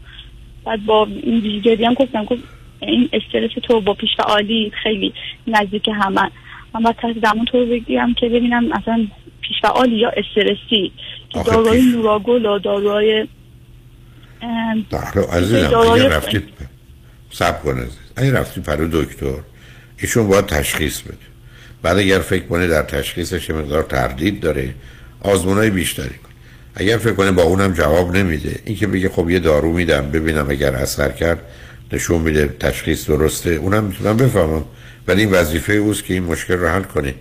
[0.65, 2.43] بعد با این ویژگی هم گفتم گفت
[2.79, 5.13] این استرس تو با پیش فعالی خیلی
[5.47, 6.31] نزدیک همن
[6.73, 9.07] من باید تحت درمان تو رو بگیرم که ببینم مثلا
[9.41, 10.91] پیش فعالی یا استرسی
[11.29, 13.27] که داروهای نوراگل و داروهای
[15.31, 16.43] عزیزم اگه رفتید
[17.31, 17.97] سب کن عزیز.
[18.15, 19.37] اگه رفتید پرو دکتر
[19.97, 21.17] ایشون باید تشخیص بده.
[21.81, 24.73] بعد اگر فکر کنه در تشخیصش مقدار تردید داره
[25.21, 26.29] آزمونای بیشتری کن.
[26.75, 30.49] اگر فکر کنه با اونم جواب نمیده این که بگه خب یه دارو میدم ببینم
[30.49, 31.39] اگر اثر کرد
[31.93, 33.49] نشون میده تشخیص درسته.
[33.49, 34.65] اونم می‌تونم بفهمم.
[35.07, 37.15] ولی این وظیفه اوست که این مشکل رو حل کنه.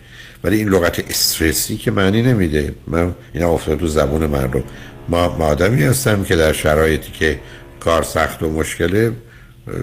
[0.45, 2.75] ولی این لغت استرسی که معنی نمیده.
[2.87, 4.65] من اینا افتاد تو زبون مردم
[5.09, 7.41] ما ما آدمی هستم که در شرایطی که
[7.81, 9.13] کار سخت و مشکله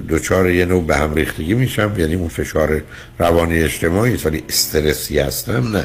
[0.08, 1.92] دوچار یه نوع به هم ریختگی میشم.
[1.98, 2.82] یعنی اون فشار
[3.20, 5.84] روانی اجتماعی است، ولی استرسی هستم نه.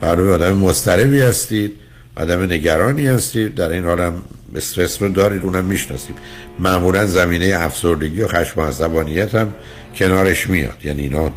[0.00, 1.72] برای آدم مضطربی هستید
[2.16, 4.12] آدم نگرانی هستید در این حال
[4.56, 6.16] استرس رو دارید اونم می‌شناسید.
[6.58, 9.54] معمولا زمینه افسردگی و خشم و عصبانیت هم
[9.96, 10.76] کنارش میاد.
[10.84, 11.32] یعنی اینا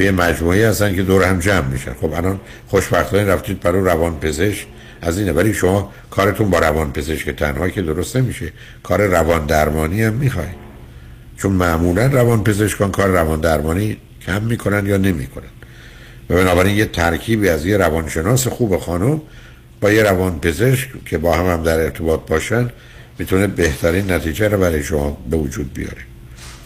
[0.00, 1.92] توی مجموعه هستن که دور هم جمع میشن.
[2.00, 4.66] خب الان خوشبختانه رفتید برای روان پزشک
[5.02, 5.32] از اینه.
[5.32, 8.52] ولی شما کارتون با روان پزشک تنها که درست نمیشه.
[8.82, 10.54] کار روان درمانی هم می‌خواید.
[11.36, 13.96] چون معمولا روان پزشکان کار روان درمانی
[14.26, 15.52] کم می‌کنن یا نمی‌کنن.
[16.30, 19.20] و بنابراین یه ترکیبی از یه روانشناس خوب خانم
[19.80, 22.70] با یه روان پزشک که با هم هم در ارتباط باشن
[23.18, 26.02] می‌تونه بهترین نتیجه رو برای شما به وجود بیاره.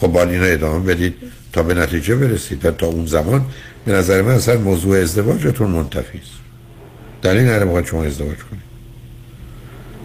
[0.01, 1.15] خب با اینا ادامه بدید.
[1.55, 3.47] تا به نتیجه برسید و تا اون زمان
[3.85, 6.31] به نظر من اصلا موضوع ازدواجتون منتفی است.
[7.22, 8.62] در این موقع شما ازدواج کنید.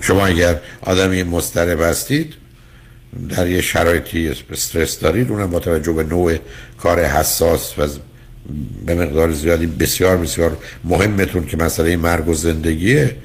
[0.01, 2.33] شما اگر آدمی مضطرب هستید
[3.29, 6.37] در یه شرایطی استرس دارید اونم با توجه به نوع
[6.77, 7.87] کار حساس و
[8.85, 13.15] به مقدار زیادی بسیار بسیار مهمتون که مسئله مرگ و زندگیه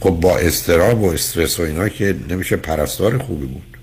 [0.00, 3.73] خب با استراب و استرس و اینا که نمیشه پرستار خوبی بود.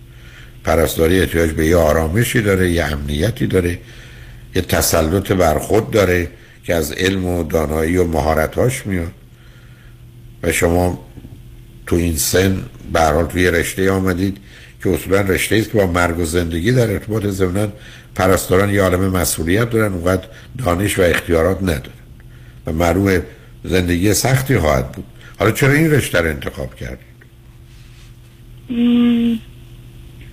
[0.64, 3.80] پرستاری احتیاج به یه آرامشی داره یه امنیتی داره
[4.56, 6.28] یه تسلط بر خود داره
[6.64, 9.12] که از علم و دانایی و مهارتاش میاد.
[10.44, 11.06] و شما
[11.88, 12.64] تو این سن
[12.94, 14.38] به حال توی رشته آمدید
[14.84, 17.68] که اصولا رشته است که با مرگ و زندگی در ارتباط ضمنا
[18.16, 20.28] پرستاران یه عالم مسئولیت دارن اونقدر
[20.58, 22.02] دانش و اختیارات ندارن.
[22.68, 23.22] و معلوم
[23.64, 25.06] زندگی سختی خواهد بود.
[25.40, 27.12] حالا چرا این رشته رو انتخاب کردید؟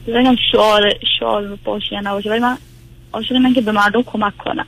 [0.08, 2.58] م، بگم شعار شعار باشه یا نباشه ولی من
[3.12, 4.66] عاشق من که به مردم کمک کنم.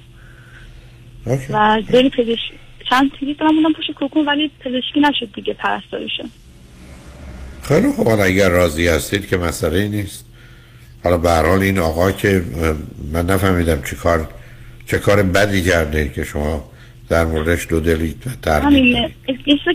[1.50, 2.52] و بری پزشک
[2.90, 6.30] چند تیگی دارم بودم پشت کوکون ولی پزشکی نشد دیگه پرستاریشون
[7.62, 8.08] خیلی خوب.
[8.08, 10.26] حالا اگر راضی هستید که مسئله نیست.
[11.04, 12.44] حالا به هر حال این آقا که
[13.12, 14.28] من نفهمیدم چه کار
[14.86, 16.70] چه کار بدی کرده که شما
[17.08, 19.08] در موردش دو دلید و تردید همین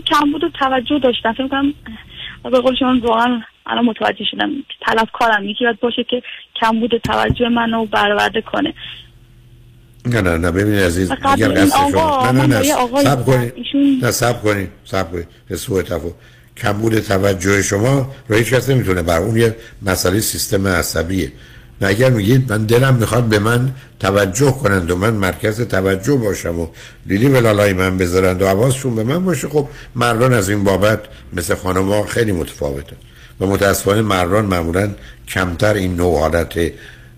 [0.06, 1.32] کم بود و توجه داشتم.
[1.32, 1.74] فکر کنم
[2.42, 4.50] به قول شما واقعا الان متوجه شدم
[4.86, 6.22] طلبکارم یکی باید باشه که
[6.60, 8.74] کم بود توجه منو برآورده کنه.
[10.06, 12.30] نه نه نه ببینید عزیز و اگر قصد شما.
[12.30, 13.24] نه نه نه سب.
[13.24, 13.52] کنید.
[14.04, 15.28] نه سب کنید سب کنید.
[15.48, 16.14] به سوء تفاهم.
[16.56, 21.32] کمبود توجه شما رو هیچ کس نمی‌تونه بر اون یه مسئله سیستم عصبیه.
[21.80, 23.70] نه اگر میگید من دلم می‌خواد به من
[24.00, 26.66] توجه کنند و من مرکز توجه باشم و
[27.06, 31.00] لیلی به لالای من بذارند و حواسشون به من باشه خب مردان از این بابت
[31.32, 32.96] مثل خانم خیلی متفاوته
[33.40, 34.90] و متاسفانه مردان معمولا
[35.28, 36.72] کمتر این نوع حالت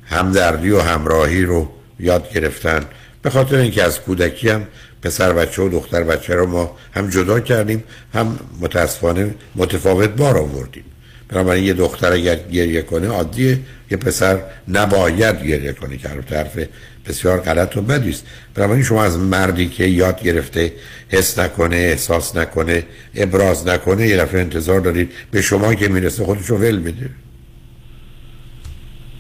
[0.05, 1.69] همدردی و همراهی رو
[2.01, 2.85] یاد گرفتن.
[3.23, 4.67] به خاطر اینکه از کودکی هم
[5.03, 7.85] پسر بچه و دختر بچه رو ما هم جدا کردیم
[8.15, 10.85] هم متاسفانه متفاوت بار آوردیم.
[11.29, 13.59] بنابراین یه دختر اگر گریه کنه عادیه.
[13.91, 14.39] یه پسر
[14.69, 16.59] نباید گریه کنه که طرف
[17.07, 18.27] بسیار غلط و بدی است.
[18.55, 20.73] بنابراین شما از مردی که یاد گرفته
[21.09, 22.85] حس نکنه احساس نکنه
[23.15, 27.11] ابراز نکنه یه دفعه انتظار دارید به شما که می‌رسه خودشو ول میده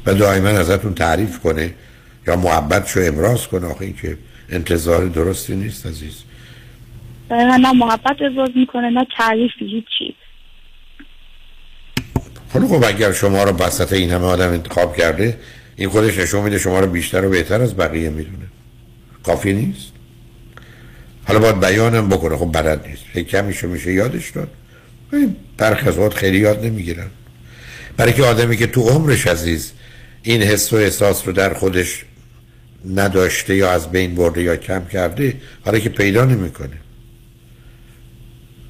[0.06, 1.74] و دائما ازتون تعریف کنه
[2.26, 4.16] یا محبتشو ابراز کنه آخه این که
[4.50, 6.22] انتظار درستی نیست عزیز.
[7.30, 10.14] نه محبت ابراز می‌کنه نه تعریف هیچی
[12.48, 15.38] حالا خب اگر شما رو بسط این همه آدم انتخاب کرده
[15.76, 18.46] این خودش نشون میده شما رو بیشتر و بهتر از بقیه می‌دونه.
[19.22, 19.86] کافی نیست؟
[21.24, 23.28] حالا باید بیانم بکنه خب بلد نیست.
[23.28, 24.50] کمیشو میشه یادش داد.
[25.56, 27.06] برخ از خیلی یاد نمی‌گیرن
[27.96, 29.72] برای که آدمی که تو عمرش عزیز
[30.22, 32.04] این حس و احساس رو در خودش
[32.94, 35.34] نداشته یا از بین برده یا کم کرده
[35.64, 36.76] حالا که پیدا نمی‌کنه.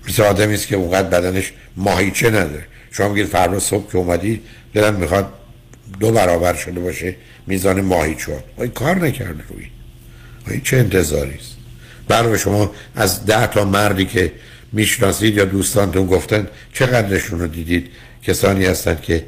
[0.09, 2.67] مثل آدمی است که اونقدر بدنش ماهیچه نداره.
[2.91, 4.41] شما میگید فردا صبح که اومدی
[4.75, 5.33] دلم می‌خواد
[6.01, 7.17] دو برابر شده باشه
[7.47, 9.65] میزان ماهیچه این کار نکرده روی.
[10.51, 11.57] این چه انتظاری است؟
[12.09, 14.33] برای شما از ده تا مردی که
[14.73, 17.91] می‌شناسید یا دوستانتون گفتن چقدرشون رو دیدید؟
[18.23, 19.25] کسانی هستند که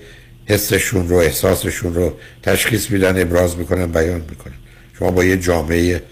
[0.46, 4.54] حسشون رو احساسشون رو تشخیص میدن ابراز می‌کنن بیان می‌کنن.
[4.98, 6.02] شما با یه جامعه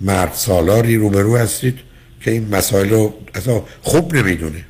[0.00, 1.78] مرد سالاری روبرو هستید
[2.20, 4.64] که این مسائل رو اصلا خوب نمی‌دونه.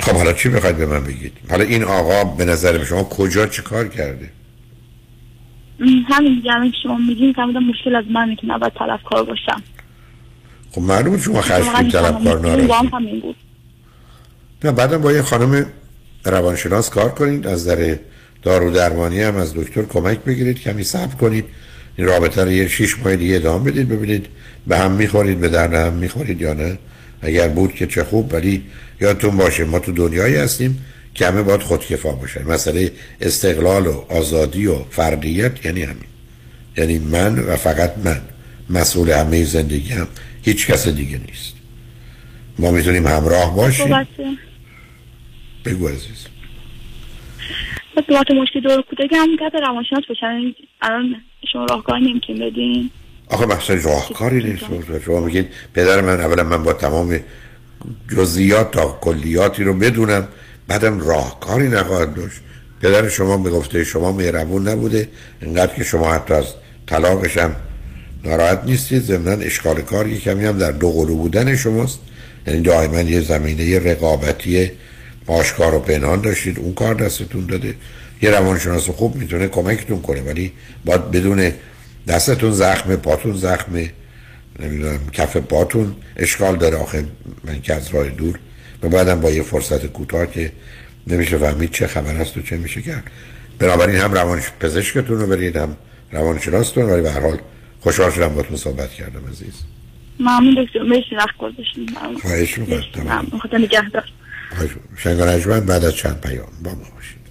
[0.00, 3.62] خب حالا چی می‌خواید به من بگید؟ حالا این آقا به نظر شما کجا چه
[3.62, 4.30] کار کرده؟
[6.08, 9.62] همین دیگه که شما میگین فهمیدم مشکل از من که نباید طلبکار باشم.
[10.70, 13.36] خب معلومه شما خشمی طلبکار ناراضی همین بود.
[14.64, 15.66] نه بعدم با یه خانم
[16.24, 17.98] روانشناس کار کنید از در
[18.42, 21.44] دارو درمانی هم از دکتر کمک بگیرید کمی صبر کنید.
[21.96, 24.26] این رابطه رو یه شیش ماه دیگه ادامه بدید ببینید
[24.66, 26.78] به هم می‌خورید به درد هم می‌خورید یا نه.
[27.24, 28.62] اگر بود که چه خوب ولی
[29.00, 30.84] یادتون باشه ما تو دنیایی هستیم
[31.14, 36.04] که همه باید خودکفا باشه مسئله استقلال و آزادی و فردیت یعنی همین.
[36.76, 38.20] یعنی من و فقط من.
[38.70, 40.08] مسئول همه زندگی هم.
[40.42, 41.54] هیچ کس دیگه نیست.
[42.58, 44.06] ما می‌تونیم همراه باشیم.
[45.64, 46.26] بگو عزیز.
[47.96, 50.54] وقت مشکل دور کودکی هم که روانشناس باشن.
[50.82, 51.16] الان
[51.52, 52.90] شما راهکاری نمی‌تونیم بدین.
[53.28, 54.64] آخه مثلا راهکاری نیست.
[55.04, 57.20] شما میگین پدر من اولا من با تمام
[58.16, 60.28] جزئیات تا کلیاتی رو بدونم
[60.68, 62.40] بعدم راهکاری نخواهد داشت.
[62.82, 65.08] پدر شما می‌گفته شما مهربون نبوده
[65.42, 66.44] اینقدر که شما حتی از
[66.86, 67.56] طلاقش هم
[68.24, 69.02] ناراحت نیستید.
[69.02, 71.98] ضمن اشکال کار کمی هم در دو قلو بودن شماست.
[72.46, 74.70] یعنی دائما یه زمینه رقابتی
[75.26, 77.74] آشکار و پنهان داشتید اون کار دستتون داده.
[78.22, 80.52] یه روانشناس خوب می‌تونه کمکتون کنه ولی
[80.84, 81.52] باید بدون
[82.08, 83.90] دستتون زخمه پاتون زخمه
[84.60, 85.96] نمی‌دونم کف پاتون.
[86.16, 87.04] اشکال داره آخه
[87.44, 88.38] من که از راه دور.
[88.82, 90.52] و بعدم با یه فرصت کوتاه که
[91.06, 93.10] نمیشه فهمید چه خبر است و چه میشه کرد.
[93.58, 95.76] بنابراین هم روان پزشکتون رو برید هم
[96.12, 96.84] روانشناستون.
[96.84, 97.38] ولی به هر حال
[97.80, 99.54] خوشحال شدم باتون صحبت کردم عزیز.
[100.20, 101.90] ممنون دکتر مرسی وقت گذاشتین.
[102.22, 103.26] خواهش می‌کنم.
[103.42, 104.04] خدا نگهدار.
[104.96, 105.18] شنگ
[105.66, 107.24] بعد از چند پیام با ما باشید.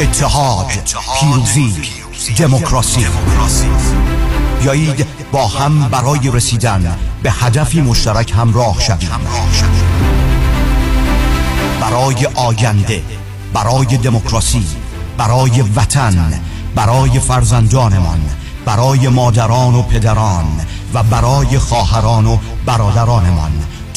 [0.00, 0.66] اتحاد
[1.20, 1.74] پیروزی
[2.38, 3.06] دموکراسی.
[4.60, 9.10] بیایید با هم برای رسیدن به هدفی مشترک همراه شویم.
[11.80, 13.02] برای آینده
[13.54, 14.66] برای دموکراسی
[15.18, 16.40] برای وطن
[16.74, 18.20] برای فرزندانمان
[18.64, 20.46] برای مادران و پدران
[20.94, 23.52] و برای خواهران و برادرانمان.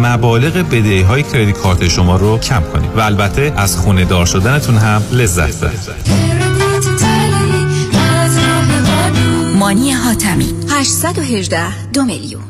[0.00, 4.76] مبالغ بدهی های کردیت کارت شما رو کم کنیم و البته از خونه دار شدنتون
[4.76, 6.30] هم لذت ببرید.
[9.58, 10.54] مانی حاتمی.
[10.70, 12.49] 818 دو میلیون.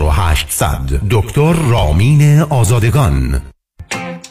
[0.01, 3.41] 4800 دکتر رامین آزادگان.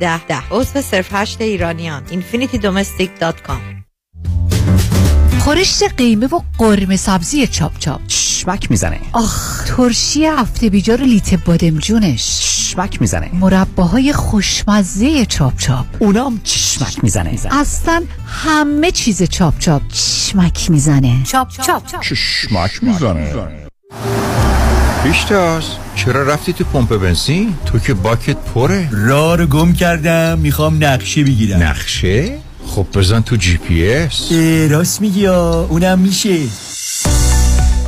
[0.00, 0.42] ده ده.
[0.50, 2.02] عضو صرف هشت ایرانیان.
[2.06, 3.82] infinitydomestic.com
[5.40, 8.06] خورشت قیمه و قرمه سبزی چاپ چاپ.
[8.06, 9.00] چشمک می‌زنه.
[9.12, 13.30] آخ ترشی هفته بیجار لیت بادمجونش چشمک می‌زنه.
[13.32, 15.86] مرباهای خوشمزه چاپ چاپ.
[15.98, 17.38] اونام چشمک می‌زنه.
[17.50, 19.82] اصلا همه چیز چاپ چاپ.
[19.88, 21.22] چشمک می‌زنه.
[21.24, 22.00] چاپ چاپ.
[22.00, 23.66] چشمک می‌زنه.
[25.02, 25.64] پیشتاز
[25.96, 28.88] چرا رفتی تو پمپ بنزین؟ تو که باکت پره.
[28.92, 31.62] راه رو گم کردم می‌خوام نقشه بگیرم.
[31.62, 34.32] نقشه؟ خب بزن تو جی پی اس.
[34.70, 36.38] راست میگی اونم میشه.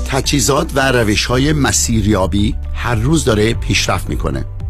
[0.09, 4.45] تجهیزات و روش های مسیریابی هر روز داره پیشرفت می‌کنه.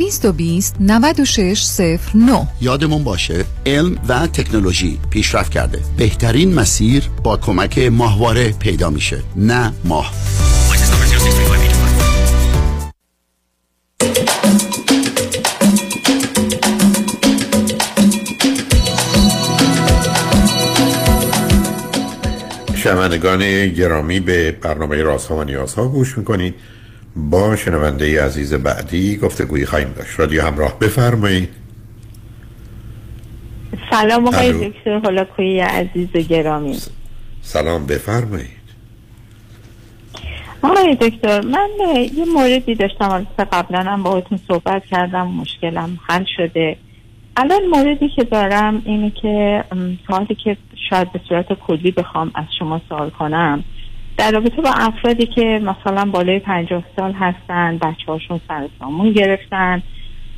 [0.00, 5.80] 220 9609 یادمون باشه علم و تکنولوژی پیشرفت کرده.
[5.96, 10.12] بهترین مسیر با کمک ماهواره پیدا میشه نه ماه.
[22.74, 26.54] شنوندگان گرامی به برنامه رازها و نیازها گوش می‌کنید.
[27.16, 30.20] با شنونده عزیز بعدی گفتگویی خواهیم داشت.
[30.20, 31.48] رادیو همراه بفرمایید.
[33.90, 34.68] سلام آقای.
[34.68, 36.78] دکتر هولاکویی عزیز و گرامی.
[37.42, 38.60] سلام بفرمایید.
[40.62, 41.68] آقای دکتر من
[42.14, 46.76] یه موردی داشتم البته قبلا هم باهاتون صحبت کردم مشکلم حل شده.
[47.36, 49.64] الان موردی که دارم اینه که
[50.06, 50.56] سوالی که
[50.90, 53.64] شاید به صورت کلی بخوام از شما سوال کنم.
[54.20, 59.82] در رابطه با افرادی که مثلا بالای پنجاه سال هستن بچه هاشون سر سامون گرفتن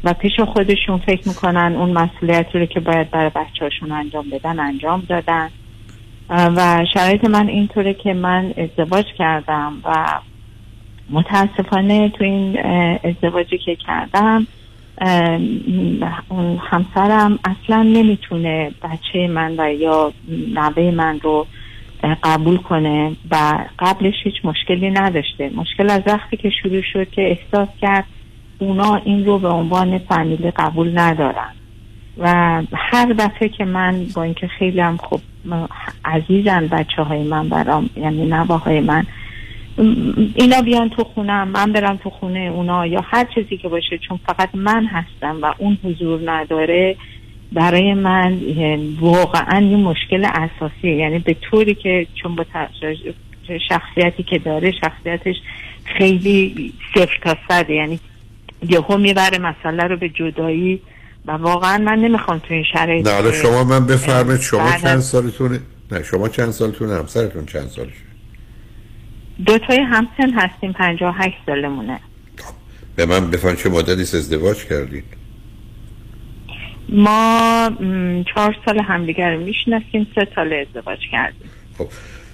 [0.05, 4.61] و پیش خودشون فکر می‌کنن اون مسئولیتی رو که باید برای بچه هاشون انجام بدن
[4.61, 5.49] انجام دادن.
[6.31, 10.07] و شرایط من اینطوره که من ازدواج کردم و
[11.11, 12.59] متاسفانه تو این
[13.05, 14.47] ازدواجی که کردم
[16.29, 20.13] اون همسرم اصلا نمی‌تونه بچه من و یا
[20.55, 21.47] نوه من رو
[22.23, 25.51] قبول کنه و قبلش هیچ مشکلی نداشته.
[25.55, 28.05] مشکل از وقتی که شروع شد که احساس کرد
[28.59, 31.53] اونا این رو به عنوان فامیلی قبول ندارن.
[32.19, 35.21] و هر دفعه که من با اینکه خیلی هم خب
[36.05, 39.07] عزیزن بچه های من برام یعنی نواهای من
[40.35, 44.21] اینا بیان تو خونم من برم تو خونه اونا یا هر چیزی که باشه چون
[44.27, 46.97] فقط من هستم و اون حضور نداره
[47.55, 48.41] برای من
[49.01, 50.97] واقعا یه مشکل اساسیه.
[50.97, 52.45] یعنی به طوری که چون با
[53.69, 55.37] شخصیتی که داره شخصیتش
[55.99, 58.01] خیلی صفر تا صده یعنی
[58.69, 60.81] یهو می‌بره مسئله رو به جدایی.
[61.27, 65.01] و واقعا من نمی‌خوام تو این شرایط نه حالا شما من بفرمایید شما بعد چند
[65.01, 65.61] سالتونه؟
[65.93, 67.95] نه شما چند سالتونه؟ همسرتون چند سالشه؟
[69.47, 72.01] دوتای همسن هستیم 58 سالمونه.
[72.97, 75.05] به من بفرمایید چه مدتی ازدواج کردید؟
[76.93, 77.71] ما
[78.35, 81.51] چهار سال همدیگر می‌شناسیم سه سال ازدواج کردیم.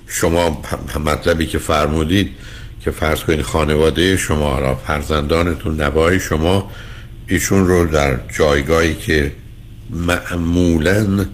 [0.07, 2.31] شما هم- هم مطلبی که فرمودید
[2.81, 6.71] که فرض کنید خانواده شما را فرزندانتون نوای شما
[7.29, 9.33] ایشون رو در جایگاهی که
[9.91, 11.27] معمولا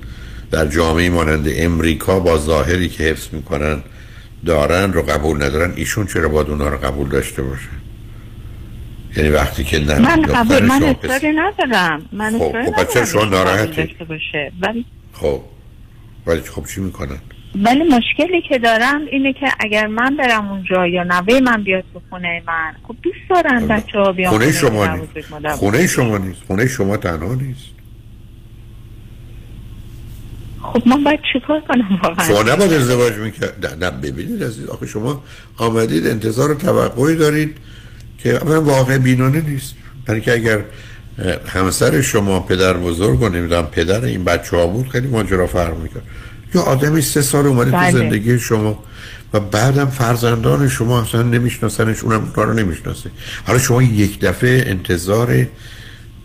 [0.50, 3.82] در جامعه مانند امریکا با ظاهری که حفظ می‌کنن
[4.46, 7.68] دارن رو قبول ندارن ایشون چرا باید اونا رو قبول داشته باشه؟
[9.16, 12.08] یعنی وقتی که نه من قبول من اصراری ندارم.
[12.12, 13.96] من خب، اصراری خب، بچه ندارم شما ناراحتی؟
[14.60, 15.40] ولی خب.
[16.26, 17.18] ولی خب چی می‌کنن؟
[17.62, 22.00] ولی مشکلی که دارم اینه که اگر من برم اونجا یا نوه من بیاد تو
[22.10, 25.28] خونه من؟ خب دوست دارن بچه ها بیان خونه شما نیست.
[25.56, 25.86] خونه.
[25.86, 26.42] شما نیست.
[26.46, 27.74] خونه شما تنها نیست.
[30.62, 34.86] خب من باید چیکار کنم واقعا؟ شما نباید ازدواج می‌کرد نه, نه ببینید عزیز آخه
[34.86, 35.22] شما
[35.56, 37.56] آمدید انتظار و توقعی دارید.
[38.24, 39.74] که اولا واقع بینانه نیست.
[40.06, 40.60] برای که اگر
[41.46, 46.02] همسر شما پدر بزرگ و نمی‌دونم پدر این بچه ها بود خیلی ماجرا فرق می‌کرد.
[46.54, 47.90] یا آدمی سه سال اومده بله.
[47.90, 48.82] تو زندگی شما
[49.32, 53.10] و بعدم فرزندان شما اصلا نمیشناسنش اونم کارو نمی‌شناسه.
[53.46, 55.46] حالا شما یک دفعه انتظار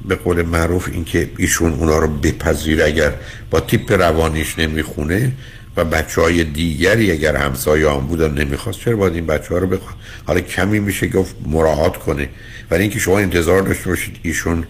[0.07, 3.13] به قول معروف اینکه ایشون اونا رو بپذیر اگر
[3.51, 5.31] با تیپ روانیش نمی‌خونه
[5.77, 9.67] و بچه های دیگری اگر همسایه هم بودن نمی‌خواست چرا باید این بچه ها رو
[9.67, 9.95] بخواد؟
[10.27, 12.29] حالا کمی میشه گفت مراعات کنه.
[12.71, 14.63] ولی اینکه شما انتظار داشته باشید ایشون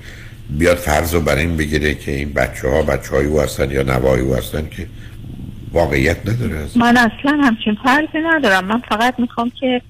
[0.49, 3.84] بیاد فرض رو بر این بگیره که این بچه ها بچه های او هستن یا
[3.84, 4.88] نوای او هستن که
[5.71, 8.65] واقعیت نداره از من اصلا همچین فرضی ندارم.
[8.65, 9.81] من فقط می‌خوام که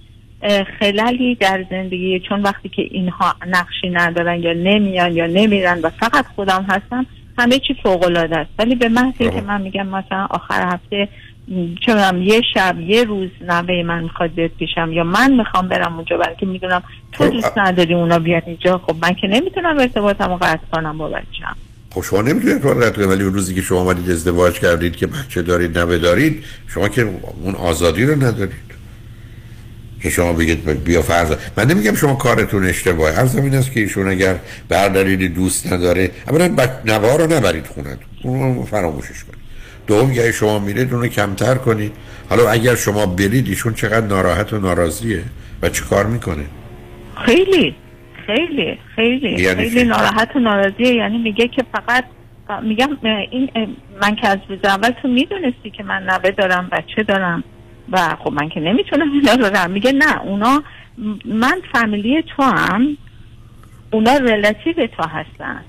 [0.80, 6.26] خلالی در زندگی چون وقتی که اینها نقشی ندارن یا نمیان یا نمیرن و فقط
[6.36, 7.06] خودم هستم
[7.40, 8.50] همه چی فوق العاده است.
[8.60, 11.10] ولی به محضی که من میگم مثلا آخر هفته
[11.86, 16.18] چه یه شب یه روز نوه من می‌خواد بیاد پیشم یا من می‌خوام برم اونجا
[16.18, 20.38] برای که می‌دونم تو دوست نداری اونا بیان اینجا خب من که نمی‌تونم ارتباطم رو
[20.38, 21.56] قطع کنم با بچم
[21.92, 25.42] خب شما نمی‌تونید کار رد ولی اون روزی که شما آمدید ازدواج کردید که بچه
[25.42, 27.02] دارید نوه دارید شما که
[27.44, 28.79] اون آزادی رو ندارید.
[30.02, 33.16] که شما بگید بیا فرض من نمیگم شما کارتون اشتباهه.
[33.16, 34.36] هر زمین است که ایشون اگر
[34.68, 36.48] به هر دلیلی دوست نداره اولا.
[36.86, 37.98] نوه رو نبرید خونتون.
[38.24, 39.40] اون رو فراموشش کنید.
[39.88, 41.92] دوم که شما میرید اون رو کمتر کنید.
[42.30, 45.24] حالا اگر شما برید ایشون چقدر ناراحت و ناراضیه
[45.62, 46.44] و چه کار می‌کنه؟
[47.26, 47.76] خیلی.
[48.26, 48.78] خیلی.
[48.96, 49.42] خیلی.
[49.42, 50.94] یعنی خیلی؟ ناراحت و ناراضیه.
[50.94, 52.06] یعنی میگه که فقط
[52.64, 52.90] میگم
[53.32, 53.50] این
[54.02, 57.44] من که از روز اول تو می‌دونستی که من نوه دارم بچه دارم.
[57.92, 60.64] و خب من که نمی‌تونم اینا رو دارم میگه نه اونا
[61.26, 62.98] من فامیلی تو هم
[63.92, 65.62] اونا relative تو هستن.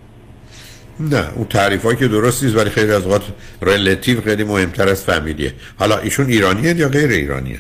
[1.01, 3.23] نه اون تعریف که درست نیست ولی خیلی از اوقات
[3.63, 5.55] relative خیلی مهمتر از فامیلیه.
[5.79, 7.59] حالا ایشون ایرانیه یا غیر ایرانیه؟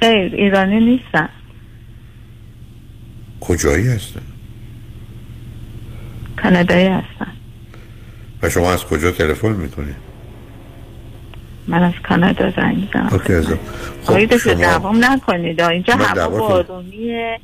[0.00, 1.28] خیر ایرانی نیستن.
[3.40, 4.22] کجایی هستن؟
[6.42, 7.32] کانادایی هستن.
[8.42, 10.11] و شما از کجا تلفن می‌کنید؟
[11.72, 13.46] من از کانادا زنگ می‌زنم اوکی از
[14.06, 15.60] آقای خب شما دوام نکنید.
[15.60, 17.38] اینجا هوا بارونیه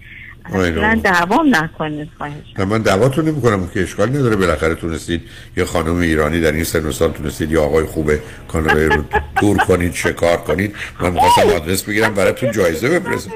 [0.44, 1.00] اصلا.
[1.04, 1.54] دوام.
[1.54, 4.36] نکنید خواهش من دعواتون نمی کنم که اشکال نداره.
[4.36, 5.22] بالاخره تونستید
[5.56, 9.04] یه خانم ایرانی در این سن و سال تونستید یه آقای خوبه کانادایی رو
[9.40, 10.74] دور کنید شکار کنید.
[11.00, 13.32] من می‌خواستم آدرس بگیرم براتون جایزه بفرستم.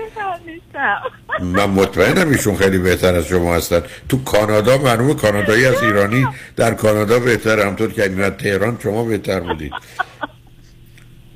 [1.41, 3.83] من مطمئنم ایشون خیلی بهتر از شما هستن.
[4.09, 9.41] تو کانادا معلومه کانادایی از ایرانی در کانادا بهتر همطور که میاد تهران شما بهتر
[9.41, 9.73] بودید.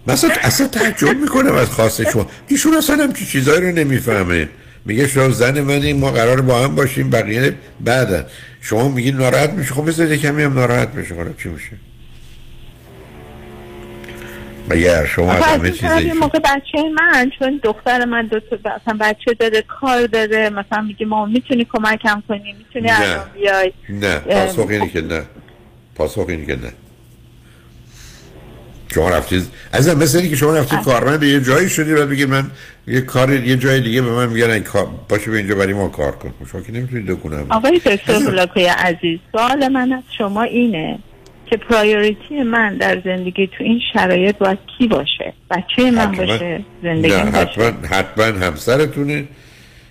[0.06, 2.26] مثلا اصلا تعجب می‌کنم از خواست شما.
[2.48, 4.48] ایشون اصلا هم چی چیزایی رو نمی‌فهمه.
[4.84, 8.26] میگه شما زن منی ما قرار با هم باشیم بقیه بعدن
[8.60, 11.14] شما میگی ناراحت میشه خب بذارید کمی هم ناراحت بشه.
[11.14, 11.70] حالا چی میشه؟
[14.70, 18.26] مگر شما از همه این چیز طرف یه ایشون موقع بچه من چون دختر من
[18.26, 22.90] دو تا مثلا بچه داره کار داره مثلا میگه ما می‌تونی کمکم کنی می‌تونی.
[22.90, 23.72] الان بیای.
[23.88, 25.22] نه پاسخ اینه که نه.
[25.94, 26.72] پاسخ اینه که نه.
[28.94, 29.44] شما رفتید.
[29.74, 32.50] عزیزم مثل که شما رفتید کارمند یه جایی شدی بعد بگید من
[32.86, 36.12] یه کار یه جای دیگه به من میگن کار باشه به اینجا برای ما کار
[36.12, 36.32] کن.
[36.52, 40.98] شما که نمی‌تونید دکونم آقای دکتر بلاکوی عزیز سوال من از شما اینه
[41.50, 46.26] که پرایوریتی من در زندگی تو این شرایط باید کی باشه؟ بچه من حتما.
[46.26, 49.24] باشه؟ زندگی نه باشه؟ حتما حتما همسرتونه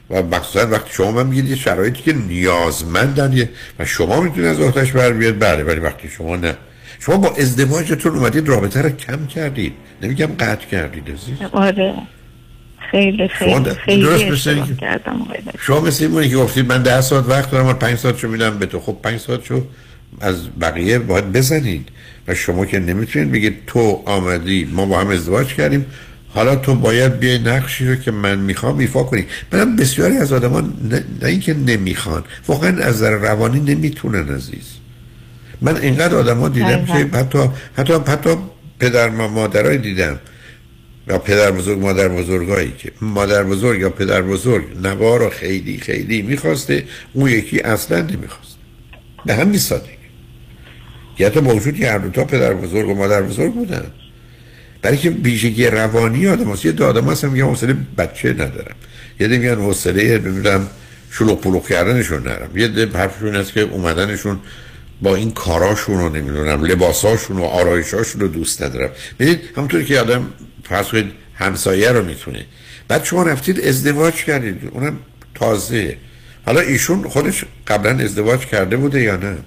[0.09, 3.49] و مخصوصا وقتی شما من میگید یه شرایطی که نیازمندن
[3.79, 6.57] و شما می‌تونید از آتش بر بیاد بله ولی وقتی شما نه.
[6.99, 9.73] شما با ازدواجتون اومدید رابطه رو کم کردید.
[10.01, 11.35] نمیگم قطع کردید عزیز.
[11.51, 11.93] آره.
[12.91, 15.27] خیلی خیلی خیلی درست مثل- کردم.
[15.59, 18.57] شما مثل این که گفتید من ده ساعت وقت دارم و پنج ساعت شو میدم
[18.59, 18.79] به تو.
[18.79, 19.63] خب پنج ساعت شو
[20.21, 21.89] از بقیه باید بزنید.
[22.27, 25.85] و شما که نمی‌تونید بگید تو آمدی ما با هم ازدواج کردیم.
[26.29, 29.25] حالا تو باید بیای نقشی رو که من می‌خوام ایفا کنی.
[29.51, 34.67] منم بسیاری از آدمان نه, نه اینکه نمی‌خوان واقعا از نظر روانی نمی‌تونن عزیز.
[35.65, 37.03] من اینقدر آدما دیدم دقیقاً.
[37.03, 37.39] که حتی
[37.77, 38.29] حتی حتی
[38.79, 40.19] پدر مادرای دیدم.
[41.09, 42.91] یا پدر بزرگ مادر بزرگایی که.
[43.01, 44.63] مادر بزرگ یا پدر بزرگ.
[44.83, 46.83] نوار رو خیلی خیلی می‌خواسته.
[47.13, 48.57] اون یکی اصلا نمی‌خواست
[49.25, 49.89] به همین سادگی.
[51.19, 53.85] یا حتی با وجود که هر دو تا پدر بزرگ و مادر بزرگ بودن.
[54.81, 58.75] برای که ویژگی روانی آدم هست یه دو آدم هستن میگن حوصله بچه ندارم.
[59.19, 60.67] یه ده میگن حوصله نمی‌دونم
[61.11, 62.57] شلوغ پلوغ کردنشون ندارم.
[62.57, 64.39] یه ده حرفشون هست که اومدنشون
[65.01, 68.89] با این کاراشون رو نمی‌دونم لباساشون و آرایشاشون رو دوست ندارم.
[69.19, 70.27] ببینید همونطوری که آدم
[70.63, 72.45] فرض کنید همسایه رو می‌تونه
[72.87, 74.69] بعد شما رفتید ازدواج کردید.
[74.73, 74.99] اونم
[75.35, 75.97] تازه.
[76.45, 79.37] حالا ایشون خودش قبلا ازدواج کرده بوده یا نه؟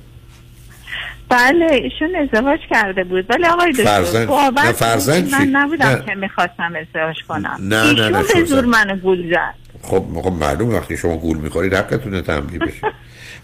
[1.29, 3.27] بله ایشون ازدواج کرده بود.
[3.31, 6.05] ولی آقای دکتر باور نه، کنید من؟ نبودم نه.
[6.07, 7.57] که می‌خواستم ازدواج کنم.
[7.61, 8.45] نه، نه، ایشون نه، به شوزن.
[8.45, 9.55] زور منو گول زد.
[9.83, 12.81] خب خب معلوم وقتی شما گول می‌خورید حقتونه تنبیه بشه.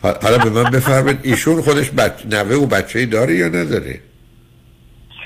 [0.05, 2.13] حالا به من بفرمایید ایشون خودش بچ...
[2.31, 4.01] نوه و بچه داره یا نداره؟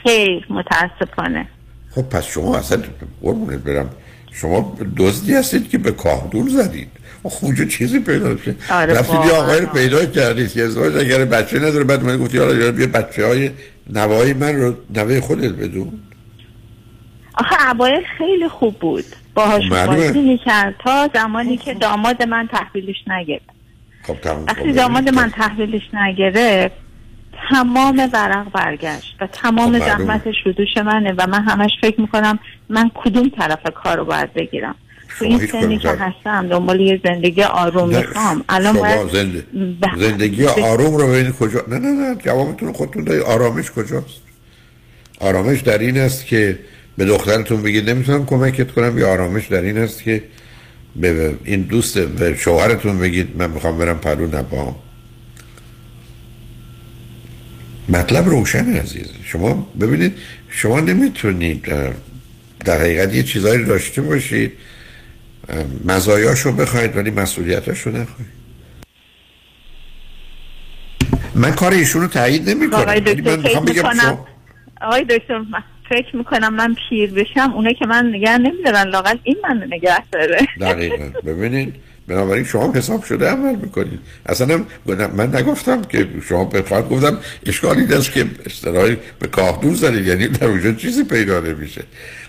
[0.02, 1.48] خیر متاسفانه.
[1.90, 2.82] خب پس شما اصلا
[3.22, 3.90] قربونت برم.
[4.32, 6.88] شما دزدی هستید که به کاهدون زدید.
[7.22, 9.32] خب اونجا چیزی پیدا میشه آره، رفتید یه.
[9.32, 10.52] آقای رو پیدا کردید.
[10.52, 13.50] که ازدواج اگر بچه نداره بعد من گفتی حالا یا بیا بچه های
[13.90, 15.92] نوای من رو نوه خودت بدون.
[17.34, 19.04] آخه اوایل خیلی خوب بود.
[19.34, 19.86] باهاش خب،.
[19.86, 20.74] بازی می‌کرد.
[20.84, 23.42] تا زمانی که داماد من تحویلش نگرفت.
[23.46, 23.57] خب
[24.08, 24.72] وقتی کن.
[24.72, 26.74] داماد من تحویلش نگرفت.
[27.50, 30.04] تمام ورق برگشت و تمام خب، معلومه.
[30.04, 34.34] زحمتش رو دوش منه و من همش فکر می‌کنم من کدوم طرف کار رو باید
[34.34, 34.74] بگیرم.
[35.18, 38.44] تو این سنی که هستم دنبال یه زندگی آروم می‌خوام.
[38.48, 39.44] الان باید زنده-
[39.82, 43.22] ب- زندگی آروم رو ببینید کجا نه نه نه جوابتون خودتون دارید.
[43.22, 44.20] آرامش کجاست؟
[45.20, 46.58] آرامش در این است که
[46.98, 50.22] به دخترتون بگید نمی‌تونم کمکت کنم یا آرامش در این است که
[51.00, 54.76] به این دوست به شوهرتون بگید من می‌خوام برم پلو نبام
[57.88, 59.12] مطلب روشن عزیز.
[59.24, 60.14] شما ببینید
[60.50, 61.62] شما نمی‌تونید
[62.64, 64.52] در حقیقت یه چیزایی داشته باشید
[65.84, 68.38] مزایاشو بخواید ولی مسئولیتاشو نخواهید.
[71.34, 74.18] من کار ایشون رو تایید نمی کنم
[74.80, 75.44] آقای دکتر
[75.88, 80.38] فکر می‌کنم من پیر بشم اونه که من نگه نمیدارن لاقل این من نگه داره.
[80.60, 81.10] دقیقا.
[81.26, 81.74] ببینید
[82.08, 83.98] بنابراین شما حساب شده عمل می‌کنید.
[84.26, 84.64] اصلا
[85.16, 90.28] من نگفتم که شما به فقط گفتم اشکالی دست که اصطلاحی به کاهدون زدید یعنی
[90.28, 91.82] در اونجا چیزی پیدا نمیشه.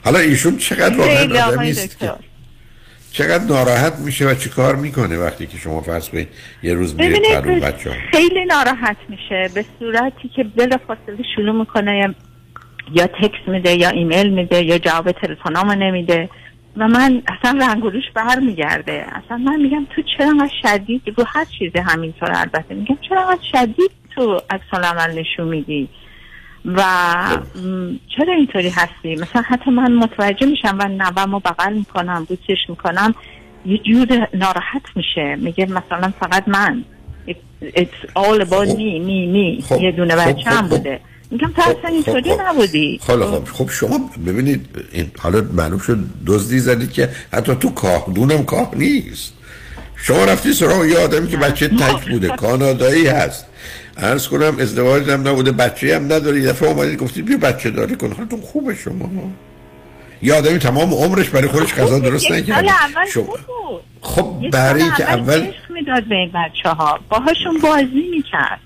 [0.04, 2.12] حالا ایشون چقدر واقعا آدمی است که
[3.12, 6.28] چقدر ناراحت میشه و چی کار می‌کنه وقتی که شما فرض کنید
[6.64, 12.16] یه روز میره بچه خیلی ناراحت میشه به صورتی که بلا فاصله شروع می‌کنه
[12.94, 16.30] یا- تکس میده یا ایمیل میده یا جواب تلفنامو نمیده.
[16.78, 21.46] و من اصلا رنگولوش بر میگرده اصلا من میگم تو چرا انقدر شدید؟ رو هر
[21.60, 22.76] چیزی همینطور البته.
[22.76, 25.90] میگم چرا انقدر شدید تو عکس عمل نشون میدی؟
[26.66, 26.82] و
[28.18, 33.16] چرا اینطوری هستی؟ مثلا حتی من متوجه میشم و نوم رو بغل می‌کنم بوسش می‌کنم.
[33.66, 35.36] یه جور ناراحت میشه.
[35.36, 36.84] میگه مثلا فقط من.
[37.62, 39.64] It's- all about me me me.
[39.64, 40.78] خب، یه دونه خب، بچه خب، هم خب.
[40.78, 41.00] بوده.
[41.32, 42.42] میگم تو اصلا اینطوری خب.
[42.42, 43.00] نبودی.
[43.08, 43.44] خب خب.
[43.54, 49.34] خب شما ببینید این حالا معلوم شد دزدی زدید که حتی تو کاهدونم کاه نیست.
[49.96, 53.46] شما رفتی سراغ یه آدمی که بچه تک بوده کانادایی هست.
[53.98, 56.46] عرض کنم ازدواج هم نبوده بچه هم نداری.
[56.46, 58.12] دفعه اومدید گفتید بیا بچه داری کن.
[58.12, 59.10] حالتون خوبه شما.
[60.22, 62.72] یه آدمی تمام عمرش برای خودش غذا درست نکرده.
[62.72, 63.34] اول شما
[64.02, 68.60] خب برای که اول می‌داد به این بچه ها باهاشون بازی می‌کرد.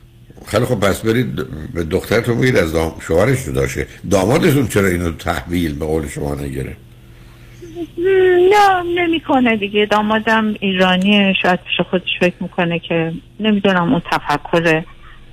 [0.48, 1.36] خیلی خب پس برید
[1.74, 2.95] به دخترتون بگید از دام...
[2.99, 3.88] شوهرش رو داشته.
[4.11, 6.78] دامادتون چرا اینو تحویل به قول شما نگیره
[8.52, 9.86] نه نمی‌کنه دیگه.
[9.86, 11.34] دامادم ایرانیه.
[11.41, 14.84] شاید پیش خودش فکر می‌کنه که نمی‌دونم اون تفکر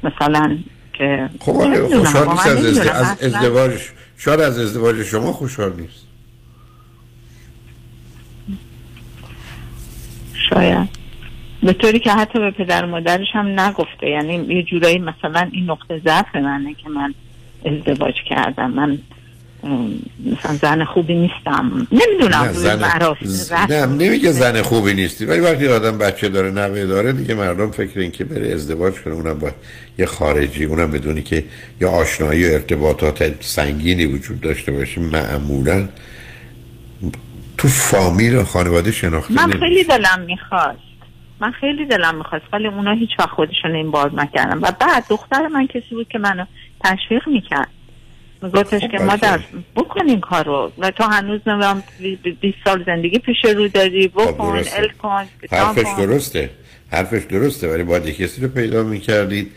[0.03, 0.59] مثلا
[0.93, 2.81] که خب آره خوشحال نیست از, ازد...
[2.81, 3.81] از اصلا ازدواج
[4.17, 6.07] شاید از ازدواج شما خوشحال نیست.
[10.51, 11.00] شاید.
[11.63, 14.09] به طوری که حتی به پدر و مادرش هم نگفته.
[14.09, 17.15] یعنی یه جورایی مثلا این نقطه ضعف منه که من
[17.65, 18.71] ازدواج کردم.
[18.71, 18.99] من
[20.25, 21.87] مثلا زن خوبی نیستم.
[21.93, 23.01] نمی‌دونم نه زن
[23.71, 28.01] نه نمیگه زن خوبی نیستی ولی وقتی آدم بچه داره نوه داره دیگه مردم فکر
[28.01, 29.15] این که بره ازدواج کنه.
[29.15, 29.51] اونم با
[29.99, 31.45] یه خارجی اونم بدونی که
[31.81, 35.89] یه آشنایی و ارتباطات سنگینی وجود داشته باشه معمولا
[37.59, 40.90] تو فامیل و خانواده شناخته من خیلی دلم می‌خواست.
[41.41, 44.59] من خیلی دلم می‌خواست ولی اونا هیچ وقت خودشون این باز نکردن.
[44.59, 46.45] و بعد دختر من کسی بود که منو
[46.85, 47.69] تشویق می‌کرد.
[48.43, 49.41] میگفتش که خب، مادر
[49.77, 50.73] بکن این کارو.
[50.79, 51.83] و تو هنوز نمیم
[52.41, 54.79] 20 سال زندگی پیش رو داری بکن خب، درسته.
[54.79, 55.87] ال کن حرفش.
[55.99, 56.51] درسته.
[56.93, 59.53] حرفش درسته ولی باید کسی رو پیدا می‌کردید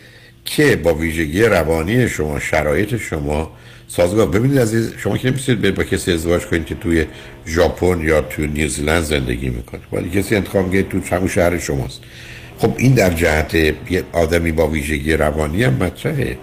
[0.46, 3.52] که با ویژگی روانی شما شرایط شما
[3.96, 4.28] سازگار.
[4.28, 7.06] ببینید عزیز شما که نمی‌تونید برید با کسی ازدواج کنید که توی
[7.48, 12.02] ژاپن یا توی نیوزیلند زندگی می‌کنه ولی کسی انتخاب میگه تو همون شهر شماست.
[12.58, 16.38] خب این در جهت یه آدمی با ویژگی روانی هم مطرحه.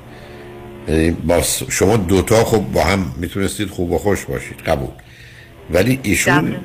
[0.88, 4.90] یعنی با شما دوتا خب با هم می‌تونستید خوب و خوش باشید قبول.
[5.70, 6.56] ولی ایشون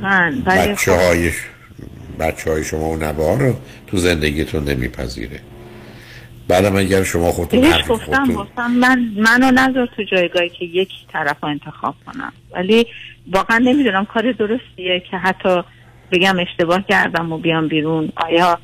[0.45, 1.32] بچه خب- های
[2.20, 3.03] بچه های شما و
[3.40, 3.53] رو
[3.88, 5.40] تو زندگیتون نمیپذیره.
[6.48, 11.38] بعدم اگر شما خودتون بهش گفتم گفتم من منو نذار تو جایگاهی که یک طرف
[11.44, 12.34] رو انتخاب کنم.
[12.54, 12.86] ولی
[13.32, 15.62] واقعا نمی‌دونم کار درستیه که حتی
[16.12, 18.10] بگم اشتباه کردم و بیام بیرون.
[18.16, 18.60] آیا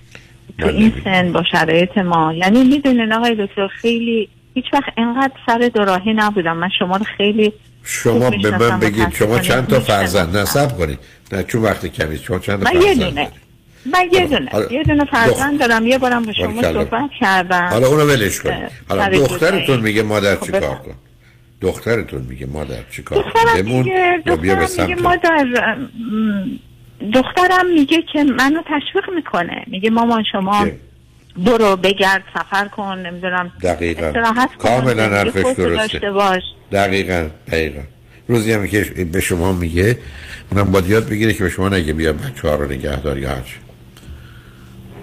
[0.58, 5.72] تو این سن با شرایط ما؟ یعنی می‌دونین آقای دکتر خیلی هیچ وقت انقدر سر
[5.74, 6.58] دوراهی نبودم.
[6.58, 7.54] من شما رو خیلی
[7.84, 9.80] شما به من بگید شما چند تا.
[9.80, 11.00] فرزند؟ نصب کنید.
[11.32, 13.32] نه چون وقت کمی شما چند تا من یه فرزند دونه؟
[13.86, 16.62] من یه دونه حالا- یه دونه فرزند دارم یه بارم با شما.
[16.62, 17.68] صحبت کردم.
[17.72, 19.80] حالا اونو ولش اه، حالا دخترتون.
[19.80, 20.78] میگه مادر خب چی کار بفرم.
[20.78, 20.96] کن؟
[21.62, 25.78] دخترتون میگه مادر چی کار کن؟ دخترم بمون بیا به میگه مادر
[27.14, 29.64] دخترم میگه که منو تشویق می‌کنه.
[29.68, 30.68] میگه مامان شما
[31.38, 34.12] برو بگرد سفر کن نمی‌دونم دقیقا.
[34.12, 36.12] کن کاملا حرفش درسته.
[36.12, 36.42] باش.
[36.72, 37.82] دقیقا دقیقا.
[38.28, 38.82] روزی هم که
[39.14, 39.98] به شما میگه
[40.52, 43.56] اونم باید یاد بگیره که به شما نگه بیا بچه ها رو نگهدار یا هرچی.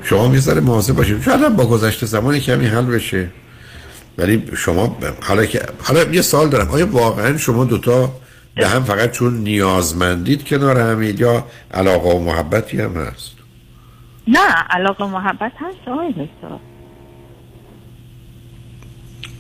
[0.02, 3.28] شما می‌ذاره مواظب باشید شاید با گذشته زمان کمی حل بشه.
[4.18, 6.70] ولی شما حالا که حالا یه سال دارم.
[6.70, 8.12] آیا واقعا شما دوتا
[8.56, 11.44] به هم فقط چون نیازمندید کنار همید یا
[11.74, 13.30] علاقه و محبتی هم هست؟
[14.28, 14.38] نه
[14.70, 16.58] علاقه و محبت هست آقای دکتر.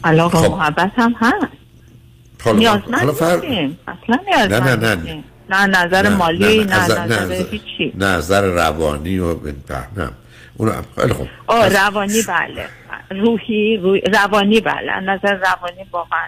[0.04, 0.52] علاقه خب.
[0.52, 1.46] و محبت هم هست.
[2.54, 3.78] نیازمند نیستیم.
[3.88, 4.94] اصلا نه نه نیازمند نه.
[4.94, 5.24] نیستیم.
[5.50, 9.34] نه نظر مالی نه, نظر از- هیچی نظر روانی و
[9.96, 10.10] نه.
[10.58, 11.28] اونو خیلی خوب.
[11.46, 12.68] آه روانی بله.
[13.10, 15.00] روحی روی روانی بله.
[15.00, 16.26] نظر روانی واقعا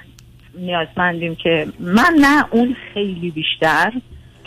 [0.55, 3.93] نیازمندیم که من نه اون خیلی بیشتر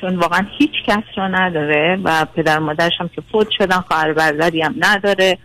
[0.01, 4.61] چون واقعا هیچ کس را نداره و پدر مادرش هم که فوت شدن خواهر برادری
[4.61, 5.38] هم نداره.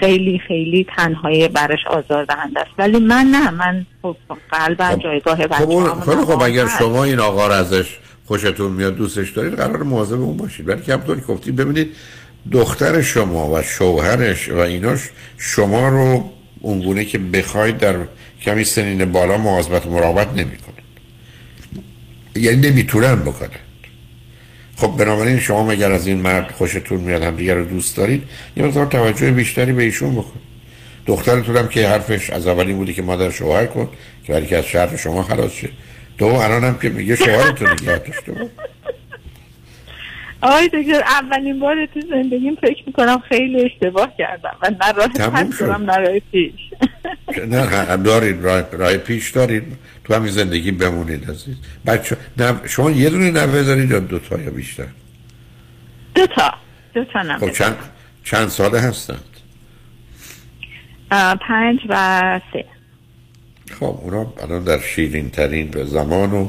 [0.00, 2.70] خیلی خیلی تنهایی برش آزار دهنده است.
[2.78, 4.16] ولی من نه من خب
[4.50, 6.66] قلبم جایگاه خب اون بچه‌هامون خیلی خب هم اگر.
[6.78, 10.68] شما این آقا رو ازش خوشتون میاد دوستش دارید قرار مواظب اون باشید.
[10.68, 11.96] ولی که همطور گفتید ببینید
[12.52, 15.00] دختر شما و شوهرش و ایناش
[15.38, 16.30] شما رو
[16.60, 17.96] اونگونه که بخواید در
[18.42, 20.74] کمی سنین بالا مواظبت مراقبت نمی‌کنه.
[22.36, 23.50] یعنی نمی‌تونن بکنن.
[24.76, 28.22] خب بنابراین شما مگر از این مرد خوشتون میاد هم دیگر رو دوست دارید
[28.56, 30.40] یه مقدار توجه بیشتری به ایشون بکن.
[31.06, 33.88] دخترتون هم که حرفش از اولین بودی که مادر شوهر کن
[34.24, 35.68] که برای که از شهر شما خلاص شه.
[36.18, 38.32] تو الان هم که میگه شوهرتون نگه داشته.
[40.42, 45.58] آقای دکتر اولین بار تو زندگیم فکر می‌کنم خیلی اشتباه کردم و نه راه پس.
[45.58, 46.52] دارم نه راه پیش.
[47.48, 49.62] نه دارید راه, راه پیش دارید.
[50.04, 51.56] تو همین زندگی بمونید عزیز.
[51.86, 52.16] بچه
[52.66, 54.86] شما یه دونه نوه دارید یا دو تا یا بیشتر؟
[56.14, 56.54] دو تا
[56.94, 57.76] دو تا نمه خب چند
[58.24, 59.24] چند ساله هستند؟
[61.48, 62.64] پنج و سه.
[63.80, 66.48] خب اونا الان در شیرین ترین زمان و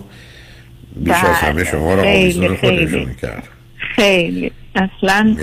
[0.96, 2.56] بیش از بله، همه شما خیلی، آویزون.
[2.56, 3.48] خودشون کرد.
[3.96, 4.52] خیلی.
[4.76, 5.36] اصلا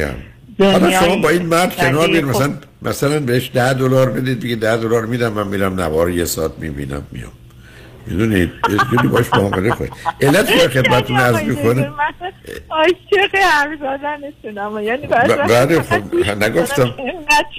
[0.61, 4.41] حالا شما با این مرد کنار ولی بیاید خب- مثلا مثلا بهش ده دلار بدید
[4.41, 7.33] بگید ده دلار میدم من میرم نوار یه ساعت می‌بینم میام.
[8.11, 8.51] می‌دونید
[8.93, 11.91] یه باش معامله کنید علت که خدمتتون عرض می‌کنه.
[12.71, 16.95] عاشق حرف زدنتونم یعنی وقتا بله، فقط خب، نگفتم.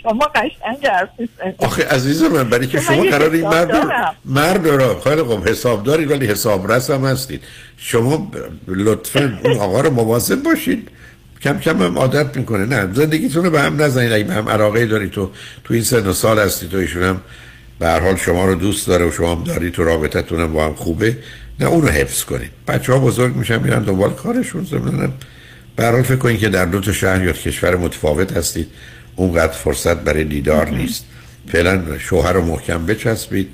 [0.04, 1.10] شما قشنگ حرف.
[1.58, 3.76] آخه عزیز من برای که شما قرار این مرد.
[4.26, 7.44] مرد رو خیلی خوب حساب دارید ولی حساب رس هم هستید.
[7.78, 8.32] شما
[8.68, 10.88] لطفا اون آقا رو مواظب باشید
[11.44, 12.66] کم کم هم عادت می‌کنه.
[12.66, 14.12] نه زندگیتون رو به هم نزنید.
[14.12, 15.32] اگه به هم علاقه دارید تو
[15.64, 17.22] تو این سن و سال هستید تو ایشون هم
[17.80, 20.66] به هر حال شما رو دوست داره و شما هم دارید تو رابطتون هم با
[20.66, 21.18] هم خوبه
[21.60, 22.52] نه اون رو حفظ کنید.
[22.68, 25.12] بچه ها بزرگ میشن میرن دنبال کارشون زمینن
[25.76, 28.68] به هر حال فکر کنید که در دو تا شهر یا کشور متفاوت هستید
[29.16, 31.06] اونقدر فرصت برای دیدار نیست.
[31.52, 33.50] فعلا شوهر رو محکم بچسبید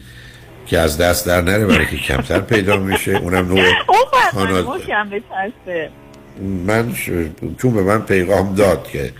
[0.67, 3.11] که از دست در نره برای که کمتر پیدا میشه.
[3.17, 3.57] اونم نوع
[4.31, 4.67] خانواده-
[6.67, 6.93] من.
[7.61, 9.13] چون به من پیغام داد که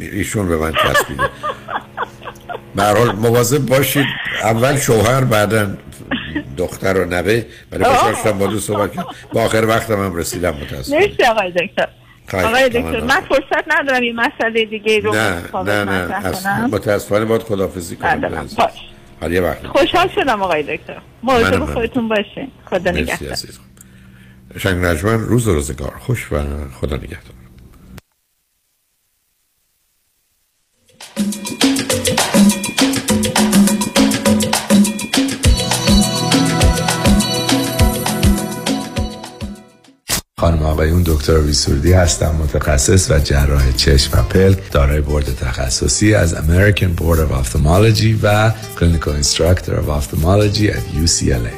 [0.00, 1.22] ایشون به من چسبیده.
[2.78, 4.06] به حال مواظب باشید.
[4.42, 5.76] اول شوهر بعدا
[6.56, 7.44] دختر و نوه.
[7.72, 10.96] ولی خوشحال با دو صحبت کردم با آخر وقتم هم رسیدم متاسفم.
[10.96, 11.88] مرسی آقای دکتر.
[12.32, 12.68] آقای.
[12.68, 16.26] دکتر من فرصت ندارم این مسئله دیگه رو نه نه نه.
[16.26, 16.68] اصلا.
[16.72, 18.48] متاسفانه باید خدافزی کنم.
[19.20, 19.66] حالا یه وقت.
[19.66, 20.98] خوشحال شدم آقای دکتر.
[21.22, 21.74] مواظب هم.
[21.74, 23.36] خودتون باشین خدا نگهدار.
[24.58, 25.92] شنگ نجمن روز و روزگار.
[25.98, 26.38] خوش و
[26.80, 27.38] خدا نگهدار.
[40.38, 46.34] خانم آقایون دکتر سرودی هستم متخصص و جراح چشم و پلک دارای بورد تخصصی از
[46.34, 51.57] American Board of Ophthalmology و Clinical Instructor Ophthalmology در UCLA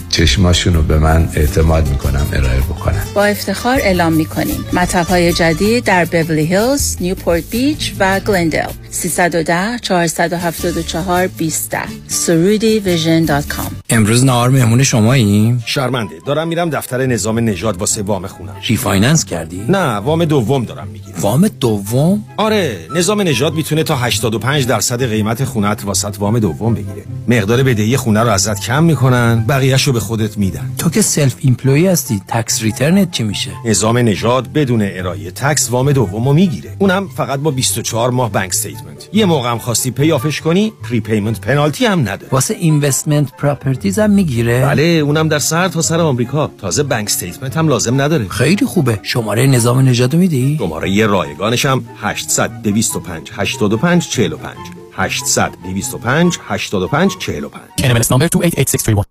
[0.11, 3.03] چشماشون رو به من اعتماد می‌کنم ارائه بکنم.
[3.15, 8.67] با افتخار اعلام می کنیم مطب های جدید در بورلی هیلز، نیوپورت بیچ و گلندل
[8.89, 11.75] 310 474 20
[12.07, 13.71] سرودی Vision dot com.
[13.89, 15.63] امروز نهار مهمون شماییم.
[15.65, 18.55] شرمنده دارم میرم دفتر نظام نژاد واسه وام خونم.
[18.67, 21.19] refinance کردی؟ نه وام دوم دارم می‌گیرم.
[21.19, 27.03] وام دوم؟ آره نظام نژاد می‌تونه تا 85 درصد قیمت خونت واست وام دوم بگیره.
[27.27, 30.71] مقدار بدهی خونه رو ازت کم می‌کنن بقیه‌ش رو به خودت میدن.
[30.77, 35.69] تو که self employed هستی tax return ت چی میشه؟ نظام نژاد بدون ارائه tax
[35.71, 36.75] وام دوم رو می‌گیره.
[36.79, 40.73] اونم فقط با 24 ماه bank statement یه موقع هم خواستی pay off ش کنی
[40.83, 45.99] prepayment penalty هم نداره واسه investment properties هم می‌گیره؟ بله اونم در سر تا سر
[45.99, 46.51] آمریکا.
[46.57, 48.27] تازه bank statement هم لازم نداره.
[48.27, 48.99] خیلی خوبه.
[49.03, 54.57] شماره نظام نژاد میدی؟ شماره یه رایگانش هم 800 225 85 45
[54.93, 59.10] 800 225 85 45 NMLS number 288631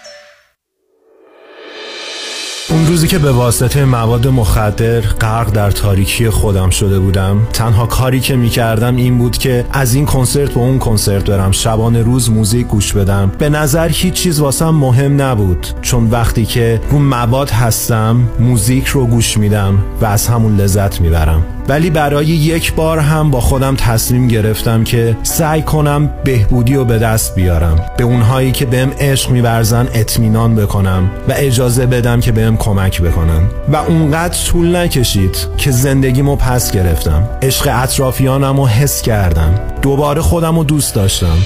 [2.71, 8.19] اون روزی که به واسطه مواد مخدر غرق در تاریکی خودم شده بودم تنها کاری
[8.19, 11.51] که می‌کردم این بود که از این کنسرت به اون کنسرت برم.
[11.51, 13.31] شبانه روز موزیک گوش بدم.
[13.37, 15.67] به نظر هیچ چیز واسم مهم نبود.
[15.81, 21.45] چون وقتی که رو مواد هستم موزیک رو گوش میدم و از همون لذت می‌برم.
[21.71, 26.99] ولی برای یک بار هم با خودم تصمیم گرفتم که سعی کنم بهبودی رو به
[26.99, 27.85] دست بیارم.
[27.97, 33.47] به اونهایی که بهم عشق میورزن اطمینان بکنم و اجازه بدم که بهم کمک بکنن.
[33.71, 37.29] و اونقدر طول نکشید که زندگیمو پس گرفتم.
[37.41, 39.59] عشق اطرافیانم رو حس کردم.
[39.81, 41.37] دوباره خودم رو دوست داشتم.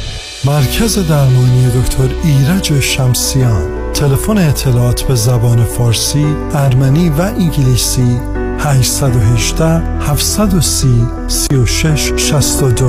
[0.45, 3.63] مرکز درمانی دکتر ایرج شمسیان.
[3.93, 8.19] تلفن اطلاعات به زبان فارسی، ارمنی و انگلیسی
[8.59, 12.85] 818 730 36 62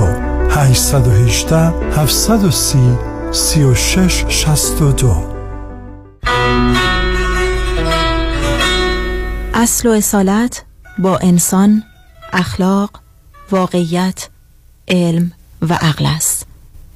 [0.51, 2.98] 818 730
[3.32, 5.36] 36 62
[9.55, 10.64] اصل و اصالت
[10.98, 11.82] با انسان،
[12.32, 12.90] اخلاق،
[13.51, 14.28] واقعیت،
[14.88, 15.32] علم
[15.62, 16.47] و عقل است.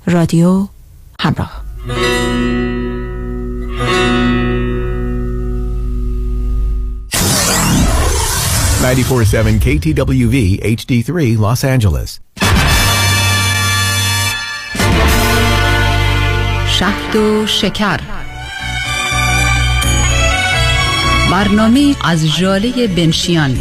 [0.07, 0.69] رادیو
[1.21, 1.63] همراه.
[8.81, 12.21] 94.7 KTWV HD3 Los Angeles.
[16.69, 18.01] شهد و شکر
[21.31, 23.59] برنامه از جاله بنشیان